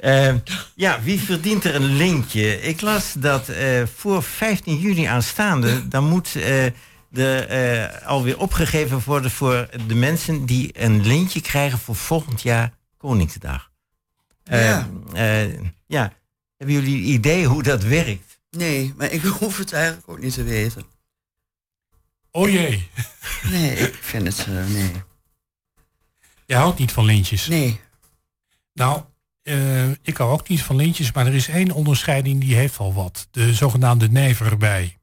Eh, 0.01 0.35
ja, 0.75 1.03
wie 1.03 1.21
verdient 1.21 1.65
er 1.65 1.75
een 1.75 1.97
lintje? 1.97 2.61
Ik 2.61 2.81
las 2.81 3.13
dat 3.13 3.51
voor 3.95 4.23
15 4.23 4.77
juli 4.77 5.05
aanstaande... 5.05 5.89
dan 5.89 6.05
moet 6.05 6.37
er 7.13 7.49
eh, 7.49 8.07
alweer 8.07 8.39
opgegeven 8.39 9.03
worden 9.05 9.31
voor 9.31 9.69
de 9.87 9.95
mensen... 9.95 10.47
die 10.47 10.71
een 10.73 11.07
lintje 11.07 11.41
krijgen 11.41 11.79
voor 11.79 11.97
volgend 11.97 12.43
jaar 12.43 12.73
Koningsdag. 12.97 13.71
Ja. 14.45 14.89
eh, 15.13 15.53
ja, 15.87 16.13
hebben 16.57 16.75
jullie 16.75 17.03
idee 17.03 17.47
hoe 17.47 17.63
dat 17.63 17.83
werkt? 17.83 18.34
Nee, 18.55 18.95
maar 18.97 19.13
ik 19.13 19.23
hoef 19.41 19.59
het 19.59 19.73
eigenlijk 19.73 20.09
ook 20.09 20.21
niet 20.21 20.35
te 20.35 20.43
weten. 20.43 20.83
Oh 22.31 22.51
jee. 22.51 22.89
Nee, 23.51 23.77
ik 23.77 23.95
vind 23.95 24.27
het, 24.27 24.47
eh, 24.47 24.67
nee. 24.67 24.93
Je 26.47 26.55
houdt 26.55 26.79
niet 26.79 26.93
van 26.93 27.05
lintjes. 27.05 27.47
Nee. 27.47 27.81
Nou, 28.73 29.03
eh, 29.43 29.91
ik 29.91 30.17
hou 30.17 30.33
ook 30.33 30.49
niet 30.49 30.63
van 30.63 30.77
lintjes, 30.77 31.13
maar 31.13 31.27
er 31.27 31.35
is 31.35 31.49
één 31.49 31.71
onderscheiding 31.71 32.41
die 32.41 32.55
heeft 32.55 32.79
al 32.79 32.95
wat. 32.95 33.29
De 33.31 33.55
zogenaamde 33.55 34.09
nijverbij. 34.09 34.99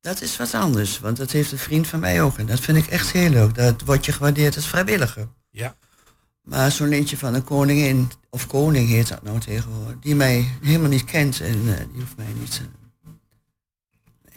Dat 0.00 0.20
is 0.20 0.36
wat 0.36 0.54
anders, 0.54 0.98
want 0.98 1.16
dat 1.16 1.30
heeft 1.30 1.52
een 1.52 1.58
vriend 1.58 1.86
van 1.86 2.00
mij 2.00 2.22
ook. 2.22 2.38
En 2.38 2.46
dat 2.46 2.60
vind 2.60 2.78
ik 2.78 2.86
echt 2.86 3.12
heel 3.12 3.30
leuk. 3.30 3.54
Dat 3.54 3.82
wordt 3.82 4.04
je 4.04 4.12
gewaardeerd 4.12 4.56
als 4.56 4.66
vrijwilliger. 4.66 5.28
Ja. 5.50 5.76
Maar 6.48 6.70
zo'n 6.70 6.88
lintje 6.88 7.16
van 7.16 7.34
een 7.34 7.44
koningin, 7.44 8.10
of 8.30 8.46
koning 8.46 8.88
heet 8.88 9.08
dat 9.08 9.22
nou 9.22 9.38
tegenwoordig, 9.40 9.96
die 10.00 10.14
mij 10.14 10.44
helemaal 10.62 10.88
niet 10.88 11.04
kent 11.04 11.40
en 11.40 11.48
eh, 11.66 11.76
die 11.92 12.00
hoeft 12.00 12.16
mij 12.16 12.26
niet. 12.40 12.62
eh, 13.04 13.10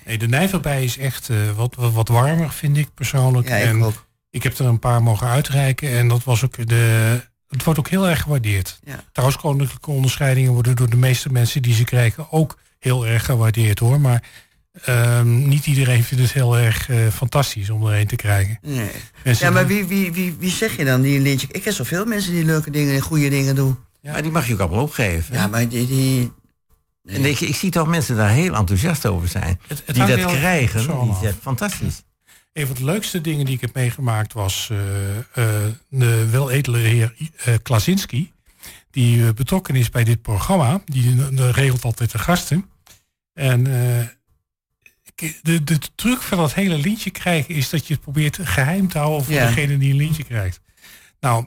Nee, 0.06 0.18
de 0.18 0.28
nijverbij 0.28 0.84
is 0.84 0.98
echt 0.98 1.30
eh, 1.30 1.52
wat, 1.56 1.76
wat, 1.76 1.94
wat 1.94 2.08
warmer, 2.08 2.52
vind 2.52 2.78
ik 2.78 2.94
persoonlijk. 2.94 3.48
Ja, 3.48 3.56
ik 3.56 3.66
en 3.66 3.84
ook. 3.84 4.06
ik 4.30 4.44
heb 4.44 4.58
er 4.58 4.66
een 4.66 4.80
paar 4.80 5.04
mogen 5.04 5.28
uitreiken 5.28 5.90
en 5.90 6.08
dat 6.08 6.24
was 6.24 6.44
ook 6.44 6.68
de. 6.68 7.22
Het 7.48 7.64
wordt 7.64 7.80
ook 7.80 7.90
heel 7.90 8.08
erg 8.10 8.22
gewaardeerd. 8.22 8.80
Ja. 8.84 9.04
Trouwens, 9.12 9.42
koninklijke 9.42 9.92
onderscheidingen 9.92 10.52
worden 10.52 10.76
door 10.76 10.90
de 10.90 10.96
meeste 10.98 11.32
mensen 11.32 11.62
die 11.62 11.74
ze 11.74 11.84
krijgen 11.84 12.32
ook 12.32 12.58
heel 12.80 13.08
erg 13.08 13.26
gewaardeerd 13.26 13.80
hoor. 13.80 14.02
Maar 14.02 14.24
ehm, 14.72 15.48
niet 15.48 15.66
iedereen 15.66 16.04
vindt 16.04 16.24
het 16.24 16.34
heel 16.34 16.58
erg 16.58 16.90
eh, 16.90 17.08
fantastisch 17.08 17.70
om 17.70 17.88
er 17.88 18.00
een 18.00 18.08
te 18.08 18.16
krijgen. 18.16 18.60
Nee. 18.62 18.90
Mensen 19.24 19.46
Ja, 19.46 19.52
maar 19.52 19.68
wie, 19.68 19.86
wie, 19.86 20.12
wie, 20.12 20.36
wie 20.40 20.52
zeg 20.52 20.78
je 20.78 20.86
dan 20.86 21.02
die 21.02 21.16
een 21.16 21.22
lintje? 21.22 21.48
Ik 21.52 21.62
ken 21.62 21.74
zoveel 21.74 22.06
mensen 22.06 22.32
die 22.32 22.46
leuke 22.46 22.72
dingen 22.72 22.96
en 22.96 23.02
goede 23.02 23.30
dingen 23.30 23.56
doen. 23.56 23.78
Maar 24.02 24.22
die 24.22 24.32
mag 24.32 24.48
je 24.48 24.54
ook 24.54 24.60
allemaal 24.60 24.84
opgeven. 24.84 25.36
Ja, 25.36 25.48
maar 25.48 25.68
die... 25.68 25.88
die 25.88 26.32
En 27.06 27.26
ik, 27.26 27.40
ik 27.40 27.56
zie 27.56 27.72
toch 27.72 27.88
mensen 27.88 28.16
daar 28.16 28.30
heel 28.30 28.56
enthousiast 28.56 29.06
over 29.06 29.28
zijn. 29.28 29.60
het 29.68 29.96
die 29.96 30.06
dat 30.06 30.26
krijgen. 30.26 30.88
Die 31.22 31.34
fantastisch. 31.42 32.04
Een 32.54 32.68
van 32.68 32.76
de 32.76 32.86
leukste 32.86 33.22
dingen 33.22 33.46
die 33.46 33.56
ik 33.56 33.62
heb 33.62 33.74
meegemaakt 33.74 34.34
was 34.34 34.70
eh, 34.72 35.18
eh, 35.18 35.72
de 35.90 36.30
weledele 36.30 36.78
heer 36.78 37.16
eh 37.36 37.54
Klasinski. 37.64 38.32
Die 38.90 39.34
betrokken 39.34 39.76
is 39.76 39.90
bij 39.90 40.04
dit 40.04 40.22
programma. 40.22 40.82
Die 40.86 41.16
regelt 41.52 41.84
altijd 41.84 42.12
de 42.12 42.18
gasten. 42.18 42.66
En 43.34 43.68
eh, 43.68 44.06
de, 45.42 45.64
de 45.64 45.80
truc 45.96 46.22
van 46.22 46.38
dat 46.38 46.54
hele 46.54 46.78
lintje 46.78 47.10
krijgen 47.10 47.56
is 47.56 47.70
dat 47.70 47.88
je 47.88 47.94
het 47.94 48.02
probeert 48.02 48.40
geheim 48.42 48.88
te 48.88 48.98
houden 48.98 49.26
voor 49.26 49.34
Ja. 49.34 49.48
degene 49.48 49.78
die 49.78 49.92
een 49.92 49.98
lintje 49.98 50.24
krijgt. 50.24 50.60
Nou, 51.20 51.46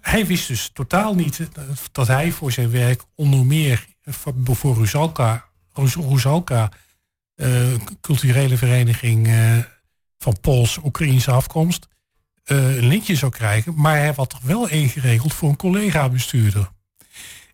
hij 0.00 0.26
wist 0.26 0.48
dus 0.48 0.70
totaal 0.72 1.14
niet 1.14 1.48
dat 1.92 2.06
hij 2.06 2.32
voor 2.32 2.52
zijn 2.52 2.70
werk 2.70 3.02
onder 3.14 3.46
meer 3.46 3.86
voor, 4.04 4.76
Rusalka, 4.76 5.44
Rus- 5.72 5.94
Rusalka 5.94 6.68
eh, 7.34 7.72
culturele 8.00 8.56
vereniging 8.56 9.26
eh, 9.28 9.58
van 10.18 10.40
Pools-Oekraïnse 10.40 11.30
afkomst, 11.30 11.88
eh, 12.44 12.76
een 12.76 12.86
lintje 12.86 13.16
zou 13.16 13.32
krijgen. 13.32 13.74
Maar 13.74 13.96
hij 13.96 14.12
had 14.16 14.32
er 14.32 14.38
wel 14.42 14.68
één 14.68 14.88
geregeld 14.88 15.34
voor 15.34 15.48
een 15.48 15.56
collega-bestuurder. 15.56 16.70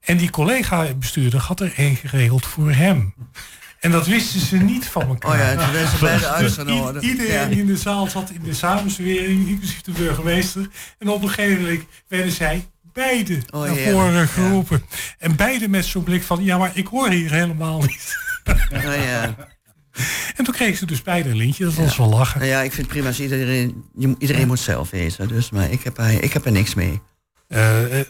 En 0.00 0.16
die 0.16 0.30
collega-bestuurder 0.30 1.40
had 1.40 1.60
er 1.60 1.72
één 1.76 1.96
geregeld 1.96 2.46
voor 2.46 2.72
hem. 2.72 3.14
En 3.80 3.90
dat 3.90 4.06
wisten 4.06 4.40
ze 4.40 4.56
niet 4.56 4.86
van 4.86 5.02
elkaar. 5.08 5.30
Oh 5.30 5.36
ja, 5.38 5.72
werden 5.72 6.00
Dus 6.20 6.24
uitgenodigd. 6.24 7.04
Iedereen 7.04 7.48
die 7.48 7.58
in 7.58 7.66
de 7.66 7.76
zaal 7.76 8.06
zat 8.06 8.30
in 8.30 8.40
de 8.44 8.54
samenswering, 8.54 9.48
inclusief 9.48 9.80
de 9.80 9.92
burgemeester. 9.92 10.68
En 10.98 11.08
op 11.08 11.22
een 11.22 11.28
gegeven 11.28 11.62
moment 11.62 11.82
werden 12.08 12.32
zij 12.32 12.66
beide 12.92 13.42
Oh, 13.50 13.62
naar 13.64 13.76
voren 13.76 14.28
geroepen. 14.28 14.82
En 15.18 15.36
beide 15.36 15.68
met 15.68 15.84
zo'n 15.84 16.02
blik 16.02 16.22
van, 16.22 16.44
ja 16.44 16.58
maar 16.58 16.70
ik 16.74 16.86
hoor 16.86 17.08
hier 17.10 17.30
helemaal 17.30 17.80
niet. 17.80 18.16
Nou 18.70 19.00
ja. 19.00 19.36
En 20.36 20.44
toen 20.44 20.54
kregen 20.54 20.76
ze 20.76 20.86
dus 20.86 21.02
beide 21.02 21.28
een 21.28 21.36
lintje, 21.36 21.64
dat 21.64 21.74
was 21.74 21.96
wel 21.96 22.08
lachen. 22.08 22.38
Nou 22.40 22.50
ja, 22.52 22.60
ik 22.60 22.72
vind 22.72 22.86
prima 22.86 23.06
als 23.06 23.20
iedereen... 23.20 23.84
je- 23.96 24.14
Iedereen 24.18 24.46
moet 24.46 24.58
zelf 24.60 24.90
weten, 24.90 25.28
dus, 25.28 25.50
maar 25.50 25.70
ik 25.70 25.82
heb, 25.82 25.98
er- 25.98 26.22
ik 26.22 26.32
heb 26.32 26.44
er 26.44 26.52
niks 26.52 26.74
mee. 26.74 27.00
Eh, 27.48 27.60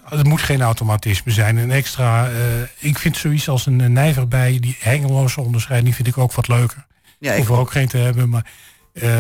het 0.04 0.26
moet 0.26 0.42
geen 0.42 0.62
automatisme 0.62 1.32
zijn. 1.32 1.56
Een 1.56 1.70
extra, 1.70 2.28
eh, 2.28 2.34
ik 2.78 2.98
vind 2.98 3.16
zoiets 3.16 3.48
als 3.48 3.66
een, 3.66 3.80
een 3.80 3.92
nijverbij, 3.92 4.58
die 4.60 4.76
hengeloze 4.80 5.40
onderscheiding 5.40 5.94
vind 5.94 6.08
ik 6.08 6.18
ook 6.18 6.32
wat 6.32 6.48
leuker. 6.48 6.86
Ja, 7.18 7.32
ik 7.32 7.38
hoef 7.38 7.48
er 7.48 7.62
ook 7.62 7.70
geen 7.70 7.88
te 7.88 7.96
hebben, 7.96 8.28
maar 8.28 8.46
eh, 8.92 9.10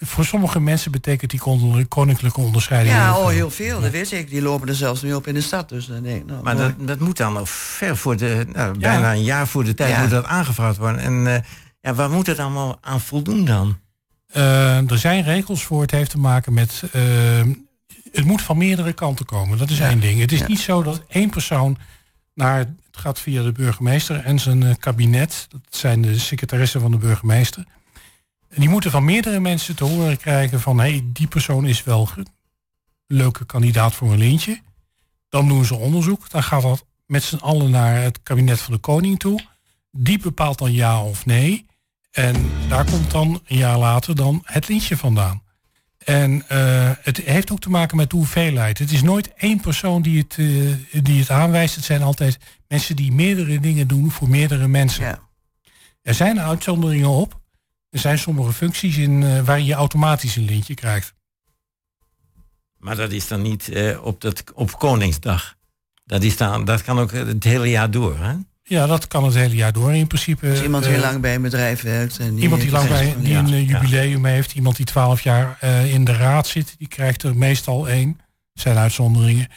voor 0.00 0.24
sommige 0.24 0.60
mensen 0.60 0.90
betekent 0.90 1.30
die 1.30 1.40
kon- 1.40 1.88
koninklijke 1.88 2.40
onderscheiding 2.40 2.94
Ja, 2.94 3.04
heel 3.04 3.14
oh, 3.14 3.26
veel. 3.26 3.28
heel 3.36 3.50
veel, 3.50 3.80
dat 3.80 3.90
weet 3.90 4.12
ik. 4.12 4.30
Die 4.30 4.42
lopen 4.42 4.68
er 4.68 4.74
zelfs 4.74 5.02
nu 5.02 5.14
op 5.14 5.26
in 5.26 5.34
de 5.34 5.40
stad, 5.40 5.68
dus 5.68 5.88
ik, 5.88 6.26
nou, 6.26 6.42
Maar 6.42 6.56
dat, 6.56 6.72
dat 6.78 6.98
moet 6.98 7.16
dan 7.16 7.32
nog 7.32 7.48
ver 7.48 7.96
voor 7.96 8.16
de, 8.16 8.46
nou, 8.52 8.78
bijna 8.78 9.12
een 9.12 9.22
jaar 9.24 9.46
voor 9.48 9.64
de 9.64 9.74
tijd 9.74 9.90
Ja. 9.90 10.00
moet 10.00 10.10
dat 10.10 10.24
aangevraagd 10.24 10.76
worden. 10.76 11.00
En 11.00 11.26
eh, 11.34 11.40
ja, 11.80 11.94
waar 11.94 12.10
moet 12.10 12.26
het 12.26 12.38
allemaal 12.38 12.78
aan 12.80 13.00
voldoen 13.00 13.44
dan? 13.44 13.78
Eh, 14.32 14.90
er 14.90 14.98
zijn 14.98 15.22
regels 15.22 15.64
voor. 15.64 15.80
Het 15.82 15.90
heeft 15.90 16.10
te 16.10 16.18
maken 16.18 16.52
met. 16.54 16.82
Het 18.12 18.24
moet 18.24 18.42
van 18.42 18.58
meerdere 18.58 18.92
kanten 18.92 19.26
komen. 19.26 19.58
Dat 19.58 19.70
is 19.70 19.80
één 19.80 20.00
ding. 20.00 20.20
Het 20.20 20.32
is 20.32 20.46
niet 20.46 20.60
zo 20.60 20.82
dat 20.82 21.02
één 21.08 21.30
persoon 21.30 21.78
naar. 22.34 22.58
Het 22.58 23.00
gaat 23.00 23.20
via 23.20 23.42
de 23.42 23.52
burgemeester 23.52 24.24
en 24.24 24.38
zijn 24.38 24.62
eh, 24.62 24.74
kabinet. 24.78 25.46
Dat 25.48 25.60
zijn 25.70 26.02
de 26.02 26.18
secretaressen 26.18 26.80
van 26.80 26.90
de 26.90 26.96
burgemeester. 26.96 27.64
En 28.48 28.60
die 28.60 28.68
moeten 28.68 28.90
van 28.90 29.04
meerdere 29.04 29.40
mensen 29.40 29.76
te 29.76 29.84
horen 29.84 30.16
krijgen 30.16 30.60
van 30.60 30.78
hé, 30.78 30.90
hey, 30.90 31.04
die 31.04 31.26
persoon 31.26 31.66
is 31.66 31.84
wel 31.84 32.08
een 32.16 32.26
leuke 33.06 33.44
kandidaat 33.44 33.94
voor 33.94 34.12
een 34.12 34.18
lintje. 34.18 34.60
Dan 35.28 35.48
doen 35.48 35.64
ze 35.64 35.74
onderzoek. 35.74 36.30
Dan 36.30 36.42
gaat 36.42 36.62
dat 36.62 36.84
met 37.06 37.22
z'n 37.22 37.36
allen 37.36 37.70
naar 37.70 38.02
het 38.02 38.22
kabinet 38.22 38.60
van 38.60 38.74
de 38.74 38.80
koning 38.80 39.18
toe. 39.18 39.40
Die 39.90 40.18
bepaalt 40.18 40.58
dan 40.58 40.72
ja 40.72 41.02
of 41.02 41.26
nee. 41.26 41.66
En 42.10 42.50
daar 42.68 42.84
komt 42.84 43.10
dan 43.10 43.40
een 43.46 43.56
jaar 43.56 43.78
later 43.78 44.16
dan 44.16 44.40
het 44.44 44.68
lintje 44.68 44.96
vandaan. 44.96 45.42
En 46.04 46.48
eh, 46.48 46.90
het 47.00 47.16
heeft 47.16 47.50
ook 47.50 47.60
te 47.60 47.70
maken 47.70 47.96
met 47.96 48.10
de 48.10 48.16
hoeveelheid. 48.16 48.78
Het 48.78 48.92
is 48.92 49.02
nooit 49.02 49.32
één 49.34 49.60
persoon 49.60 50.02
die 50.02 50.18
het, 50.18 50.36
eh, 50.38 51.02
die 51.04 51.20
het 51.20 51.30
aanwijst. 51.30 51.74
Het 51.74 51.84
zijn 51.84 52.02
altijd 52.02 52.38
mensen 52.68 52.96
die 52.96 53.12
meerdere 53.12 53.60
dingen 53.60 53.88
doen 53.88 54.10
voor 54.10 54.28
meerdere 54.28 54.68
mensen. 54.68 55.18
Er 56.02 56.14
zijn 56.14 56.40
uitzonderingen 56.40 57.08
op. 57.08 57.40
Er 57.90 57.98
zijn 57.98 58.18
sommige 58.18 58.52
functies 58.52 58.96
in 58.96 59.22
eh, 59.22 59.40
waar 59.40 59.60
je 59.60 59.74
automatisch 59.74 60.36
een 60.36 60.44
lintje 60.44 60.74
krijgt. 60.74 61.14
Maar 62.76 62.96
dat 62.96 63.12
is 63.12 63.28
dan 63.28 63.42
niet 63.42 63.68
eh, 63.68 64.04
op, 64.04 64.20
dat, 64.20 64.44
op 64.54 64.78
Koningsdag. 64.78 65.56
Dat, 66.04 66.22
is 66.22 66.36
dan, 66.36 66.64
dat 66.64 66.82
kan 66.82 66.98
ook 66.98 67.12
het 67.12 67.44
hele 67.44 67.68
jaar 67.68 67.90
door, 67.90 68.18
hè? 68.18 68.34
Ja, 68.70 68.86
dat 68.86 69.06
kan 69.08 69.24
het 69.24 69.34
hele 69.34 69.54
jaar 69.54 69.72
door 69.72 69.94
in 69.94 70.06
principe. 70.06 70.50
Als 70.50 70.62
iemand 70.62 70.84
eh, 70.84 70.90
heel 70.90 71.00
lang 71.00 71.20
bij 71.20 71.34
een 71.34 71.42
bedrijf 71.42 71.82
werkt. 71.82 72.18
En 72.18 72.34
die 72.34 72.42
Iemand 72.42 72.60
die 72.62 72.70
lang 72.70 72.88
bij 72.88 73.14
die 73.20 73.34
een 73.34 73.46
eh, 73.52 73.68
Ja. 73.68 73.78
jubileum 73.80 74.24
heeft, 74.24 74.52
iemand 74.54 74.76
die 74.76 74.86
twaalf 74.86 75.20
jaar 75.20 75.56
eh, 75.60 75.92
in 75.94 76.04
de 76.04 76.12
raad 76.12 76.46
zit, 76.46 76.74
die 76.78 76.88
krijgt 76.88 77.22
er 77.22 77.36
meestal 77.36 77.88
één. 77.88 78.18
zijn 78.52 78.76
uitzonderingen. 78.76 79.48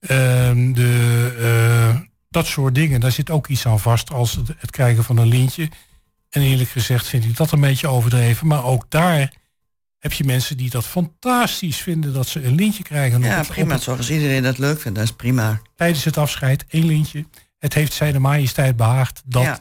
Ehm, 0.00 0.72
de, 0.72 1.34
eh, 1.94 2.00
dat 2.28 2.46
soort 2.46 2.74
dingen, 2.74 3.00
daar 3.00 3.12
zit 3.12 3.30
ook 3.30 3.46
iets 3.48 3.66
aan 3.66 3.80
vast 3.80 4.10
als 4.12 4.32
het, 4.34 4.48
het 4.58 4.70
krijgen 4.70 5.04
van 5.04 5.16
een 5.16 5.28
lintje. 5.28 5.68
En 6.30 6.42
eerlijk 6.42 6.70
gezegd 6.70 7.06
vind 7.08 7.24
ik 7.24 7.36
dat 7.36 7.52
een 7.52 7.60
beetje 7.60 7.88
overdreven. 7.88 8.46
Maar 8.46 8.64
ook 8.64 8.84
daar 8.88 9.32
heb 9.98 10.12
je 10.12 10.24
mensen 10.24 10.56
die 10.56 10.70
dat 10.70 10.86
fantastisch 10.86 11.76
vinden 11.76 12.12
dat 12.12 12.26
ze 12.28 12.44
een 12.44 12.54
lintje 12.54 12.82
krijgen. 12.82 13.22
Ja, 13.22 13.42
prima. 13.48 13.72
het- 13.74 13.82
Zoals 13.82 14.10
iedereen 14.10 14.42
dat 14.42 14.58
leuk 14.58 14.80
vindt, 14.80 14.98
dat 14.98 15.06
is 15.06 15.14
prima. 15.14 15.60
tijdens 15.76 16.04
het 16.04 16.16
afscheid 16.18 16.64
één 16.68 16.86
lintje. 16.86 17.24
Het 17.60 17.74
heeft 17.74 17.92
zijn 17.92 18.12
de 18.12 18.18
majesteit 18.18 18.76
behaagd 18.76 19.22
dat. 19.24 19.42
Ja. 19.42 19.48
Ja, 19.48 19.58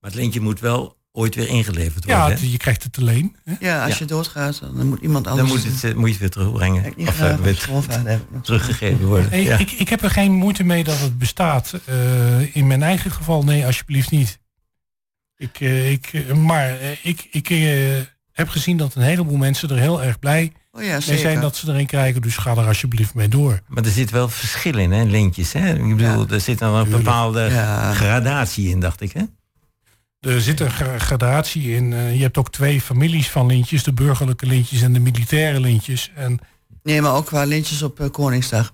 Maar 0.00 0.10
het 0.10 0.14
lintje 0.20 0.40
moet 0.40 0.60
wel 0.60 0.98
ooit 1.12 1.34
weer 1.34 1.48
ingeleverd 1.48 2.04
worden. 2.04 2.24
hè? 2.24 2.30
het- 2.30 2.50
je 2.50 2.56
krijgt 2.56 2.82
het 2.82 2.98
alleen. 2.98 3.36
hè? 3.44 3.54
Ja, 3.60 3.82
als 3.84 3.92
Ja. 3.92 3.98
je 3.98 4.04
doodgaat, 4.04 4.60
dan 4.60 4.86
moet 4.88 5.00
iemand 5.00 5.24
Dan 5.24 5.38
anders... 5.40 5.64
moet, 5.64 5.72
het, 5.72 5.84
eh, 5.84 5.94
moet 5.94 6.04
je 6.06 6.10
het 6.12 6.20
weer 6.20 6.30
terugbrengen. 6.30 6.84
Ik 6.84 7.08
Of 7.08 7.20
op 7.22 7.38
weer 7.38 7.58
teruggegeven 8.42 9.06
worden. 9.06 9.42
Ja. 9.42 9.58
ik, 9.58 9.70
ik 9.70 9.88
heb 9.88 10.02
er 10.02 10.10
geen 10.10 10.32
moeite 10.32 10.64
mee 10.64 10.84
dat 10.84 10.98
het 10.98 11.18
bestaat. 11.18 11.72
Eh, 11.84 12.56
in 12.56 12.66
mijn 12.66 12.82
eigen 12.82 13.10
geval, 13.10 13.42
nee, 13.44 13.66
alsjeblieft 13.66 14.10
niet. 14.10 14.38
Ik, 15.36 15.60
eh, 15.60 15.90
ik, 15.90 16.34
maar 16.36 16.76
ik, 17.02 17.28
ik 17.30 17.48
heb 18.40 18.48
gezien 18.48 18.76
dat 18.76 18.94
een 18.94 19.02
heleboel 19.02 19.36
mensen 19.36 19.68
er 19.70 19.78
heel 19.78 20.02
erg 20.02 20.18
blij 20.18 20.52
Oh 20.72 20.82
ja, 20.82 20.98
mee 21.08 21.18
zijn 21.18 21.40
dat 21.40 21.56
ze 21.56 21.68
erin 21.72 21.86
krijgen. 21.86 22.22
Dus 22.22 22.36
ga 22.36 22.50
er 22.50 22.66
alsjeblieft 22.66 23.14
mee 23.14 23.28
door. 23.28 23.60
Maar 23.66 23.84
er 23.84 23.90
zit 23.90 24.10
wel 24.10 24.28
verschil 24.28 24.78
in, 24.78 24.92
hè, 24.92 25.02
lintjes. 25.04 25.52
Hè? 25.52 25.74
Ik 25.74 25.96
bedoel, 25.96 26.26
er 26.28 26.40
zit 26.40 26.58
dan 26.58 26.74
een 26.74 26.82
Tuurlijk. 26.82 27.04
bepaalde 27.04 27.40
Ja. 27.40 27.92
gradatie 27.94 28.68
in, 28.68 28.80
dacht 28.80 29.00
ik. 29.00 29.12
Hè? 29.12 29.22
Er 30.20 30.40
zit 30.40 30.60
een 30.60 30.70
gra- 30.70 30.98
gradatie 30.98 31.74
in. 31.74 31.92
eh, 31.92 32.14
je 32.16 32.22
hebt 32.22 32.36
ook 32.38 32.50
twee 32.52 32.80
families 32.80 33.30
van 33.30 33.46
lintjes. 33.46 33.82
De 33.82 33.92
burgerlijke 33.92 34.46
lintjes 34.46 34.82
en 34.82 34.92
de 34.92 35.00
militaire 35.00 35.60
lintjes. 35.60 36.10
En 36.14 36.38
Nee, 36.82 37.00
maar 37.02 37.14
ook 37.14 37.26
qua 37.26 37.44
lintjes 37.44 37.82
op 37.82 38.00
eh, 38.00 38.10
Koningsdag. 38.10 38.70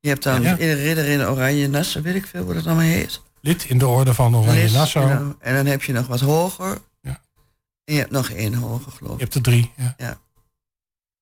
Je 0.00 0.08
hebt 0.08 0.22
dan 0.22 0.42
Ja. 0.42 0.56
in 0.56 0.74
ridder 0.74 1.04
in 1.06 1.20
oranje 1.26 1.68
nassen, 1.68 2.02
weet 2.02 2.14
ik 2.14 2.26
veel 2.26 2.44
hoe 2.44 2.54
dat 2.54 2.66
allemaal 2.66 2.84
heet. 2.84 3.22
lid 3.40 3.64
in 3.64 3.78
de 3.78 3.86
orde 3.86 4.14
van 4.14 4.36
Oranje 4.36 4.70
Nassau. 4.70 5.10
En 5.10 5.18
dan, 5.18 5.36
en 5.40 5.54
dan 5.54 5.66
heb 5.66 5.82
je 5.82 5.92
nog 5.92 6.06
wat 6.06 6.20
hoger. 6.20 6.78
En 7.84 7.94
je 7.94 8.00
hebt 8.00 8.10
nog 8.12 8.30
één 8.30 8.54
hoger, 8.54 8.92
geloof 8.92 9.10
Je 9.10 9.14
ik. 9.16 9.20
hebt 9.20 9.34
er 9.34 9.42
drie. 9.42 9.72
Ja. 9.76 9.94
Ja. 9.98 10.18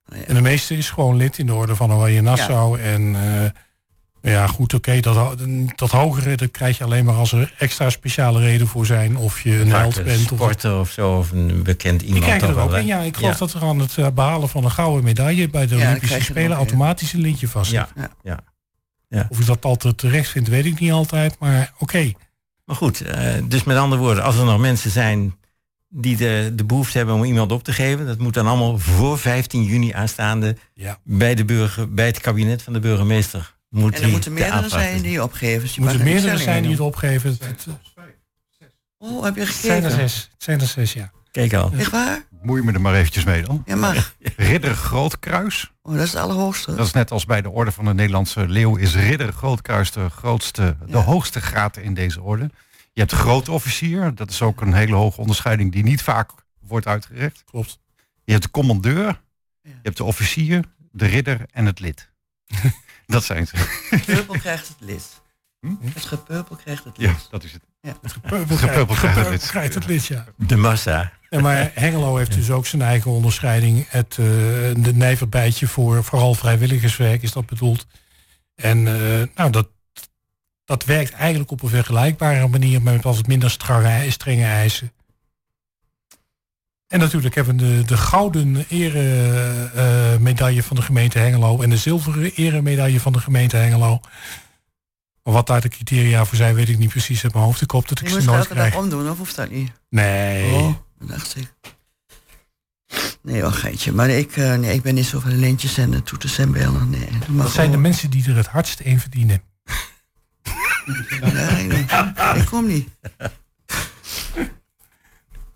Nou 0.07 0.21
ja. 0.21 0.27
En 0.27 0.35
de 0.35 0.41
meeste 0.41 0.77
is 0.77 0.91
gewoon 0.91 1.17
lid 1.17 1.39
in 1.39 1.47
de 1.47 1.55
orde 1.55 1.77
van 1.77 1.93
Oranje 1.93 2.21
Nassau. 2.21 2.81
En 2.81 3.15
eh, 4.23 4.33
ja, 4.33 4.47
goed, 4.47 4.75
oké. 4.75 5.01
dat, 5.01 5.37
dat 5.77 5.91
hogere 5.91 6.37
dat 6.37 6.51
krijg 6.51 6.79
je 6.79 6.85
alleen 6.85 7.05
maar 7.05 7.15
als 7.15 7.33
er 7.33 7.55
extra 7.59 7.91
speciale 7.91 8.41
reden 8.41 8.67
voor 8.67 8.87
zijn. 8.87 9.17
Of 9.17 9.41
je 9.41 9.61
een 9.61 9.71
held 9.71 10.05
bent. 10.05 10.19
Of, 10.31 10.39
sporter 10.39 10.79
of 10.79 10.91
zo, 10.91 11.17
of 11.19 11.31
een 11.31 11.63
bekend 11.63 12.01
die 12.01 12.15
iemand. 12.15 12.39
toch 12.41 12.51
er 12.51 12.59
ook 12.59 12.73
in. 12.75 12.87
Ja, 12.87 13.01
ik 13.01 13.17
geloof 13.17 13.37
dat 13.37 13.53
er 13.53 13.63
aan 13.63 13.79
het 13.79 13.99
eh, 13.99 14.09
behalen 14.15 14.49
van 14.49 14.65
een 14.65 14.71
gouden 14.71 15.05
medaille 15.05 15.49
bij 15.49 15.67
de 15.67 15.75
Olympische 15.77 16.17
je 16.17 16.23
Spelen 16.23 16.57
automatisch 16.57 17.13
een 17.13 17.21
lintje 17.21 17.49
vast 17.49 17.71
zit. 17.71 17.87
Ja, 17.95 18.11
Ja. 18.23 18.39
ja. 19.09 19.27
Of 19.31 19.39
ik 19.41 19.47
dat 19.47 19.65
altijd 19.65 19.99
terecht 19.99 20.31
vind, 20.31 20.49
weet 20.49 20.65
ik 20.65 20.81
niet 20.81 20.93
altijd. 20.93 21.37
Maar 21.39 21.73
oké. 21.79 22.13
Maar 22.65 22.77
goed, 22.77 23.01
eh, 23.01 23.35
dus 23.45 23.65
met 23.65 23.77
andere 23.77 24.03
woorden, 24.03 24.25
als 24.25 24.37
er 24.39 24.45
nog 24.45 24.59
mensen 24.61 24.91
zijn 24.91 25.35
die 25.95 26.17
de, 26.17 26.53
de 26.55 26.65
behoefte 26.65 26.97
hebben 26.97 27.15
om 27.15 27.25
iemand 27.25 27.53
op 27.53 27.65
te 27.65 27.73
geven, 27.73 28.07
dat 28.07 28.19
moet 28.19 28.35
dan 28.35 28.47
allemaal 28.47 28.79
voor 28.79 29.19
15 29.19 29.65
juni 29.65 29.93
aanstaande 29.93 30.57
Ja. 30.75 30.99
bij, 31.05 31.35
de 31.35 31.45
burger, 31.45 31.95
bij 31.95 32.07
het 32.07 32.21
kabinet 32.21 32.63
van 32.63 32.73
de 32.73 32.81
burgemeester. 32.81 33.55
Moet 33.69 33.95
En 33.95 34.03
er 34.03 34.09
moeten 34.09 34.35
te 34.35 34.41
meerdere 34.41 34.69
zijn 34.69 35.03
die 35.03 35.23
opgeven. 35.23 35.61
Dus 35.61 35.75
je 35.75 35.81
Er 35.83 35.89
er 35.99 36.05
meerdere 36.05 36.39
zijn 36.39 36.63
die 36.63 36.71
het 36.71 36.81
opgeven. 36.81 37.31
Het, 37.31 37.47
het- 37.47 37.65
doen. 37.65 37.79
Oh, 38.99 39.25
heb 39.25 39.35
je 39.35 39.41
het 39.41 39.51
zijn 39.51 39.85
er 39.85 39.91
gekeken? 39.91 40.09
zes. 40.09 40.29
Het 40.33 40.43
zijn 40.43 40.61
er 40.61 40.67
zes, 40.67 40.93
ja. 40.93 41.11
Kijk 41.31 41.55
al. 41.55 41.73
Echt 41.77 41.91
waar? 41.91 42.25
Moei 42.43 42.63
me 42.63 42.73
er 42.73 42.81
maar 42.81 42.95
eventjes 42.95 43.25
mee 43.25 43.43
dan. 43.43 43.63
Ja, 43.67 43.77
mag. 43.77 44.15
Ridder 44.37 44.75
Grootkruis. 44.75 45.73
Oh, 45.83 45.93
dat 45.95 46.03
is 46.03 46.13
het 46.13 46.21
allerhoogste. 46.23 46.75
Dat 46.75 46.87
is 46.87 46.93
net 46.93 47.11
als 47.11 47.25
bij 47.25 47.43
de 47.43 47.51
orde 47.51 47.73
van 47.73 47.85
de 47.85 47.95
Nederlandse 47.95 48.49
leeuw 48.49 48.77
is 48.77 48.95
ridder 48.95 49.33
Grootkruis 49.33 49.91
de 49.91 50.09
grootste, 50.11 50.77
de 50.87 50.97
hoogste 50.97 51.41
graad 51.41 51.77
in 51.77 51.95
deze 51.95 52.21
orde. 52.23 52.51
Je 52.93 53.01
hebt 53.01 53.13
grootofficier, 53.13 54.15
dat 54.15 54.31
is 54.31 54.43
ook 54.43 54.61
een 54.61 54.73
hele 54.73 54.95
hoge 54.95 55.21
onderscheiding 55.21 55.73
die 55.73 55.83
niet 55.83 56.03
vaak 56.03 56.31
wordt 56.61 56.87
uitgereikt. 56.87 57.45
Klopt. 57.45 57.79
Je 58.25 58.33
hebt 58.33 58.45
de 58.45 58.51
commandeur, 58.51 59.05
Ja. 59.07 59.17
je 59.63 59.79
hebt 59.83 59.97
de 59.97 60.05
officier, 60.05 60.65
de 60.93 61.07
ridder 61.07 61.47
en 61.51 61.67
het 61.67 61.81
lid. 61.81 62.11
dat 63.07 63.25
zijn 63.25 63.47
ze. 63.47 63.57
Gepeupel 63.57 64.39
krijgt 64.39 64.69
het 64.69 64.77
lid. 64.81 65.21
Hm? 65.61 65.75
Het 65.85 66.05
gepeupel 66.05 66.57
krijgt 66.57 66.85
het 66.85 66.99
lid. 66.99 67.09
Ja, 67.11 67.17
dat 67.31 67.45
is 67.45 67.53
het. 67.53 67.63
Gepeupel 68.03 68.57
Gepeupel 68.57 68.95
krijgt 68.95 69.03
het 69.03 69.15
gepeupel 69.17 69.31
lid. 69.31 69.47
krijgt 69.51 69.75
het 69.75 69.87
lid, 69.87 70.07
ja. 70.07 70.25
De 70.37 70.57
massa. 70.57 71.13
Ja, 71.31 71.41
maar 71.41 71.71
Hengelo 71.75 72.17
heeft 72.17 72.33
dus 72.35 72.51
ook 72.51 72.67
zijn 72.67 72.83
eigen 72.83 73.11
onderscheiding. 73.11 73.87
Het 73.89 74.11
eh, 74.11 74.27
de 74.77 74.93
nijverbijtje 74.95 75.67
voor 75.67 76.05
vooral 76.05 76.35
vrijwilligerswerk 76.35 77.23
is 77.23 77.33
dat 77.33 77.47
bedoeld. 77.47 77.87
En 78.55 78.87
eh, 78.87 79.27
nou, 79.35 79.51
dat, 79.51 79.69
dat 80.73 80.85
werkt 80.85 81.13
eigenlijk 81.13 81.51
op 81.51 81.63
een 81.63 81.69
vergelijkbare 81.69 82.49
manier, 82.49 82.83
maar 82.83 82.93
met 82.93 83.03
wat 83.03 83.27
minder 83.27 83.51
strenge, 83.51 84.11
strenge 84.11 84.45
eisen. 84.45 84.93
En 86.87 86.99
natuurlijk 86.99 87.35
hebben 87.35 87.57
we 87.57 87.65
de, 87.65 87.85
de 87.85 87.97
gouden 87.97 88.65
eremedaille 88.69 90.19
medaille 90.19 90.63
van 90.63 90.77
de 90.77 90.83
gemeente 90.83 91.19
Hengelo 91.19 91.61
en 91.61 91.71
de 91.71 91.77
zilveren 91.77 92.33
eremedaille 92.35 93.01
van 93.01 93.13
de 93.13 93.19
gemeente 93.19 93.57
Hengelo. 93.57 94.01
Wat 95.23 95.47
daar 95.47 95.61
de 95.61 95.69
criteria 95.69 96.25
voor 96.25 96.37
zijn, 96.37 96.55
weet 96.55 96.69
ik 96.69 96.79
niet 96.79 96.89
precies 96.89 97.25
uit 97.25 97.33
mijn 97.33 97.45
hoofd. 97.45 97.61
Ik 97.61 97.71
hoop 97.71 97.89
dat 97.89 98.01
ik 98.01 98.09
Je 98.09 98.21
ze 98.21 98.27
nooit 98.27 98.75
omdoen, 98.75 99.11
of 99.11 99.19
hoeft 99.19 99.37
dat 99.37 99.51
niet? 99.51 99.73
Nee. 99.89 100.53
Oh, 100.53 100.75
dat 100.99 101.09
dacht 101.09 101.37
ik. 101.37 101.53
Nee, 103.23 103.47
oh 103.47 103.53
geitje. 103.53 103.93
Maar 103.93 104.11
ik, 104.11 104.37
eh, 104.37 104.55
nee, 104.55 104.75
ik 104.75 104.83
ben 104.83 104.95
niet 104.95 105.07
zo 105.07 105.21
van 105.21 105.31
de 105.31 105.37
lintjes 105.37 105.79
en 105.79 105.91
de 105.91 106.03
toeters 106.03 106.39
en 106.39 106.53
bellen. 106.53 106.91
Nee, 106.91 107.09
dat 107.29 107.51
zijn 107.51 107.71
de 107.71 107.77
mensen 107.77 108.11
die 108.11 108.29
er 108.29 108.37
het 108.37 108.47
hardst 108.47 108.81
in 108.81 109.01
verdienen. 109.01 109.43
Nee, 111.33 111.67
nee. 111.67 111.87
Ik 112.35 112.45
kom 112.51 112.67
niet. 112.67 112.89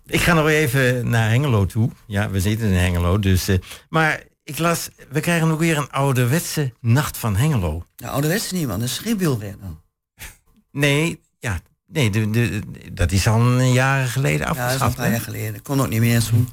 Ik 0.05 0.21
ga 0.21 0.33
nog 0.33 0.47
even 0.47 1.09
naar 1.09 1.29
Hengelo 1.29 1.65
toe. 1.65 1.89
Ja, 2.07 2.29
we 2.29 2.39
zitten 2.41 2.67
in 2.67 2.73
Hengelo. 2.73 3.19
Dus, 3.19 3.47
eh, 3.47 3.57
maar 3.89 4.23
ik 4.43 4.57
las, 4.57 4.89
we 5.09 5.19
krijgen 5.19 5.51
ook 5.51 5.59
weer 5.59 5.77
een 5.77 5.89
ouderwetse 5.91 6.73
nacht 6.81 7.17
van 7.17 7.35
Hengelo. 7.35 7.85
Nou, 7.97 8.11
ouderwets 8.13 8.51
niet, 8.51 8.67
man. 8.67 8.79
Dat 8.79 8.87
is 8.89 9.01
wielrennen. 9.17 9.81
Nee, 10.71 11.21
ja, 11.39 11.59
nee, 11.87 12.09
de, 12.09 12.29
de, 12.29 12.61
dat 12.93 13.11
is 13.11 13.27
al 13.27 13.39
een 13.41 13.73
jaren 13.73 14.07
geleden 14.07 14.39
Ja, 14.39 14.45
dat 14.45 14.55
is 14.55 14.59
een 14.59 14.65
afgeschaft. 14.65 14.95
paar 14.95 15.09
jaar 15.11 15.21
geleden. 15.21 15.61
Kon 15.61 15.81
ook 15.81 15.89
niet 15.89 15.99
meer 15.99 16.23
doen. 16.31 16.49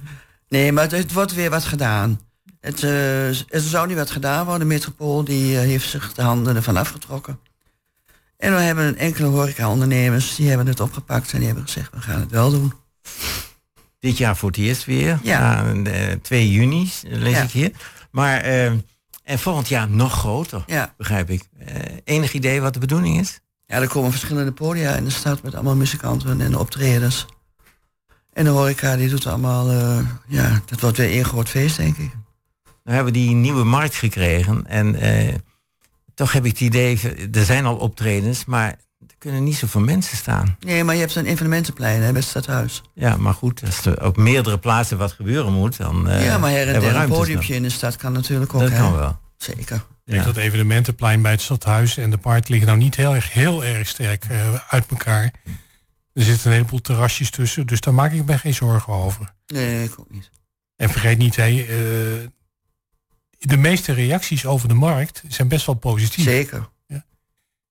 Nee, 0.48 0.72
maar 0.72 0.82
het, 0.82 0.92
het 0.92 1.12
wordt 1.12 1.34
weer 1.34 1.50
wat 1.50 1.64
gedaan. 1.64 2.20
Het, 2.60 2.82
eh, 2.82 3.28
er 3.28 3.60
zou 3.60 3.86
niet 3.86 3.96
wat 3.96 4.10
gedaan 4.10 4.44
worden. 4.44 4.68
De 4.68 4.74
metropool 4.74 5.24
die, 5.24 5.54
eh, 5.58 5.62
heeft 5.62 5.88
zich 5.88 6.12
de 6.14 6.22
handen 6.22 6.56
ervan 6.56 6.76
afgetrokken. 6.76 7.38
En 8.36 8.54
we 8.54 8.60
hebben 8.60 8.84
een 8.84 8.98
enkele 8.98 9.26
horeca-ondernemers... 9.26 10.34
die 10.36 10.48
hebben 10.48 10.66
het 10.66 10.80
opgepakt 10.80 11.32
en 11.32 11.38
die 11.38 11.46
hebben 11.46 11.64
gezegd... 11.64 11.90
we 11.94 12.00
gaan 12.00 12.20
het 12.20 12.30
wel 12.30 12.50
doen. 12.50 12.72
Dit 13.98 14.16
jaar 14.18 14.36
voor 14.36 14.48
het 14.48 14.58
eerst 14.58 14.84
weer. 14.84 15.18
Ja. 15.22 15.64
Ja. 15.72 15.74
eh, 15.84 16.12
2 16.22 16.50
juni 16.50 16.90
lees 17.02 17.36
Ja. 17.36 17.42
ik 17.42 17.50
hier. 17.50 17.70
Maar, 18.10 18.40
eh, 18.40 18.66
en 19.22 19.38
volgend 19.38 19.68
jaar 19.68 19.88
nog 19.88 20.12
groter, 20.12 20.62
Ja. 20.66 20.94
begrijp 20.96 21.30
ik. 21.30 21.48
Eh, 21.58 21.74
enig 22.04 22.32
idee 22.32 22.60
wat 22.60 22.72
de 22.74 22.78
bedoeling 22.80 23.20
is? 23.20 23.40
ja, 23.66 23.80
er 23.80 23.88
komen 23.88 24.10
verschillende 24.10 24.52
podia 24.52 24.94
in 24.96 25.04
de 25.04 25.10
stad... 25.10 25.42
met 25.42 25.54
allemaal 25.54 25.76
muzikanten 25.76 26.40
en 26.40 26.56
optredens. 26.58 27.26
En 28.32 28.44
de 28.44 28.50
horeca 28.50 28.96
die 28.96 29.08
doet 29.08 29.26
allemaal... 29.26 29.70
ja, 30.28 30.60
dat 30.66 30.80
wordt 30.80 30.96
weer 30.96 31.10
één 31.10 31.24
groot 31.24 31.48
feest, 31.48 31.76
denk 31.76 31.96
ik. 31.96 32.10
We 32.82 32.92
hebben 32.92 33.12
die 33.12 33.34
nieuwe 33.34 33.64
markt 33.64 33.94
gekregen. 33.94 34.66
En 34.66 34.96
toch 36.14 36.32
heb 36.32 36.44
ik 36.44 36.50
het 36.50 36.60
idee, 36.60 37.00
er 37.32 37.44
zijn 37.44 37.64
al 37.64 37.76
optredens, 37.76 38.44
maar 38.44 38.68
er 39.08 39.14
kunnen 39.18 39.44
niet 39.44 39.56
zoveel 39.56 39.80
mensen 39.80 40.16
staan. 40.16 40.56
Nee, 40.60 40.84
maar 40.84 40.94
je 40.94 41.00
hebt 41.00 41.14
een 41.14 41.26
evenementenplein 41.26 42.02
hè, 42.02 42.12
bij 42.12 42.20
het 42.20 42.28
stadhuis. 42.28 42.82
Ja, 42.94 43.16
maar 43.16 43.34
goed, 43.34 43.62
als 43.66 43.84
er 43.84 44.04
op 44.04 44.16
meerdere 44.16 44.58
plaatsen 44.58 44.98
wat 44.98 45.12
gebeuren 45.12 45.52
moet, 45.52 45.76
dan 45.76 46.08
eh, 46.08 46.24
ja, 46.24 46.38
maar 46.38 46.50
her 46.50 46.60
en 46.60 46.66
hebben 46.66 46.74
we 46.74 46.80
der 46.80 46.88
een 46.88 46.94
ruimtes 46.94 47.18
podiumpje 47.18 47.54
in 47.54 47.62
de 47.62 47.68
stad 47.68 47.96
kan 47.96 48.12
natuurlijk 48.12 48.54
ook. 48.54 48.60
Dat 48.60 48.70
hè. 48.70 48.78
kan 48.78 48.96
wel. 48.96 49.18
Zeker. 49.36 49.76
Ik 50.04 50.12
denk 50.12 50.24
dat 50.24 50.36
evenementenplein 50.36 51.22
bij 51.22 51.30
het 51.30 51.40
stadhuis 51.40 51.96
en 51.96 52.10
de 52.10 52.18
park 52.18 52.48
liggen 52.48 52.66
nou 52.68 52.78
niet 52.78 52.96
heel 52.96 53.14
erg, 53.14 53.32
heel 53.32 53.64
erg 53.64 53.88
sterk 53.88 54.24
eh, 54.24 54.54
uit 54.68 54.84
elkaar. 54.90 55.32
Er 56.12 56.22
zitten 56.22 56.46
een 56.46 56.56
heleboel 56.56 56.80
terrasjes 56.80 57.30
tussen, 57.30 57.66
dus 57.66 57.80
daar 57.80 57.94
maak 57.94 58.12
ik 58.12 58.24
me 58.24 58.38
geen 58.38 58.54
zorgen 58.54 58.92
over. 58.92 59.34
Nee, 59.46 59.84
ik 59.84 60.00
ook 60.00 60.10
niet. 60.10 60.30
En 60.76 60.90
vergeet 60.90 61.18
niet, 61.18 61.36
hé, 61.36 61.66
eh, 61.68 62.28
de 63.48 63.56
meeste 63.56 63.92
reacties 63.92 64.46
over 64.46 64.68
de 64.68 64.74
markt 64.74 65.22
zijn 65.28 65.48
best 65.48 65.66
wel 65.66 65.74
positief. 65.74 66.24
Zeker. 66.24 66.68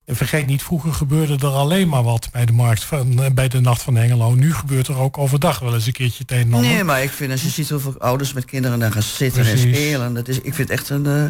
En 0.04 0.16
vergeet 0.16 0.46
niet, 0.46 0.62
vroeger 0.62 0.92
gebeurde 0.92 1.46
er 1.46 1.52
alleen 1.52 1.88
maar 1.88 2.02
wat 2.02 2.28
bij 2.32 2.44
de 2.44 2.52
markt 2.52 2.84
van, 2.84 3.22
eh, 3.22 3.30
bij 3.30 3.48
de 3.48 3.60
Nacht 3.60 3.82
van 3.82 3.96
Hengelo. 3.96 4.34
Nu 4.34 4.54
gebeurt 4.54 4.88
er 4.88 4.98
ook 4.98 5.18
overdag 5.18 5.58
wel 5.58 5.74
eens 5.74 5.86
een 5.86 5.92
keertje 5.92 6.22
het 6.22 6.30
een 6.30 6.38
en 6.38 6.54
ander. 6.54 6.70
Nee, 6.70 6.84
maar 6.84 7.02
ik 7.02 7.10
vind 7.10 7.30
als 7.30 7.42
je 7.42 7.48
ziet 7.48 7.70
hoeveel 7.70 7.98
ouders 7.98 8.32
met 8.32 8.44
kinderen 8.44 8.78
daar 8.78 8.92
gaan 8.92 9.02
zitten 9.02 9.42
Precies. 9.42 9.64
en 9.64 9.74
spelen, 9.74 10.14
dat 10.14 10.28
is, 10.28 10.36
ik 10.36 10.54
vind 10.54 10.68
het 10.68 10.70
echt 10.70 10.88
een, 10.88 11.06
eh, 11.06 11.24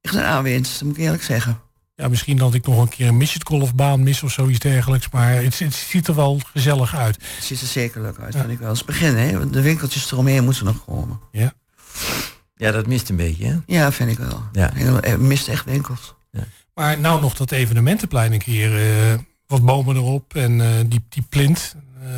echt 0.00 0.14
een 0.14 0.22
aanwinst, 0.22 0.82
moet 0.82 0.96
ik 0.96 1.02
eerlijk 1.02 1.22
zeggen. 1.22 1.60
Ja, 1.94 2.08
misschien 2.08 2.36
dat 2.36 2.54
ik 2.54 2.66
nog 2.66 2.80
een 2.80 2.88
keer 2.88 3.08
een 3.08 3.16
midgetgolfbaan 3.16 4.02
mis 4.02 4.22
of 4.22 4.32
zoiets 4.32 4.58
dergelijks. 4.58 5.08
Maar 5.10 5.30
het, 5.30 5.58
het 5.58 5.74
ziet 5.74 6.08
er 6.08 6.14
wel 6.14 6.40
gezellig 6.52 6.94
uit. 6.96 7.16
Het 7.34 7.44
ziet 7.44 7.60
er 7.60 7.66
zeker 7.66 8.00
leuk 8.00 8.18
uit, 8.18 8.34
vind 8.36 8.50
ik 8.50 8.58
wel. 8.58 8.68
Als 8.68 8.84
begin, 8.84 9.16
hè? 9.16 9.50
De 9.50 9.60
winkeltjes 9.60 10.12
eromheen 10.12 10.44
moeten 10.44 10.64
nog 10.64 10.84
komen. 10.84 11.20
Ja, 11.30 11.52
dat 12.54 12.86
mist 12.86 13.08
een 13.08 13.16
beetje, 13.16 13.46
hè? 13.46 13.56
Ja, 13.66 13.92
vind 13.92 14.10
ik 14.10 14.18
wel. 14.18 14.42
Ja. 14.52 14.70
Heel- 14.74 15.00
Er 15.00 15.20
mist 15.20 15.48
echt 15.48 15.64
winkels. 15.64 16.14
Maar 16.74 16.98
nou 17.00 17.20
nog 17.20 17.34
dat 17.34 17.50
evenementenplein 17.50 18.32
een 18.32 18.38
keer. 18.38 18.76
eh, 19.10 19.18
wat 19.46 19.64
bomen 19.64 19.96
erop 19.96 20.34
en 20.34 20.60
eh, 20.60 20.68
die, 20.86 21.04
die 21.08 21.22
plint. 21.28 21.76
eh, 22.02 22.08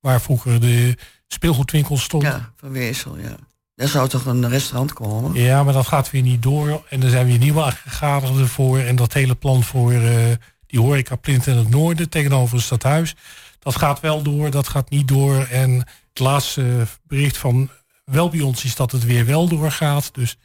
waar 0.00 0.20
vroeger 0.20 0.60
de 0.60 0.96
speelgoedwinkel 1.28 1.96
stond. 1.96 2.22
Ja. 2.22 2.28
Ja, 2.30 2.52
van 2.56 2.70
Weesel, 2.70 3.18
ja. 3.18 3.36
Daar 3.74 3.88
zou 3.88 4.08
toch 4.08 4.26
een 4.26 4.48
restaurant 4.48 4.92
komen? 4.92 5.64
maar 5.64 5.72
dat 5.72 5.86
gaat 5.86 6.10
weer 6.10 6.22
niet 6.22 6.42
door. 6.42 6.84
En 6.90 7.02
er 7.02 7.10
zijn 7.10 7.26
weer 7.26 7.38
nieuwe 7.38 7.62
aggregaten 7.62 8.48
voor. 8.48 8.78
En 8.78 8.96
dat 8.96 9.12
hele 9.12 9.34
plan 9.34 9.62
voor 9.62 9.92
eh, 9.92 10.14
die 10.66 10.80
horeca 10.80 11.16
plint 11.16 11.46
in 11.46 11.56
het 11.56 11.68
noorden 11.68 12.08
tegenover 12.08 12.54
het 12.56 12.64
stadhuis. 12.64 13.14
Dat 13.58 13.76
gaat 13.76 14.00
wel 14.00 14.22
door, 14.22 14.50
dat 14.50 14.68
gaat 14.68 14.90
niet 14.90 15.08
door. 15.08 15.36
En 15.50 15.70
het 16.08 16.18
laatste 16.18 16.86
bericht 17.06 17.36
van 17.36 17.70
wel 18.10 18.28
bij 18.28 18.40
ons 18.40 18.64
is 18.64 18.74
dat 18.76 18.92
het 18.92 19.04
weer 19.04 19.26
wel 19.26 19.48
doorgaat. 19.48 20.14
Dus 20.14 20.38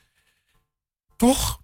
toch 1.16 1.62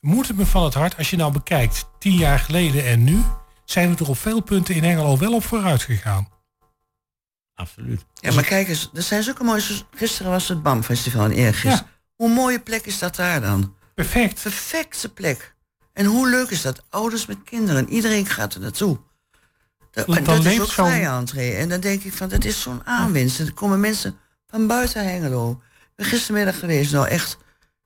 moet 0.00 0.28
het 0.28 0.36
me 0.36 0.46
van 0.46 0.64
het 0.64 0.74
hart, 0.74 0.96
als 0.96 1.10
je 1.10 1.16
nou 1.16 1.32
bekijkt, 1.32 1.88
tien 1.98 2.16
jaar 2.16 2.38
geleden 2.38 2.84
en 2.84 3.04
nu, 3.04 3.22
zijn 3.64 3.94
we 3.94 4.04
er 4.04 4.10
op 4.10 4.18
veel 4.18 4.40
punten 4.40 4.74
in 4.74 4.84
Engelo 4.84 5.18
wel 5.18 5.34
op 5.34 5.44
vooruit 5.44 5.82
gegaan. 5.82 6.28
Absoluut. 7.54 8.04
Ja, 8.14 8.32
maar 8.32 8.44
kijk 8.44 8.68
eens, 8.68 8.90
er 8.94 9.02
zijn 9.02 9.22
zulke 9.22 9.44
mooie... 9.44 9.62
Gisteren 9.94 10.32
was 10.32 10.48
het 10.48 10.62
BAM-festival 10.62 11.24
in 11.24 11.30
eergisteren. 11.30 11.76
Ja. 11.76 12.00
Hoe 12.14 12.28
mooie 12.28 12.60
plek 12.60 12.86
is 12.86 12.98
dat 12.98 13.16
daar 13.16 13.40
dan? 13.40 13.74
Perfect. 13.94 14.42
Perfecte 14.42 15.08
plek. 15.08 15.54
En 15.92 16.04
hoe 16.04 16.28
leuk 16.28 16.50
is 16.50 16.62
dat? 16.62 16.82
Ouders 16.90 17.26
met 17.26 17.42
kinderen, 17.44 17.88
iedereen 17.88 18.26
gaat 18.26 18.54
er 18.54 18.60
naartoe. 18.60 18.98
Dat, 19.90 20.06
Dan- 20.06 20.16
en 20.16 20.24
dan 20.24 20.36
dat 20.36 20.52
is 20.52 20.60
ook 20.60 20.72
vrij 20.72 21.06
entree. 21.06 21.54
En 21.54 21.68
dan 21.68 21.80
denk 21.80 22.02
ik 22.02 22.12
van, 22.12 22.28
dat 22.28 22.44
is 22.44 22.60
zo'n 22.60 22.86
aanwinst. 22.86 23.38
Er 23.38 23.52
komen 23.52 23.80
mensen 23.80 24.18
van 24.54 24.66
buiten 24.66 25.04
Hengelo. 25.08 25.62
Ben 25.96 26.06
gistermiddag 26.06 26.58
geweest. 26.58 26.92
Nou 26.92 27.08
echt, 27.08 27.38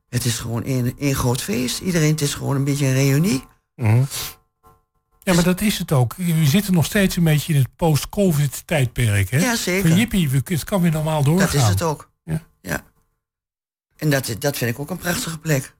het 0.08 0.24
is 0.24 0.38
gewoon 0.38 0.64
één, 0.64 0.94
één 0.98 1.14
groot 1.14 1.42
feest. 1.42 1.78
Iedereen, 1.80 2.10
het 2.10 2.20
is 2.20 2.34
gewoon 2.34 2.56
een 2.56 2.64
beetje 2.64 2.86
een 2.86 2.92
reunie. 2.94 3.44
Mhm. 3.74 4.02
Ja, 5.22 5.34
maar 5.34 5.44
dat 5.44 5.60
is 5.60 5.78
het 5.78 5.92
ook. 5.92 6.14
We 6.14 6.46
zitten 6.46 6.72
nog 6.74 6.84
steeds 6.84 7.16
een 7.16 7.24
beetje 7.24 7.52
in 7.52 7.58
het 7.58 7.76
post-covid 7.76 8.66
tijdperk. 8.66 9.30
Hè? 9.30 9.38
Ja, 9.38 9.56
zeker. 9.56 9.88
Van 9.88 9.98
jippie, 9.98 10.28
we- 10.30 10.40
het 10.44 10.64
kan 10.64 10.80
weer 10.80 10.90
normaal 10.90 11.22
doorgaan. 11.22 11.46
Dat 11.46 11.54
is 11.62 11.68
het 11.68 11.82
ook. 11.82 12.10
Ja. 12.24 12.42
ja. 12.60 12.84
En 13.96 14.10
dat, 14.10 14.34
dat 14.38 14.56
vind 14.56 14.70
ik 14.70 14.78
ook 14.78 14.90
een 14.90 14.96
prachtige 14.96 15.38
plek. 15.38 15.76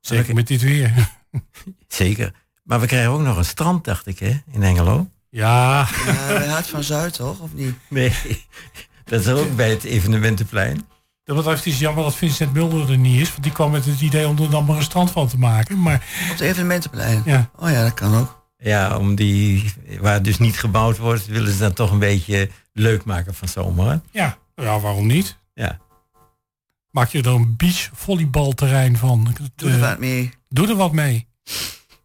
Zeker 0.00 0.34
met 0.34 0.46
dit 0.46 0.62
weer. 0.62 1.08
Zeker. 1.88 2.34
Maar 2.62 2.80
we 2.80 2.86
krijgen 2.86 3.10
ook 3.10 3.20
nog 3.20 3.36
een 3.36 3.44
strand, 3.44 3.84
dacht 3.84 4.06
ik, 4.06 4.18
hè, 4.18 4.42
in 4.50 4.62
Hengelo. 4.62 5.10
Ja. 5.30 5.88
Ja, 6.06 6.62
van 6.62 6.82
Zuid, 6.84 7.14
toch? 7.14 7.40
Of 7.40 7.52
niet? 7.54 7.74
Nee, 7.88 8.12
dat 9.04 9.20
is 9.20 9.28
ook 9.28 9.56
bij 9.56 9.70
het 9.70 9.84
evenementenplein. 9.84 10.86
Dat 11.24 11.36
betreft 11.36 11.66
is 11.66 11.72
het 11.72 11.80
jammer 11.80 12.04
dat 12.04 12.14
Vincent 12.16 12.52
Mulder 12.52 12.90
er 12.90 12.98
niet 12.98 13.20
is. 13.20 13.30
Want 13.30 13.42
die 13.42 13.52
kwam 13.52 13.70
met 13.70 13.84
het 13.84 14.00
idee 14.00 14.28
om 14.28 14.38
er 14.38 14.50
dan 14.50 14.64
maar 14.64 14.76
een 14.76 14.82
strand 14.82 15.10
van 15.10 15.28
te 15.28 15.38
maken. 15.38 15.82
Maar 15.82 15.94
Op 15.94 16.28
het 16.30 16.40
evenementenplein. 16.40 17.22
Ja. 17.24 17.50
Oh 17.56 17.70
ja, 17.70 17.82
dat 17.82 17.94
kan 17.94 18.14
ook. 18.16 18.40
Ja, 18.56 18.98
om 18.98 19.14
die, 19.14 19.72
waar 20.00 20.14
het 20.14 20.24
dus 20.24 20.38
niet 20.38 20.58
gebouwd 20.58 20.98
wordt, 20.98 21.26
willen 21.26 21.52
ze 21.52 21.58
dat 21.58 21.76
toch 21.76 21.90
een 21.90 21.98
beetje 21.98 22.50
leuk 22.72 23.04
maken 23.04 23.34
van 23.34 23.48
zomer. 23.48 23.90
hè? 23.90 23.96
ja, 24.20 24.38
ja 24.54 24.80
waarom 24.80 25.06
niet? 25.06 25.38
Ja. 25.54 25.78
Maak 26.90 27.08
je 27.08 27.18
er 27.22 27.26
een 27.26 27.56
beachvolleybalterrein 27.56 28.96
van. 28.96 29.34
Doe 29.56 29.70
er 29.70 29.74
Eh, 29.74 29.80
wat 29.88 29.98
mee. 29.98 30.30
Doe 30.48 30.68
er 30.68 30.76
wat 30.76 30.92
mee. 30.92 31.26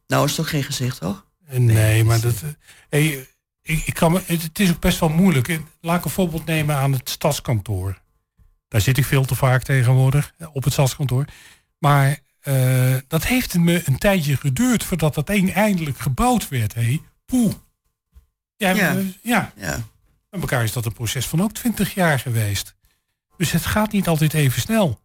Nou 0.08 0.26
is 0.26 0.36
toch 0.36 0.50
geen 0.50 0.64
gezicht, 0.64 1.00
toch? 1.00 1.26
Eh, 1.48 1.60
Nee, 1.60 2.04
maar 2.04 2.20
dat. 2.20 2.34
eh, 2.44 2.50
Hey, 2.90 3.28
ik, 3.68 3.86
ik 3.88 3.94
kan 3.94 4.12
me, 4.12 4.22
het, 4.26 4.42
het 4.42 4.60
is 4.60 4.70
ook 4.70 4.80
best 4.80 5.00
wel 5.00 5.10
moeilijk. 5.10 5.60
Laat 5.82 5.98
ik 5.98 6.06
een 6.06 6.12
voorbeeld 6.12 6.46
nemen 6.46 6.76
aan 6.76 6.92
het 6.92 7.10
stadskantoor. 7.10 8.02
Daar 8.68 8.82
zit 8.82 8.98
ik 8.98 9.06
veel 9.06 9.26
te 9.26 9.36
vaak 9.36 9.64
tegenwoordig, 9.64 10.34
eh, 10.38 10.48
op 10.54 10.64
het 10.64 10.74
stadskantoor. 10.74 11.26
Maar 11.78 12.18
eh, 12.40 12.96
dat 13.08 13.26
heeft 13.26 13.58
me 13.58 13.82
een 13.86 13.98
tijdje 13.98 14.38
geduurd 14.38 14.84
voordat 14.84 15.14
dat 15.14 15.28
ding 15.28 15.54
eindelijk 15.54 16.00
gebouwd 16.00 16.48
werd. 16.50 16.74
Hé, 16.74 17.00
poeh. 17.26 17.54
Ja, 18.56 18.70
Ja. 18.70 18.96
eh, 18.98 19.06
ja. 19.24 19.52
Ja. 19.56 19.80
Elkaar 20.30 20.64
is 20.64 20.72
dat 20.72 20.86
een 20.86 20.94
proces 20.94 21.28
van 21.28 21.42
ook 21.42 21.52
20 21.54 21.94
jaar 21.94 22.20
geweest. 22.20 22.76
Dus 23.38 23.52
het 23.52 23.66
gaat 23.66 23.92
niet 23.92 24.08
altijd 24.08 24.34
even 24.34 24.62
snel. 24.62 25.00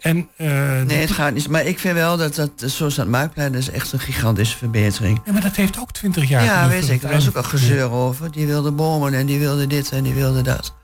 En, 0.00 0.28
eh, 0.36 0.46
Nee, 0.82 0.98
het 0.98 1.10
gaat 1.10 1.34
niet. 1.34 1.48
Maar 1.48 1.64
ik 1.64 1.78
vind 1.78 1.94
wel 1.94 2.16
dat, 2.16 2.34
dat 2.34 2.50
zoals 2.56 2.94
dat 2.94 3.06
Marktplein, 3.06 3.54
is 3.54 3.70
echt 3.70 3.92
een 3.92 3.98
gigantische 4.00 4.56
verbetering. 4.56 5.20
ja, 5.24 5.32
maar 5.32 5.40
dat 5.42 5.56
heeft 5.56 5.78
ook 5.80 5.92
20 5.92 6.28
jaar 6.28 6.44
Ja, 6.44 6.68
weet 6.68 6.88
ik. 6.88 7.02
Er 7.02 7.10
was 7.12 7.28
ook 7.28 7.36
al 7.36 7.42
gezeur 7.42 7.90
over. 7.90 8.32
Die 8.32 8.46
wilde 8.46 8.70
bomen 8.72 9.14
en 9.14 9.26
die 9.26 9.38
wilde 9.38 9.66
dit 9.66 9.90
en 9.92 10.02
die 10.02 10.14
wilde 10.14 10.42
dat. 10.42 10.74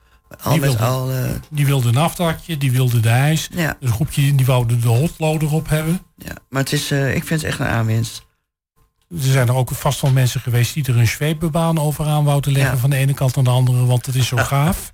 Al 0.43 0.51
Die 0.53 0.61
met 0.61 0.69
wilde- 0.71 0.85
al... 0.85 1.11
eh, 1.11 1.31
Die 1.51 1.67
wilde 1.67 1.89
een 1.89 1.97
afdakje, 1.97 2.59
die 2.59 2.73
wilde 2.73 3.01
de 3.01 3.09
ijs. 3.09 3.49
Ja. 3.53 3.77
Een 3.81 3.93
groepje 3.93 4.35
die 4.35 4.47
wou 4.47 4.67
de 4.81 4.89
hotloader 4.89 5.53
op 5.53 5.69
hebben. 5.69 6.01
ja. 6.17 6.33
Maar 6.49 6.63
het 6.63 6.73
is, 6.73 6.91
eh, 6.91 7.15
ik 7.15 7.25
vind 7.25 7.41
het 7.41 7.51
echt 7.51 7.59
een 7.61 7.67
aanwinst. 7.67 8.27
Er 9.11 9.19
zijn 9.21 9.49
er 9.49 9.55
ook 9.55 9.71
vast 9.71 10.01
wel 10.01 10.11
mensen 10.11 10.41
geweest 10.41 10.75
die 10.75 10.85
er 10.87 10.99
een 10.99 11.07
zweepbebaan 11.09 11.79
over 11.79 12.07
aan 12.07 12.25
wouden 12.25 12.53
leggen 12.53 12.73
Ja. 12.73 12.79
van 12.79 12.91
de 12.91 12.97
ene 12.97 13.15
kant 13.15 13.35
naar 13.35 13.45
de 13.45 13.51
andere, 13.51 13.87
want 13.87 14.07
het 14.07 14.15
is 14.15 14.27
zo 14.27 14.37
gaaf. 14.53 14.93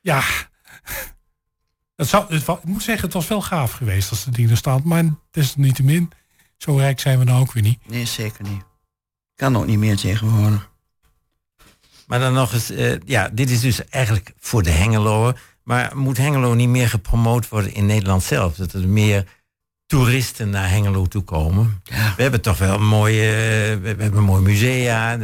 Ja. 0.00 0.22
Dat 2.02 2.10
zou, 2.10 2.34
het, 2.34 2.48
ik 2.48 2.64
moet 2.64 2.82
zeggen, 2.82 3.04
het 3.04 3.12
was 3.14 3.28
wel 3.28 3.42
gaaf 3.42 3.72
geweest 3.72 4.10
als 4.10 4.24
de 4.24 4.30
ding 4.30 4.50
er 4.50 4.56
staat. 4.56 4.84
Maar 4.84 5.04
desalniettemin, 5.30 6.10
zo 6.56 6.76
rijk 6.76 7.00
zijn 7.00 7.18
we 7.18 7.24
nou 7.24 7.40
ook 7.40 7.52
weer 7.52 7.62
niet. 7.62 7.78
Nee, 7.88 8.04
zeker 8.04 8.44
niet. 8.44 8.62
Kan 9.34 9.56
ook 9.56 9.66
niet 9.66 9.78
meer 9.78 9.96
tegenwoordig. 9.96 10.70
Maar 12.06 12.18
dan 12.18 12.32
nog 12.32 12.52
eens, 12.52 12.70
eh, 12.70 12.94
ja, 13.04 13.28
dit 13.32 13.50
is 13.50 13.60
dus 13.60 13.88
eigenlijk 13.88 14.32
voor 14.38 14.62
de 14.62 14.70
Hengeloer. 14.70 15.40
Maar 15.62 15.96
moet 15.96 16.16
Hengelo 16.16 16.54
niet 16.54 16.68
meer 16.68 16.88
gepromoot 16.88 17.48
worden 17.48 17.74
in 17.74 17.86
Nederland 17.86 18.22
zelf? 18.22 18.54
Dat 18.54 18.72
er 18.72 18.88
meer 18.88 19.24
toeristen 19.86 20.50
naar 20.50 20.70
Hengelo 20.70 21.06
toe 21.06 21.22
komen. 21.22 21.80
Ja. 21.84 22.12
We 22.16 22.22
hebben 22.22 22.40
toch 22.40 22.58
wel 22.58 22.74
een 22.74 22.86
mooie, 22.86 23.26
eh, 23.30 23.80
we 23.80 23.86
hebben 23.88 24.16
een 24.16 24.22
mooi 24.24 24.42
musea. 24.42 25.18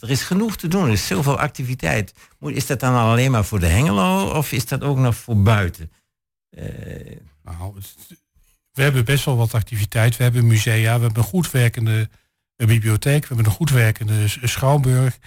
Er 0.00 0.10
is 0.10 0.22
genoeg 0.22 0.56
te 0.56 0.68
doen, 0.68 0.84
er 0.86 0.92
is 0.92 1.06
zoveel 1.06 1.38
activiteit. 1.38 2.14
Moet- 2.38 2.52
Is 2.56 2.66
dat 2.66 2.80
dan 2.80 2.94
alleen 2.94 3.30
maar 3.30 3.44
voor 3.44 3.60
de 3.60 3.66
Hengelo 3.66 4.28
of 4.30 4.52
is 4.52 4.66
dat 4.66 4.82
ook 4.82 4.98
nog 4.98 5.16
voor 5.16 5.42
buiten? 5.42 5.90
Eh, 6.56 7.16
Nou, 7.44 7.74
we 8.72 8.82
hebben 8.82 9.04
best 9.04 9.24
wel 9.24 9.36
wat 9.36 9.54
activiteit. 9.54 10.16
We 10.16 10.22
hebben 10.22 10.46
musea, 10.46 10.94
we 10.96 11.04
hebben 11.04 11.16
een 11.16 11.28
goed 11.28 11.50
werkende 11.50 12.08
eh, 12.56 12.66
bibliotheek, 12.66 13.20
we 13.20 13.26
hebben 13.26 13.46
een 13.46 13.50
goed 13.58 13.70
werkende 13.70 14.28
s- 14.28 14.38
schouwburg. 14.42 15.18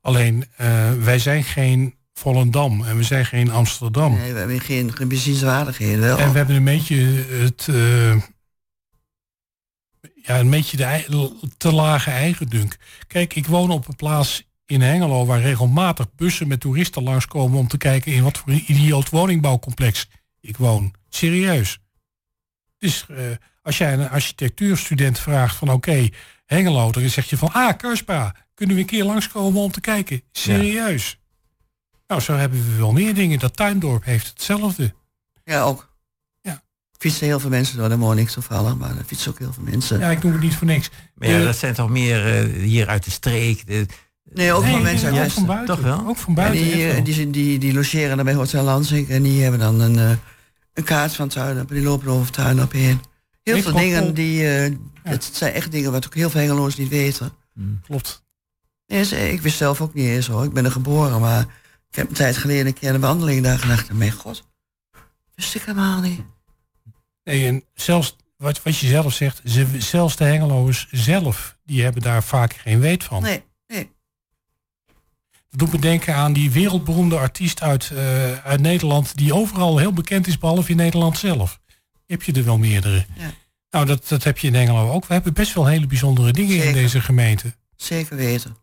Alleen, 0.00 0.44
eh, 0.56 0.92
wij 0.92 1.18
zijn 1.18 1.44
geen 1.44 1.94
Volendam 2.12 2.84
en 2.84 2.96
we 2.96 3.02
zijn 3.02 3.26
geen 3.26 3.50
Amsterdam. 3.50 4.14
Nee, 4.14 4.32
we 4.32 4.38
hebben 4.38 4.60
geen, 4.60 4.96
geen 4.96 5.08
bezienswaardigheden. 5.08 6.00
Wel. 6.00 6.18
En 6.18 6.30
we 6.32 6.36
hebben 6.36 6.56
een 6.56 6.64
beetje 6.64 6.96
het. 7.28 7.68
eh, 7.68 8.16
ja, 10.22 10.38
een 10.40 10.50
beetje 10.50 10.76
de 10.76 11.32
te 11.56 11.72
lage 11.72 12.10
eigendunk. 12.10 12.76
Kijk, 13.06 13.34
ik 13.34 13.46
woon 13.46 13.70
op 13.70 13.88
een 13.88 13.96
plaats 13.96 14.44
in 14.66 14.80
Hengelo 14.80 15.26
waar 15.26 15.40
regelmatig 15.40 16.14
bussen 16.14 16.48
met 16.48 16.60
toeristen 16.60 17.02
langskomen 17.02 17.58
om 17.58 17.68
te 17.68 17.76
kijken 17.76 18.12
in 18.12 18.22
wat 18.22 18.38
voor 18.38 18.52
een 18.52 18.64
idioot 18.66 19.10
woningbouwcomplex 19.10 20.08
ik 20.46 20.56
woon. 20.56 20.92
Serieus. 21.08 21.78
Dus 22.78 23.06
eh, 23.08 23.16
als 23.62 23.78
jij 23.78 23.92
een 23.92 24.08
architectuurstudent 24.10 25.18
vraagt 25.18 25.56
van 25.56 25.68
oké, 25.68 26.08
Hengelo, 26.46 26.90
dan 26.90 27.08
zeg 27.08 27.30
je 27.30 27.36
van 27.36 27.52
ah, 27.52 27.76
Karspa, 27.76 28.34
kunnen 28.54 28.74
we 28.76 28.80
een 28.82 28.88
keer 28.88 29.04
langskomen 29.04 29.60
om 29.62 29.70
te 29.72 29.80
kijken? 29.80 30.22
Serieus. 30.32 31.18
Nou, 32.06 32.20
zo 32.20 32.36
hebben 32.36 32.64
we 32.70 32.76
wel 32.76 32.92
meer 32.92 33.14
dingen. 33.14 33.38
Dat 33.38 33.56
tuindorp 33.56 34.04
heeft 34.04 34.26
hetzelfde. 34.28 34.94
Ja, 35.44 35.62
ook. 35.62 35.92
Ja. 36.40 36.62
Fietsen 36.98 37.26
heel 37.26 37.40
veel 37.40 37.50
mensen 37.50 37.76
door, 37.78 37.88
daar 37.88 37.98
woon 37.98 38.18
ik 38.18 38.28
toevallig, 38.28 38.76
maar 38.76 38.96
er 38.98 39.04
fietsen 39.04 39.30
ook 39.30 39.38
heel 39.38 39.52
veel 39.52 39.62
mensen. 39.64 39.98
Ja, 39.98 40.10
ik 40.10 40.20
doe 40.20 40.32
het 40.32 40.40
niet 40.40 40.54
voor 40.56 40.66
niks. 40.66 40.90
maar 41.14 41.28
ja, 41.28 41.38
Eh, 41.38 41.44
dat 41.44 41.56
zijn 41.56 41.74
toch 41.74 41.90
meer 41.90 42.26
eh, 42.36 42.62
hier 42.62 42.88
uit 42.88 43.04
de 43.04 43.10
streek. 43.10 43.66
De, 43.66 43.86
Nee, 44.32 44.52
ook 44.52 44.62
Nee, 44.62 44.72
van 44.72 44.82
mensen 44.82 45.06
uit 45.08 45.16
Westen. 45.16 45.34
van 45.34 45.46
buiten. 45.46 45.74
Toch 45.74 45.84
wel? 45.84 46.06
Ook 46.06 46.16
van 46.16 46.28
En 46.28 46.34
buiten. 46.34 46.62
die, 46.64 46.86
eh, 46.88 46.92
wel. 46.94 47.04
die, 47.04 47.30
die, 47.30 47.58
die 47.58 47.72
logeren 47.74 48.16
dan 48.16 48.24
bij 48.24 48.34
Hotel 48.34 48.64
Lansing 48.64 49.08
en 49.08 49.22
die 49.22 49.42
hebben 49.42 49.60
dan 49.60 49.80
een, 49.80 49.98
eh, 49.98 50.16
een 50.74 50.84
kaart 50.84 51.14
van 51.14 51.28
tuin 51.28 51.66
die 51.66 51.82
lopen 51.82 52.08
over 52.08 52.30
tuin 52.32 52.62
op 52.62 52.72
heen. 52.72 53.00
Heel 53.42 53.62
veel 53.62 53.72
dingen 53.72 54.14
die, 54.14 54.48
eh 54.56 54.72
het 55.02 55.30
zijn 55.32 55.52
echt 55.52 55.70
dingen 55.72 55.92
wat 55.92 56.06
ook 56.06 56.14
heel 56.14 56.30
veel 56.30 56.40
Hengeloers 56.40 56.76
niet 56.76 56.88
weten. 56.88 57.32
Klopt. 57.86 58.22
Nee, 58.86 59.04
ze- 59.04 59.32
ik 59.32 59.40
wist 59.40 59.56
zelf 59.56 59.80
ook 59.80 59.94
niet 59.94 60.06
eens 60.06 60.26
hoor, 60.26 60.44
ik 60.44 60.52
ben 60.52 60.64
er 60.64 60.70
geboren, 60.70 61.20
maar 61.20 61.40
ik 61.90 61.96
heb 61.96 62.08
een 62.08 62.14
tijd 62.14 62.36
geleden 62.36 62.66
een 62.66 62.72
keer 62.74 62.94
een 62.94 63.00
wandeling 63.00 63.42
daar 63.42 63.58
gedacht, 63.58 63.92
mijn 63.92 64.12
god, 64.12 64.46
wist 65.34 65.54
ik 65.54 65.62
helemaal 65.62 66.00
niet. 66.00 66.20
Nee, 67.24 67.46
en 67.46 67.64
zelfs 67.74 68.16
wat, 68.36 68.62
wat 68.62 68.78
je 68.78 68.86
zelf 68.86 69.12
zegt, 69.12 69.40
ze, 69.44 69.66
zelfs 69.78 70.16
de 70.16 70.24
Hengeloers 70.24 70.88
zelf, 70.90 71.56
die 71.64 71.82
hebben 71.82 72.02
daar 72.02 72.22
vaak 72.22 72.52
geen 72.52 72.80
weet 72.80 73.04
van. 73.04 73.22
Nee. 73.22 73.42
Dat 75.56 75.66
doet 75.68 75.72
me 75.80 75.88
denken 75.88 76.14
aan 76.14 76.32
die 76.32 76.50
wereldberoemde 76.50 77.16
artiest 77.18 77.62
uit, 77.62 77.90
eh, 77.94 78.32
uit 78.44 78.60
Nederland, 78.60 79.16
die 79.16 79.34
overal 79.34 79.78
heel 79.78 79.92
bekend 79.92 80.26
is, 80.26 80.38
behalve 80.38 80.70
in 80.70 80.76
Nederland 80.76 81.18
zelf. 81.18 81.60
Heb 82.06 82.22
je 82.22 82.32
er 82.32 82.44
wel 82.44 82.58
meerdere. 82.58 83.04
Ja. 83.18 83.30
Nou, 83.70 83.86
dat, 83.86 84.08
dat 84.08 84.24
heb 84.24 84.38
je 84.38 84.46
in 84.46 84.54
Hengelo 84.54 84.90
ook. 84.90 85.06
We 85.06 85.14
hebben 85.14 85.32
best 85.32 85.54
wel 85.54 85.66
hele 85.66 85.86
bijzondere 85.86 86.32
dingen 86.32 86.64
in 86.64 86.72
deze 86.72 87.00
gemeente. 87.00 87.54
Zeker 87.76 88.16
weten. 88.16 88.56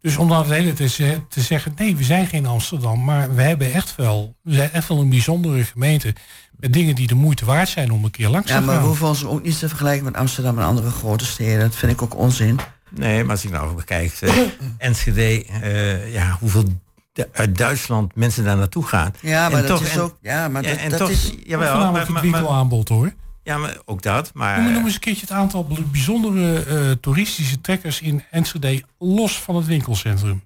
Dus 0.00 0.16
om 0.16 0.28
dan 0.28 0.38
het 0.38 0.50
hele 0.50 0.72
te, 0.72 0.88
ze- 0.88 1.20
te 1.28 1.40
zeggen, 1.40 1.72
nee, 1.76 1.96
we 1.96 2.04
zijn 2.04 2.26
geen 2.26 2.46
Amsterdam, 2.46 3.04
maar 3.04 3.34
we 3.34 3.42
hebben 3.42 3.72
echt 3.72 3.96
wel, 3.96 4.36
we 4.42 4.52
zijn 4.54 4.72
echt 4.72 4.88
wel 4.88 5.00
een 5.00 5.08
bijzondere 5.08 5.64
gemeente. 5.64 6.14
Met 6.56 6.72
dingen 6.72 6.94
die 6.94 7.06
de 7.06 7.14
moeite 7.14 7.44
waard 7.44 7.68
zijn 7.68 7.92
om 7.92 8.04
een 8.04 8.10
keer 8.10 8.28
langs 8.28 8.48
Ja, 8.50 8.58
te 8.58 8.64
maar 8.64 8.74
we 8.74 8.78
gaan. 8.80 8.88
hoeven 8.88 9.06
ons 9.06 9.24
ook 9.24 9.42
niet 9.42 9.58
te 9.58 9.68
vergelijken 9.68 10.04
met 10.04 10.16
Amsterdam 10.16 10.58
en 10.58 10.64
andere 10.64 10.90
grote 10.90 11.24
steden. 11.24 11.60
Dat 11.60 11.76
vind 11.76 11.92
ik 11.92 12.02
ook 12.02 12.16
onzin. 12.16 12.58
Nee, 12.90 13.22
maar 13.24 13.30
als 13.34 13.44
ik 13.44 13.50
nou 13.50 13.74
bekijk, 13.74 14.20
uh, 14.20 14.38
Enschede, 14.78 15.44
uh, 15.62 16.12
ja, 16.12 16.36
hoeveel 16.40 16.64
de, 17.12 17.28
uit 17.32 17.58
Duitsland 17.58 18.14
mensen 18.14 18.44
daar 18.44 18.56
naartoe 18.56 18.86
gaan. 18.86 19.14
Ja, 19.20 19.48
maar 19.48 19.60
En 19.62 19.66
dat 19.68 19.78
toch- 19.78 19.88
is 19.88 19.98
ook. 19.98 20.18
Ja, 20.20 20.48
maar 20.48 20.62
Ja, 20.62 20.70
dat, 20.70 20.78
en 20.78 20.90
dat 20.90 20.98
toch, 20.98 21.10
is. 21.10 21.32
jawel, 21.44 21.68
Voornamelijk 21.70 21.92
maar, 21.92 22.00
het 22.00 22.08
maar, 22.12 22.22
maar- 22.22 22.32
winkelaanbod 22.40 22.88
hoor. 22.88 23.12
ja, 23.42 23.58
maar 23.58 23.78
ook 23.84 24.02
dat, 24.02 24.30
maar... 24.34 24.62
Noem, 24.62 24.72
noem 24.72 24.84
eens 24.84 24.94
een 24.94 25.00
keertje 25.00 25.20
het 25.20 25.30
aantal 25.30 25.66
bijzondere 25.90 26.62
eh, 26.64 26.90
toeristische 26.90 27.60
trekkers 27.60 28.00
in 28.00 28.24
Enschede 28.30 28.82
los 28.98 29.40
van 29.40 29.56
het 29.56 29.66
winkelcentrum. 29.66 30.42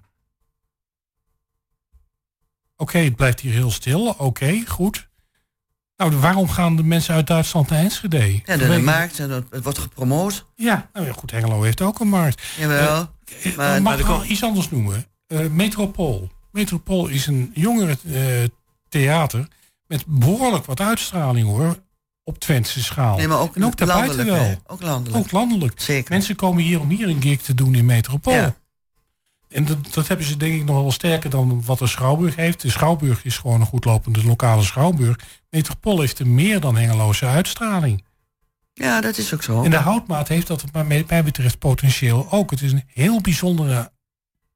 Oké, 2.75 2.97
het 2.97 3.15
blijft 3.15 3.39
hier 3.39 3.53
heel 3.53 3.71
stil. 3.71 4.07
Oké, 4.17 4.63
goed. 4.67 5.09
Nou, 6.09 6.15
waarom 6.15 6.49
gaan 6.49 6.75
de 6.75 6.83
mensen 6.83 7.13
uit 7.15 7.27
Duitsland 7.27 7.69
naar 7.69 7.79
Enschede? 7.79 8.31
Ja, 8.45 8.57
de, 8.57 8.67
de 8.67 8.79
markt, 8.79 9.19
en 9.19 9.29
dat- 9.29 9.43
het 9.49 9.63
wordt 9.63 9.77
gepromoot. 9.79 10.45
Ja, 10.55 10.89
nou 10.93 11.05
ja, 11.05 11.11
goed, 11.13 11.31
Hengelo 11.31 11.61
heeft 11.61 11.81
ook 11.81 11.99
een 11.99 12.07
markt. 12.07 12.41
Jawel. 12.59 13.07
Eh, 13.43 13.55
maar- 13.57 13.81
mag 13.81 13.99
ik 13.99 14.05
wel 14.05 14.25
iets 14.25 14.43
anders 14.43 14.69
noemen? 14.69 15.05
Eh, 15.27 15.39
Metropool. 15.47 16.29
Metropool 16.51 17.07
is 17.07 17.27
een 17.27 17.51
jongere 17.53 17.97
theater 18.89 19.47
met 19.87 20.03
behoorlijk 20.07 20.65
wat 20.65 20.79
uitstraling 20.79 21.47
hoor. 21.47 21.75
op 22.23 22.39
Twentse 22.39 22.83
schaal. 22.83 23.17
Nee, 23.17 23.27
maar 23.27 23.39
ook 23.39 23.55
en 23.55 23.65
ook 23.65 23.77
daarbuiten 23.77 24.15
landelijk, 24.25 24.47
wel. 24.47 24.61
Ook 24.75 24.81
landelijk. 24.81 25.25
Ook 25.25 25.31
landelijk. 25.31 25.81
Zeker. 25.81 26.11
Mensen 26.13 26.35
komen 26.35 26.63
hier 26.63 26.79
om 26.79 26.89
hier 26.89 27.07
een 27.09 27.21
gig 27.21 27.41
te 27.41 27.53
doen 27.53 27.75
in 27.75 27.85
Metropool. 27.85 28.33
Ja. 28.33 28.55
En 29.51 29.65
dat, 29.65 29.93
dat 29.93 30.07
hebben 30.07 30.25
ze 30.25 30.37
denk 30.37 30.53
ik 30.53 30.65
nog 30.65 30.81
wel 30.81 30.91
sterker 30.91 31.29
dan 31.29 31.63
wat 31.65 31.79
de 31.79 31.87
Schouwburg 31.87 32.35
heeft. 32.35 32.61
De 32.61 32.69
Schouwburg 32.69 33.25
is 33.25 33.37
gewoon 33.37 33.59
een 33.61 33.67
goedlopende 33.67 34.23
lokale 34.23 34.63
Schouwburg. 34.63 35.19
Metropool 35.49 35.99
heeft 35.99 36.19
een 36.19 36.35
meer 36.35 36.59
dan 36.59 36.77
hengeloze 36.77 37.25
uitstraling. 37.25 38.03
Ja, 38.73 39.01
dat 39.01 39.17
is 39.17 39.33
ook 39.33 39.43
zo. 39.43 39.63
En 39.63 39.71
de 39.71 39.77
houtmaat 39.77 40.27
heeft 40.27 40.47
dat 40.47 40.63
wat 40.71 40.87
mij 40.87 41.23
betreft 41.23 41.59
potentieel 41.59 42.27
ook. 42.31 42.51
Het 42.51 42.61
is 42.61 42.71
een 42.71 42.83
heel 42.87 43.21
bijzondere 43.21 43.91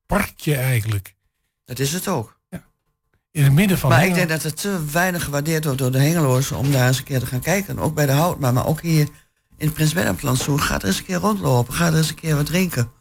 parkje 0.06 0.56
eigenlijk. 0.56 1.16
Dat 1.66 1.80
is 1.80 1.94
het 1.94 2.08
ook. 2.08 2.40
In 3.32 3.44
het 3.44 3.54
midden 3.54 3.78
van 3.78 3.90
maar 3.90 4.06
ik 4.06 4.14
denk 4.14 4.30
dat 4.30 4.44
het 4.44 4.62
te 4.62 4.86
weinig 4.92 5.24
gewaardeerd 5.24 5.64
wordt 5.64 5.80
door 5.80 5.92
de 5.92 6.00
Hengeloers 6.00 6.52
om 6.52 6.72
daar 6.72 6.88
eens 6.88 6.98
een 6.98 7.04
keer 7.04 7.20
te 7.20 7.26
gaan 7.26 7.40
kijken. 7.40 7.80
Ook 7.80 7.96
bij 7.96 8.06
de 8.06 8.12
Houtma, 8.12 8.52
maar 8.52 8.68
ook 8.68 8.82
hier 8.82 9.08
in 9.58 9.66
het 9.66 9.74
Prins 9.74 9.94
Bernhardplantsoen. 9.94 10.62
Ga 10.62 10.76
er 10.76 10.86
eens 10.86 10.98
een 10.98 11.06
keer 11.06 11.16
rondlopen, 11.16 11.74
ga 11.74 11.88
er 11.88 11.98
eens 11.98 12.10
een 12.10 12.16
keer 12.16 12.36
wat 12.36 12.46
drinken. 12.46 12.92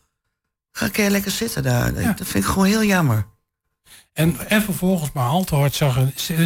Ga 0.76 0.84
een 0.84 0.90
keer 0.90 1.10
lekker 1.10 1.30
zitten 1.30 1.62
daar. 1.62 1.92
Dat 1.92 2.26
vind 2.28 2.44
ik 2.44 2.50
gewoon 2.50 2.66
heel 2.66 2.84
jammer. 2.84 3.26
En, 4.12 4.48
en 4.48 4.62
vervolgens 4.62 5.12
maar 5.12 5.28
al 5.28 5.44
te 5.44 5.54
hard 5.54 5.74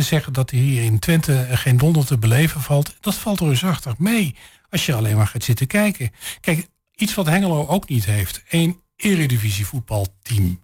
zeggen, 0.00 0.32
dat 0.32 0.50
hier 0.50 0.82
in 0.82 0.98
Twente 0.98 1.46
geen 1.50 1.76
donder 1.76 2.06
te 2.06 2.18
beleven 2.18 2.60
valt. 2.60 2.96
Dat 3.00 3.14
valt 3.14 3.40
reusachtig 3.40 3.98
mee 3.98 4.36
als 4.70 4.86
je 4.86 4.94
alleen 4.94 5.16
maar 5.16 5.26
gaat 5.26 5.44
zitten 5.44 5.66
kijken. 5.66 6.10
Kijk, 6.40 6.68
iets 6.94 7.14
wat 7.14 7.26
Hengelo 7.26 7.66
ook 7.66 7.88
niet 7.88 8.04
heeft. 8.04 8.42
één 8.48 8.80
eredivisie 8.96 9.66
voetbalteam. 9.66 10.60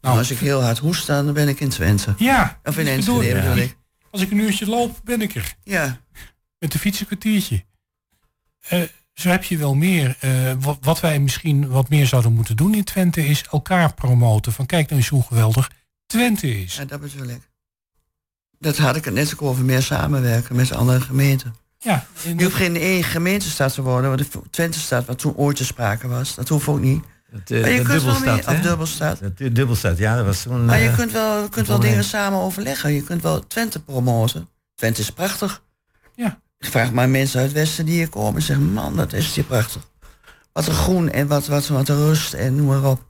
Nou, 0.00 0.18
als 0.18 0.30
ik 0.30 0.38
heel 0.38 0.62
hard 0.62 0.78
hoest, 0.78 1.06
dan 1.06 1.32
ben 1.32 1.48
ik 1.48 1.60
in 1.60 1.68
Twente. 1.68 2.14
Ja. 2.16 2.60
Of 2.64 2.78
in 2.78 2.86
Enschede 2.86 3.28
ik. 3.28 3.34
bedoel 3.34 3.56
ik. 3.56 3.76
Als 4.10 4.20
ik 4.20 4.30
een 4.30 4.38
uurtje 4.38 4.66
loop, 4.66 5.00
ben 5.04 5.20
ik 5.20 5.34
er. 5.34 5.54
Ja. 5.64 6.00
Met 6.58 6.72
de 6.72 6.78
fiets 6.78 7.00
een 7.00 7.06
kwartiertje. 7.06 7.64
Eh, 8.60 8.82
zo 9.14 9.28
heb 9.28 9.44
je 9.44 9.56
wel 9.56 9.74
meer. 9.74 10.16
Eh, 10.20 10.30
wat, 10.58 10.78
wat 10.80 11.00
wij 11.00 11.20
misschien 11.20 11.68
wat 11.68 11.88
meer 11.88 12.06
zouden 12.06 12.32
moeten 12.32 12.56
doen 12.56 12.74
in 12.74 12.84
Twente 12.84 13.26
is 13.26 13.44
elkaar 13.50 13.94
promoten. 13.94 14.52
Van 14.52 14.66
kijk 14.66 14.88
nou 14.88 15.00
eens 15.00 15.10
hoe 15.10 15.22
geweldig 15.22 15.70
Twente 16.06 16.60
is. 16.60 16.76
Ja, 16.76 16.84
dat 16.84 17.00
bedoel 17.00 17.28
ik. 17.28 17.50
Dat 18.58 18.76
had 18.76 18.96
ik 18.96 19.04
het 19.04 19.14
net 19.14 19.32
ook 19.32 19.42
over 19.42 19.64
meer 19.64 19.82
samenwerken 19.82 20.56
met 20.56 20.72
andere 20.72 21.00
gemeenten. 21.00 21.54
Ja, 21.78 22.06
Je 22.36 22.44
hoeft 22.44 22.56
geen 22.56 22.76
één 22.76 23.04
gemeentestad 23.04 23.74
te 23.74 23.82
worden, 23.82 24.10
want 24.10 24.32
de 24.32 24.40
Twente-stad, 24.50 25.06
wat 25.06 25.18
toen 25.18 25.36
ooit 25.36 25.56
te 25.56 25.64
sprake 25.64 26.08
was, 26.08 26.34
dat 26.34 26.48
hoeft 26.48 26.68
ook 26.68 26.80
niet. 26.80 27.04
Dat, 27.30 27.50
eh, 27.50 27.60
maar 27.60 27.70
je 27.70 27.76
dat 27.76 27.86
kunt 27.86 28.02
wel 28.02 28.34
of 28.36 28.60
dubbelstad. 28.60 29.18
Dat 29.18 29.36
dubbelstad, 29.36 29.98
ja, 29.98 30.16
dat 30.16 30.24
was 30.24 30.40
zo'n... 30.40 30.64
Maar 30.64 30.80
je 30.80 30.88
eh, 30.88 30.94
kunt 30.94 31.12
wel, 31.12 31.42
je 31.42 31.48
kunt 31.48 31.66
wel 31.66 31.80
dingen 31.80 32.04
samen 32.04 32.38
overleggen. 32.38 32.92
Je 32.92 33.02
kunt 33.02 33.22
wel 33.22 33.46
Twente 33.46 33.80
promoten. 33.80 34.48
Twente 34.74 35.00
is 35.00 35.10
prachtig. 35.10 35.62
Ja. 36.62 36.66
Ik 36.68 36.72
vraag 36.74 36.92
maar 36.92 37.08
mensen 37.08 37.38
uit 37.40 37.48
het 37.48 37.56
Westen 37.58 37.84
die 37.84 37.94
hier 37.94 38.08
komen 38.08 38.34
en 38.34 38.42
zeggen, 38.42 38.72
man, 38.72 38.96
dat 38.96 39.12
is 39.12 39.34
hier 39.34 39.44
prachtig. 39.44 39.82
Wat 40.52 40.66
een 40.66 40.74
groen 40.74 41.10
en 41.10 41.26
wat, 41.26 41.46
wat, 41.46 41.66
wat 41.68 41.88
een 41.88 41.96
rust 41.96 42.32
en 42.32 42.56
noem 42.56 42.66
maar 42.66 42.90
op. 42.90 43.04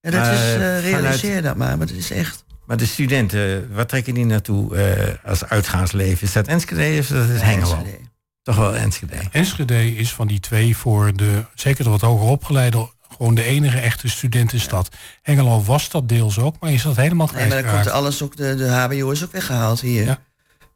En 0.00 0.10
dat 0.12 0.20
Maar, 0.20 0.32
is, 0.34 0.40
eh, 0.40 0.52
vanuit- 0.52 0.84
realiseer 0.84 1.42
dat 1.42 1.56
maar, 1.56 1.78
maar 1.78 1.86
dat 1.86 1.96
is 1.96 2.10
echt. 2.10 2.44
Maar 2.66 2.76
de 2.76 2.86
studenten, 2.86 3.74
waar 3.74 3.86
trekken 3.86 4.14
die 4.14 4.24
naartoe 4.26 4.76
eh, 4.76 5.14
als 5.30 5.44
uitgaansleven? 5.44 6.26
Is 6.26 6.32
dat 6.32 6.46
Enschede 6.46 6.98
of 6.98 6.98
is 6.98 7.08
dat 7.08 7.26
Ja, 7.26 7.32
Hengelo? 7.44 7.74
Enschede. 7.74 7.98
Toch 8.42 8.56
wel 8.56 8.76
Enschede. 8.76 9.14
Enschede 9.32 9.94
is 9.96 10.12
van 10.14 10.26
die 10.26 10.40
twee 10.40 10.76
voor 10.76 11.16
de, 11.16 11.44
zeker 11.54 11.84
de 11.84 11.90
wat 11.90 12.00
hoger 12.00 12.26
opgeleide, 12.28 12.90
gewoon 13.16 13.34
de 13.34 13.42
enige 13.44 13.78
echte 13.78 14.08
studentenstad. 14.08 14.88
Hengelo 15.22 15.62
was 15.62 15.90
dat 15.90 16.08
deels 16.08 16.38
ook, 16.38 16.56
maar 16.60 16.72
is 16.72 16.82
dat 16.82 16.96
helemaal 16.96 17.30
Nee, 17.34 17.48
maar 17.48 17.62
dan 17.62 17.72
komt 17.72 17.88
alles 17.90 18.22
ook, 18.22 18.36
de, 18.36 18.54
de 18.54 18.68
HBO 18.68 19.10
is 19.10 19.24
ook 19.24 19.32
weggehaald 19.32 19.80
hier. 19.80 20.04
Ja. 20.04 20.18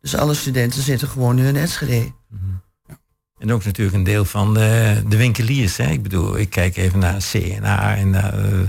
Dus 0.03 0.17
alle 0.17 0.35
studenten 0.35 0.83
zitten 0.83 1.09
gewoon 1.09 1.35
nu 1.35 1.47
in 1.47 1.57
Enschede. 1.57 2.13
En 3.39 3.53
ook 3.53 3.65
natuurlijk 3.65 3.97
een 3.97 4.05
deel 4.05 4.25
van 4.25 4.55
de, 4.55 5.03
de 5.09 5.17
winkeliers. 5.17 5.77
Hè? 5.77 5.91
Ik 5.91 6.03
bedoel, 6.03 6.39
ik 6.39 6.51
kijk 6.51 6.77
even 6.77 6.99
naar 6.99 7.21
CNA 7.31 7.97
en 7.97 8.11
naar 8.11 8.39
eh, 8.39 8.61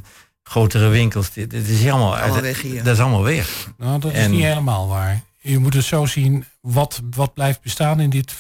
grotere 0.44 0.88
winkels. 0.88 1.32
Dit, 1.32 1.50
dit 1.50 1.68
is 1.68 1.88
allemaal, 1.90 2.42
weg 2.42 2.62
hier. 2.62 2.84
Dat 2.84 2.94
is 2.94 3.00
allemaal 3.02 3.24
weg. 3.24 3.74
Nou, 3.78 4.00
dat 4.00 4.14
is 4.14 4.28
niet 4.28 4.44
helemaal 4.44 4.88
waar. 4.88 5.22
Je 5.40 5.60
moet 5.60 5.74
het 5.74 5.84
zo 5.84 6.06
zien, 6.06 6.46
wat, 6.62 7.02
wat 7.16 7.34
blijft 7.34 7.62
bestaan 7.62 8.00
in 8.00 8.10
dit 8.10 8.34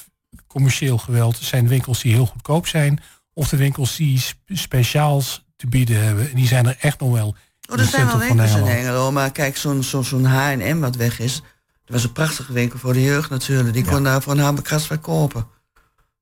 commercieel 0.47 0.97
geweld. 0.97 1.37
Zijn 1.37 1.67
winkels 1.67 2.01
die 2.01 2.13
heel 2.13 2.25
goedkoop 2.25 2.67
zijn, 2.67 2.99
of 3.33 3.49
de 3.49 3.57
winkels 3.57 3.95
die 3.95 4.19
sp- 4.19 4.37
speciaals 4.47 5.45
te 5.55 5.67
bieden 5.67 6.03
hebben. 6.03 6.29
En 6.29 6.35
die 6.35 6.47
zijn 6.47 6.65
er 6.67 6.77
echt 6.79 6.99
nog 6.99 7.11
wel. 7.11 7.35
Oh, 7.69 7.79
er 7.79 7.85
zijn 7.85 8.05
wel 8.05 8.17
winkels 8.17 8.55
in. 8.55 8.63
Hengelo, 8.63 9.11
maar 9.11 9.31
kijk, 9.31 9.57
zo'n 9.57 9.83
zo'n 9.83 10.03
zo'n 10.03 10.25
H&M 10.25 10.79
wat 10.79 10.95
weg 10.95 11.19
is. 11.19 11.41
Dat 11.85 11.95
was 11.95 12.03
een 12.03 12.11
prachtige 12.11 12.53
winkel 12.53 12.79
voor 12.79 12.93
de 12.93 13.01
jeugd 13.03 13.29
natuurlijk. 13.29 13.73
Die 13.73 13.85
kon 13.85 14.03
daar 14.03 14.21
voor 14.21 14.33
een 14.33 14.39
hamerkast 14.39 14.87
bij 14.87 14.97
kopen. 14.97 15.47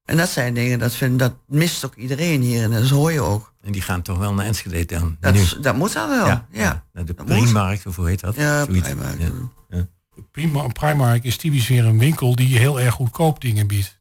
En 0.06 0.18
dat 0.18 0.30
zijn 0.30 0.54
dingen, 0.54 0.80
dat, 0.80 0.94
vind, 0.94 1.20
dat 1.20 1.34
mist 1.48 1.86
ook 1.86 1.96
iedereen 1.96 2.42
hier. 2.42 2.64
En 2.64 2.72
dat 2.72 2.90
hoor 2.90 3.12
je 3.12 3.22
ook. 3.22 3.54
En 3.62 3.72
die 3.72 3.82
gaan 3.82 4.02
toch 4.02 4.18
wel 4.18 4.34
naar 4.34 4.46
Enschede 4.46 4.86
dan? 4.86 5.18
Dat, 5.20 5.34
nu. 5.34 5.40
is- 5.40 5.58
dat 5.62 5.76
moet 5.76 5.94
dan 5.94 6.10
wel, 6.10 6.26
ja. 6.26 6.48
Ja, 6.52 6.86
naar 6.94 7.06
de 7.06 7.14
Dat. 7.14 7.26
Primarkt, 7.26 7.86
of 7.86 7.96
hoe 7.96 8.08
heet 8.08 8.20
dat? 8.20 8.36
Ja, 8.36 8.66
Zoiets. 8.66 8.88
Primark. 8.88 9.20
Ja. 9.20 9.30
Ja. 9.70 9.88
Prima, 10.32 10.64
een 10.64 10.72
Primark 10.72 11.24
is 11.24 11.38
typisch 11.38 11.68
weer 11.68 11.86
een 11.86 11.98
winkel 12.00 12.36
die 12.36 12.58
heel 12.58 12.80
erg 12.80 12.94
goedkoop 12.94 13.42
dingen 13.42 13.68
biedt. 13.68 14.00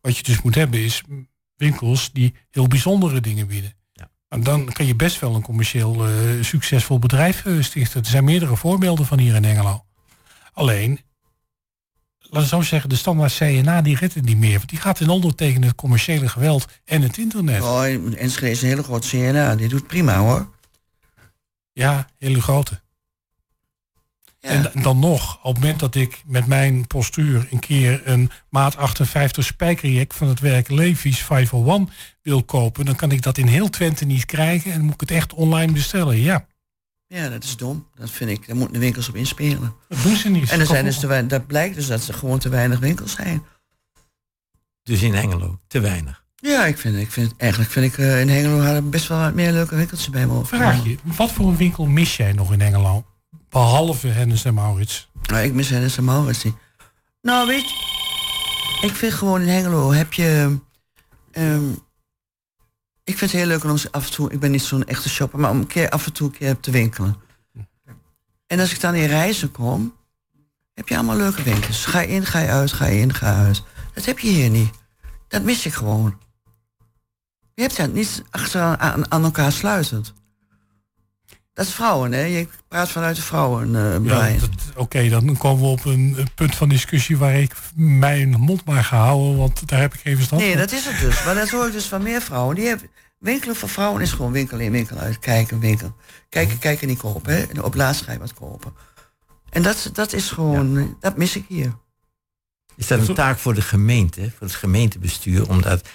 Wat 0.00 0.16
je 0.16 0.22
dus 0.22 0.42
moet 0.42 0.54
hebben 0.54 0.80
is 0.80 1.02
winkels 1.56 2.12
die 2.12 2.34
heel 2.50 2.66
bijzondere 2.68 3.20
dingen 3.20 3.46
bieden. 3.46 3.72
Ja. 3.92 4.10
En 4.28 4.42
dan 4.42 4.72
kan 4.72 4.86
je 4.86 4.96
best 4.96 5.20
wel 5.20 5.34
een 5.34 5.42
commercieel 5.42 6.06
eh, 6.06 6.12
succesvol 6.40 6.98
bedrijf 6.98 7.44
eh, 7.44 7.62
stichten. 7.62 8.00
Er 8.02 8.06
zijn 8.08 8.24
meerdere 8.24 8.56
voorbeelden 8.56 9.06
van 9.06 9.18
hier 9.18 9.34
in 9.34 9.44
Engelo. 9.44 9.84
Alleen, 10.52 11.00
laten 12.18 12.40
we 12.40 12.46
zo 12.56 12.62
zeggen, 12.62 12.88
de 12.88 12.96
standaard 12.96 13.36
CNA 13.36 13.82
die 13.82 13.96
redt 13.96 14.14
het 14.14 14.24
niet 14.24 14.38
meer. 14.38 14.56
Want 14.56 14.68
die 14.68 14.80
gaat 14.80 15.00
in 15.00 15.08
onder 15.08 15.34
tegen 15.34 15.62
het 15.62 15.74
commerciële 15.74 16.28
geweld 16.28 16.66
en 16.84 17.02
het 17.02 17.18
internet. 17.18 17.62
Oh, 17.62 17.84
Enschede 18.16 18.50
is 18.50 18.62
een 18.62 18.68
hele 18.68 18.82
grote 18.82 19.08
CNA. 19.08 19.56
Die 19.56 19.68
doet 19.68 19.86
prima 19.86 20.16
hoor. 20.16 20.50
Ja, 21.72 22.06
hele 22.18 22.40
grote. 22.40 22.80
Ja. 24.42 24.48
En 24.48 24.82
dan 24.82 24.98
nog, 24.98 25.38
op 25.42 25.54
het 25.54 25.62
moment 25.62 25.80
dat 25.80 25.94
ik 25.94 26.22
met 26.26 26.46
mijn 26.46 26.86
postuur 26.86 27.46
een 27.50 27.58
keer 27.58 28.00
een 28.04 28.30
maat 28.48 28.76
58 28.76 29.44
spijkerjek 29.44 30.12
van 30.12 30.28
het 30.28 30.40
werk 30.40 30.68
Levi's 30.68 31.22
501 31.22 31.90
wil 32.22 32.44
kopen, 32.44 32.84
dan 32.84 32.96
kan 32.96 33.10
ik 33.10 33.22
dat 33.22 33.38
in 33.38 33.46
heel 33.46 33.68
Twente 33.68 34.04
niet 34.04 34.24
krijgen 34.24 34.72
en 34.72 34.80
moet 34.80 34.94
ik 34.94 35.00
het 35.00 35.10
echt 35.10 35.32
online 35.32 35.72
bestellen. 35.72 36.16
Ja, 36.16 36.46
Ja, 37.14 37.28
dat 37.28 37.44
is 37.44 37.56
dom. 37.56 37.86
Dat 37.94 38.10
vind 38.10 38.30
ik. 38.30 38.46
Daar 38.46 38.56
moeten 38.56 38.74
de 38.74 38.80
winkels 38.80 39.08
op 39.08 39.14
inspelen. 39.14 39.74
dat 39.88 40.02
doen 40.02 40.16
ze 40.16 40.28
niet. 40.28 40.50
En 40.50 40.60
er 40.60 40.66
zijn 40.66 40.84
dus 40.84 40.98
te 40.98 41.06
weinig, 41.06 41.30
dat 41.30 41.46
blijkt 41.46 41.74
dus 41.74 41.86
dat 41.86 42.08
er 42.08 42.14
gewoon 42.14 42.38
te 42.38 42.48
weinig 42.48 42.78
winkels 42.78 43.12
zijn. 43.12 43.42
Dus 44.82 45.02
in 45.02 45.14
Hengelo, 45.14 45.58
te 45.66 45.80
weinig. 45.80 46.24
Ja, 46.36 46.66
ik 46.66 46.78
vind, 46.78 46.96
ik 46.96 47.12
vind 47.12 47.34
eigenlijk 47.36 47.70
vind 47.70 47.92
ik 47.92 47.98
eh, 47.98 48.20
in 48.20 48.28
Hengelo 48.28 48.60
hadden 48.60 48.90
best 48.90 49.08
wel 49.08 49.18
wat 49.18 49.34
meer 49.34 49.52
leuke 49.52 49.76
winkeltjes 49.76 50.10
bij 50.10 50.26
me 50.26 50.44
Vraag 50.44 50.84
je, 50.84 50.96
wat 51.02 51.32
voor 51.32 51.48
een 51.48 51.56
winkel 51.56 51.86
mis 51.86 52.16
jij 52.16 52.32
nog 52.32 52.52
in 52.52 52.60
Engeland? 52.60 53.04
Behalve 53.48 54.08
Hennis 54.08 54.44
en 54.44 54.54
Maurits. 54.54 55.10
Nou, 55.22 55.44
ik 55.44 55.52
mis 55.52 55.68
Hennis 55.68 55.96
en 55.96 56.04
Maurits 56.04 56.44
niet. 56.44 56.54
Nou, 57.22 57.46
weet 57.46 57.70
je, 57.70 57.76
ik 58.86 58.94
vind 58.94 59.12
gewoon 59.12 59.40
in 59.40 59.48
Hengelo 59.48 59.92
heb 59.92 60.12
je... 60.12 60.58
ehm, 61.32 61.64
ik 63.12 63.18
vind 63.18 63.30
het 63.30 63.40
heel 63.40 63.48
leuk 63.48 63.64
om 63.64 63.76
af 63.90 64.06
en 64.06 64.12
toe, 64.12 64.32
ik 64.32 64.40
ben 64.40 64.50
niet 64.50 64.62
zo'n 64.62 64.84
echte 64.84 65.08
shopper, 65.08 65.38
maar 65.38 65.50
om 65.50 65.58
een 65.58 65.66
keer 65.66 65.88
af 65.88 66.06
en 66.06 66.12
toe 66.12 66.26
een 66.26 66.36
keer 66.38 66.60
te 66.60 66.70
winkelen. 66.70 67.16
En 68.46 68.60
als 68.60 68.72
ik 68.72 68.80
dan 68.80 68.94
in 68.94 69.06
reizen 69.06 69.50
kom, 69.50 69.94
heb 70.74 70.88
je 70.88 70.94
allemaal 70.94 71.16
leuke 71.16 71.42
winkels. 71.42 71.84
Ga 71.84 72.00
je 72.00 72.08
in, 72.08 72.26
ga 72.26 72.38
je 72.38 72.48
uit, 72.48 72.72
ga 72.72 72.86
je 72.86 73.00
in, 73.00 73.14
ga 73.14 73.30
je 73.30 73.36
uit. 73.36 73.62
Dat 73.94 74.04
heb 74.04 74.18
je 74.18 74.28
hier 74.28 74.50
niet. 74.50 74.70
Dat 75.28 75.42
mis 75.42 75.66
ik 75.66 75.72
gewoon. 75.72 76.18
Je 77.54 77.62
hebt 77.62 77.76
dat 77.76 77.92
niet 77.92 78.22
achter 78.30 78.60
aan, 78.60 79.10
aan 79.10 79.24
elkaar 79.24 79.52
sluitend. 79.52 80.12
Dat 81.54 81.66
is 81.66 81.72
vrouwen, 81.72 82.12
hè? 82.12 82.20
Je 82.20 82.48
praat 82.68 82.90
vanuit 82.90 83.16
de 83.16 83.22
vrouwen, 83.22 83.76
eh 83.76 84.04
Ja, 84.04 84.36
Oké, 84.76 85.08
dan 85.08 85.36
komen 85.36 85.62
we 85.62 85.68
op 85.68 85.84
een, 85.84 86.14
een 86.16 86.34
punt 86.34 86.54
van 86.54 86.68
discussie 86.68 87.18
waar 87.18 87.34
ik 87.34 87.54
mijn 87.74 88.30
mond 88.30 88.64
maar 88.64 88.84
ga 88.84 88.96
houden, 88.96 89.36
want 89.36 89.68
daar 89.68 89.80
heb 89.80 89.94
ik 89.94 90.00
geen 90.00 90.16
verstand 90.16 90.42
Nee, 90.42 90.56
dat 90.56 90.72
is 90.72 90.84
het 90.84 91.00
dus. 91.00 91.24
Maar 91.24 91.34
dat 91.34 91.50
hoor 91.50 91.66
ik 91.66 91.72
dus 91.72 91.86
van 91.86 92.02
meer 92.02 92.20
vrouwen. 92.20 92.54
Die 92.54 92.66
hebben, 92.66 92.88
winkelen 93.22 93.56
voor 93.56 93.68
vrouwen 93.68 94.02
is 94.02 94.12
gewoon 94.12 94.32
winkel 94.32 94.58
in, 94.58 94.70
winkel 94.72 94.96
uit. 94.96 95.18
Kijken, 95.18 95.58
winkel. 95.60 95.96
Kijken, 96.28 96.58
kijken, 96.58 96.88
niet 96.88 96.98
kopen. 96.98 97.34
Hè? 97.34 97.42
En 97.42 97.62
op 97.62 97.74
laatst 97.74 98.02
ga 98.02 98.12
je 98.12 98.18
wat 98.18 98.34
kopen. 98.34 98.72
En 99.50 99.62
dat, 99.62 99.90
dat 99.92 100.12
is 100.12 100.30
gewoon, 100.30 100.96
dat 101.00 101.16
mis 101.16 101.36
ik 101.36 101.44
hier. 101.48 101.72
Is 102.76 102.86
dat 102.86 103.08
een 103.08 103.14
taak 103.14 103.38
voor 103.38 103.54
de 103.54 103.62
gemeente, 103.62 104.30
voor 104.30 104.46
het 104.46 104.56
gemeentebestuur, 104.56 105.48
om 105.48 105.62
dat 105.62 105.88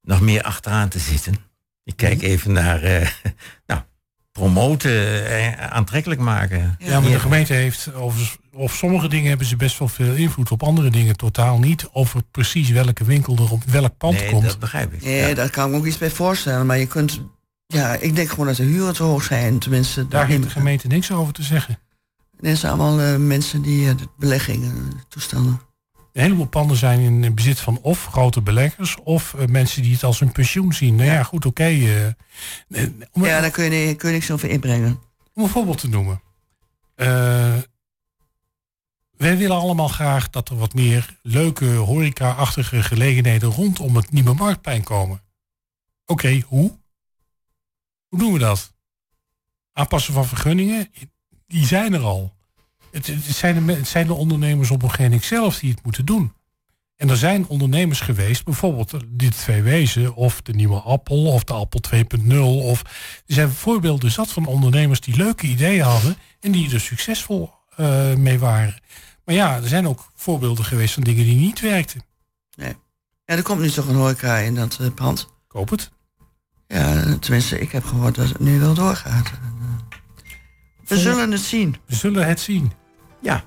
nog 0.00 0.20
meer 0.20 0.42
achteraan 0.42 0.88
te 0.88 0.98
zitten? 0.98 1.36
Ik 1.84 1.96
kijk 1.96 2.16
Mhm. 2.16 2.24
even 2.26 2.52
naar 2.52 2.82
eh, 2.82 3.10
nou, 3.66 3.82
promoten, 4.38 5.26
eh, 5.26 5.66
aantrekkelijk 5.70 6.20
maken. 6.20 6.76
Ja, 6.78 7.00
maar 7.00 7.10
de 7.10 7.18
gemeente 7.20 7.52
heeft, 7.52 7.94
over, 7.94 8.36
op 8.52 8.70
sommige 8.70 9.08
dingen 9.08 9.28
hebben 9.28 9.46
ze 9.46 9.56
best 9.56 9.78
wel 9.78 9.88
veel 9.88 10.14
invloed, 10.14 10.50
op 10.50 10.62
andere 10.62 10.90
dingen 10.90 11.16
totaal 11.16 11.58
niet. 11.58 11.88
Over 11.92 12.22
precies 12.30 12.70
welke 12.70 13.04
winkel 13.04 13.36
er 13.36 13.52
op 13.52 13.64
welk 13.64 13.96
pand 13.98 14.18
Nee, 14.18 14.30
komt. 14.30 14.44
dat 14.44 14.58
begrijp 14.58 14.92
ik. 14.92 15.04
Nee, 15.04 15.28
Ja. 15.28 15.34
daar 15.34 15.50
kan 15.50 15.64
ik 15.66 15.70
me 15.70 15.76
ook 15.76 15.86
iets 15.86 15.98
bij 15.98 16.10
voorstellen. 16.10 16.66
Maar 16.66 16.78
je 16.78 16.86
kunt, 16.86 17.20
ja, 17.66 17.94
ik 17.94 18.16
denk 18.16 18.28
gewoon 18.28 18.46
dat 18.46 18.56
de 18.56 18.62
huren 18.62 18.94
te 18.94 19.02
hoog 19.02 19.24
zijn. 19.24 19.58
Tenminste, 19.58 20.08
Daar 20.08 20.26
heeft 20.26 20.42
de 20.42 20.50
gemeente 20.50 20.86
niks 20.86 21.12
over 21.12 21.32
te 21.32 21.42
zeggen. 21.42 21.78
Er 22.40 22.56
zijn 22.56 22.72
allemaal 22.72 23.00
eh, 23.00 23.16
mensen 23.16 23.62
die 23.62 23.94
de 23.94 24.08
beleggingen, 24.18 24.92
toestanden. 25.08 25.60
Een 26.14 26.22
heleboel 26.22 26.46
panden 26.46 26.76
zijn 26.76 27.00
in 27.24 27.34
bezit 27.34 27.60
van 27.60 27.78
of 27.82 28.04
grote 28.06 28.40
beleggers 28.40 28.96
of 29.02 29.34
eh, 29.34 29.46
mensen 29.46 29.82
die 29.82 29.92
het 29.92 30.02
als 30.04 30.20
een 30.20 30.32
pensioen 30.32 30.72
zien. 30.72 30.94
Nou 30.94 31.08
ja, 31.08 31.22
goed, 31.22 31.46
oké. 31.46 31.64
eh, 31.64 32.06
eh, 32.06 32.14
Ja, 33.12 33.40
daar 33.40 33.50
kun 33.50 33.72
je, 33.72 33.94
kun 33.94 34.08
je 34.08 34.14
niks 34.14 34.30
over 34.30 34.48
inbrengen. 34.48 35.00
om 35.34 35.42
een 35.42 35.48
voorbeeld 35.48 35.78
te 35.78 35.88
noemen. 35.88 36.22
Wij 39.16 39.36
willen 39.36 39.56
allemaal 39.56 39.88
graag 39.88 40.30
dat 40.30 40.48
er 40.48 40.56
wat 40.56 40.74
meer 40.74 41.18
leuke 41.22 41.66
horeca-achtige 41.74 42.82
gelegenheden 42.82 43.50
rondom 43.50 43.96
het 43.96 44.10
Nieuwe 44.10 44.34
Marktplein 44.34 44.82
komen. 44.82 45.22
Oké, 46.06 46.40
hoe? 46.46 46.78
Hoe 48.08 48.18
doen 48.18 48.32
we 48.32 48.38
dat? 48.38 48.72
Aanpassen 49.72 50.14
van 50.14 50.26
vergunningen? 50.26 50.90
Die 51.46 51.66
zijn 51.66 51.92
er 51.92 52.02
al. 52.02 52.34
Het, 52.94 53.06
het 53.06 53.36
zijn, 53.36 53.66
de, 53.66 53.72
het 53.72 53.88
zijn 53.88 54.06
de 54.06 54.14
ondernemers 54.14 54.70
op 54.70 54.82
een 54.82 54.88
gegeven 54.88 55.10
moment 55.10 55.24
zelf 55.24 55.58
die 55.58 55.70
het 55.70 55.84
moeten 55.84 56.04
doen. 56.04 56.32
En 56.96 57.10
er 57.10 57.16
zijn 57.16 57.46
ondernemers 57.46 58.00
geweest, 58.00 58.44
bijvoorbeeld 58.44 58.94
dit 59.08 59.36
twee 59.36 59.62
wezen, 59.62 60.14
of 60.14 60.42
de 60.42 60.52
nieuwe 60.52 60.80
Appel, 60.80 61.26
of 61.26 61.44
de 61.44 61.52
Appel 61.52 61.80
2.0. 61.94 62.36
Of 62.40 62.80
er 63.26 63.34
zijn 63.34 63.50
voorbeelden 63.50 64.10
zat 64.10 64.32
van 64.32 64.46
ondernemers 64.46 65.00
die 65.00 65.16
leuke 65.16 65.46
ideeën 65.46 65.84
hadden 65.84 66.16
en 66.40 66.52
die 66.52 66.72
er 66.72 66.80
succesvol 66.80 67.50
eh, 67.76 68.14
mee 68.14 68.38
waren. 68.38 68.80
Maar 69.24 69.34
ja, 69.34 69.56
er 69.56 69.68
zijn 69.68 69.88
ook 69.88 70.10
voorbeelden 70.14 70.64
geweest 70.64 70.94
van 70.94 71.02
dingen 71.02 71.24
die 71.24 71.36
niet 71.36 71.60
werkten. 71.60 72.02
Nee. 72.56 72.76
Ja, 73.24 73.34
er 73.34 73.42
komt 73.42 73.60
nu 73.60 73.70
toch 73.70 73.88
een 73.88 73.94
horeca 73.94 74.36
in 74.36 74.54
dat 74.54 74.78
eh, 74.80 74.86
pand. 74.94 75.28
Koop 75.46 75.70
het. 75.70 75.90
Ja, 76.66 77.18
tenminste, 77.18 77.58
ik 77.58 77.72
heb 77.72 77.84
gehoord 77.84 78.14
dat 78.14 78.28
het 78.28 78.40
nu 78.40 78.60
wel 78.60 78.74
doorgaat. 78.74 79.30
We 80.86 80.98
zullen 80.98 81.30
het 81.30 81.40
zien. 81.40 81.76
We 81.86 81.94
zullen 81.94 82.26
het 82.26 82.40
zien. 82.40 82.72
Ja, 83.24 83.44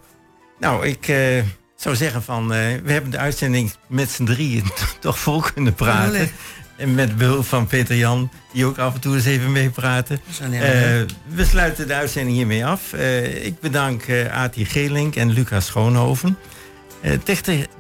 nou, 0.60 0.88
ik 0.88 1.08
eh, 1.08 1.44
zou 1.76 1.96
zeggen 1.96 2.24
van... 2.24 2.54
eh, 2.54 2.60
we 2.84 2.92
hebben 2.92 3.12
de 3.12 3.18
uitzending 3.18 3.72
met 3.88 4.10
z'n 4.10 4.24
drieën 4.24 4.64
toch 5.00 5.20
vol 5.20 5.40
kunnen 5.54 5.74
praten. 5.74 6.30
En 6.78 6.96
met 6.96 7.18
behulp 7.18 7.46
van 7.46 7.68
Peter 7.68 7.96
Jan, 7.96 8.32
die 8.54 8.66
ook 8.66 8.78
af 8.78 8.94
en 8.94 9.00
toe 9.00 9.16
eens 9.16 9.26
even 9.26 9.52
meepraten. 9.52 10.20
alleen 10.44 10.62
Eh 10.62 11.06
we 11.28 11.46
sluiten 11.46 11.88
de 11.88 11.94
uitzending 11.94 12.36
hiermee 12.38 12.66
af. 12.66 12.94
Ik 13.42 13.60
bedank 13.60 14.04
eh 14.04 14.38
Ati 14.38 14.66
Geelink 14.66 15.16
en 15.16 15.30
Lucas 15.32 15.66
Schoonhoven. 15.66 16.38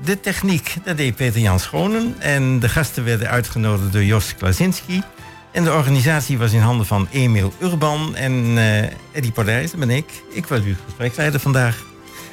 De 0.03 0.19
techniek, 0.21 0.75
dat 0.83 0.97
deed 0.97 1.15
Peter 1.15 1.41
Jan 1.41 1.59
Schonen. 1.59 2.15
En 2.19 2.59
de 2.59 2.69
gasten 2.69 3.03
werden 3.03 3.29
uitgenodigd 3.29 3.91
door 3.93 4.03
Jos 4.03 4.35
Klasinski. 4.35 5.03
En 5.51 5.63
de 5.63 5.71
organisatie 5.73 6.37
was 6.37 6.51
in 6.51 6.59
handen 6.59 6.85
van 6.85 7.07
Emiel 7.11 7.53
Urban 7.61 8.15
en 8.15 8.57
eh 8.57 8.89
Eddie 9.11 9.31
Pardijs, 9.31 9.71
dat 9.71 9.79
ben 9.79 9.89
ik. 9.89 10.23
Ik 10.33 10.45
was 10.47 10.59
uw 10.61 10.75
gespreksleider 10.85 11.39
vandaag. 11.39 11.86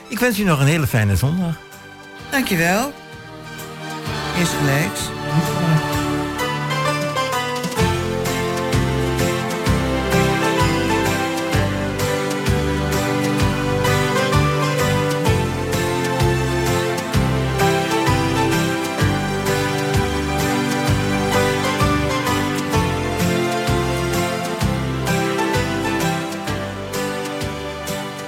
Ik 0.09 0.19
wens 0.19 0.39
u 0.39 0.45
nog 0.45 0.61
een 0.61 0.67
hele 0.67 0.87
fijne 0.87 1.17
zondag. 1.17 1.57
Dankjewel. 2.31 2.93
Eerst 4.39 4.53
gelijks. 4.53 5.01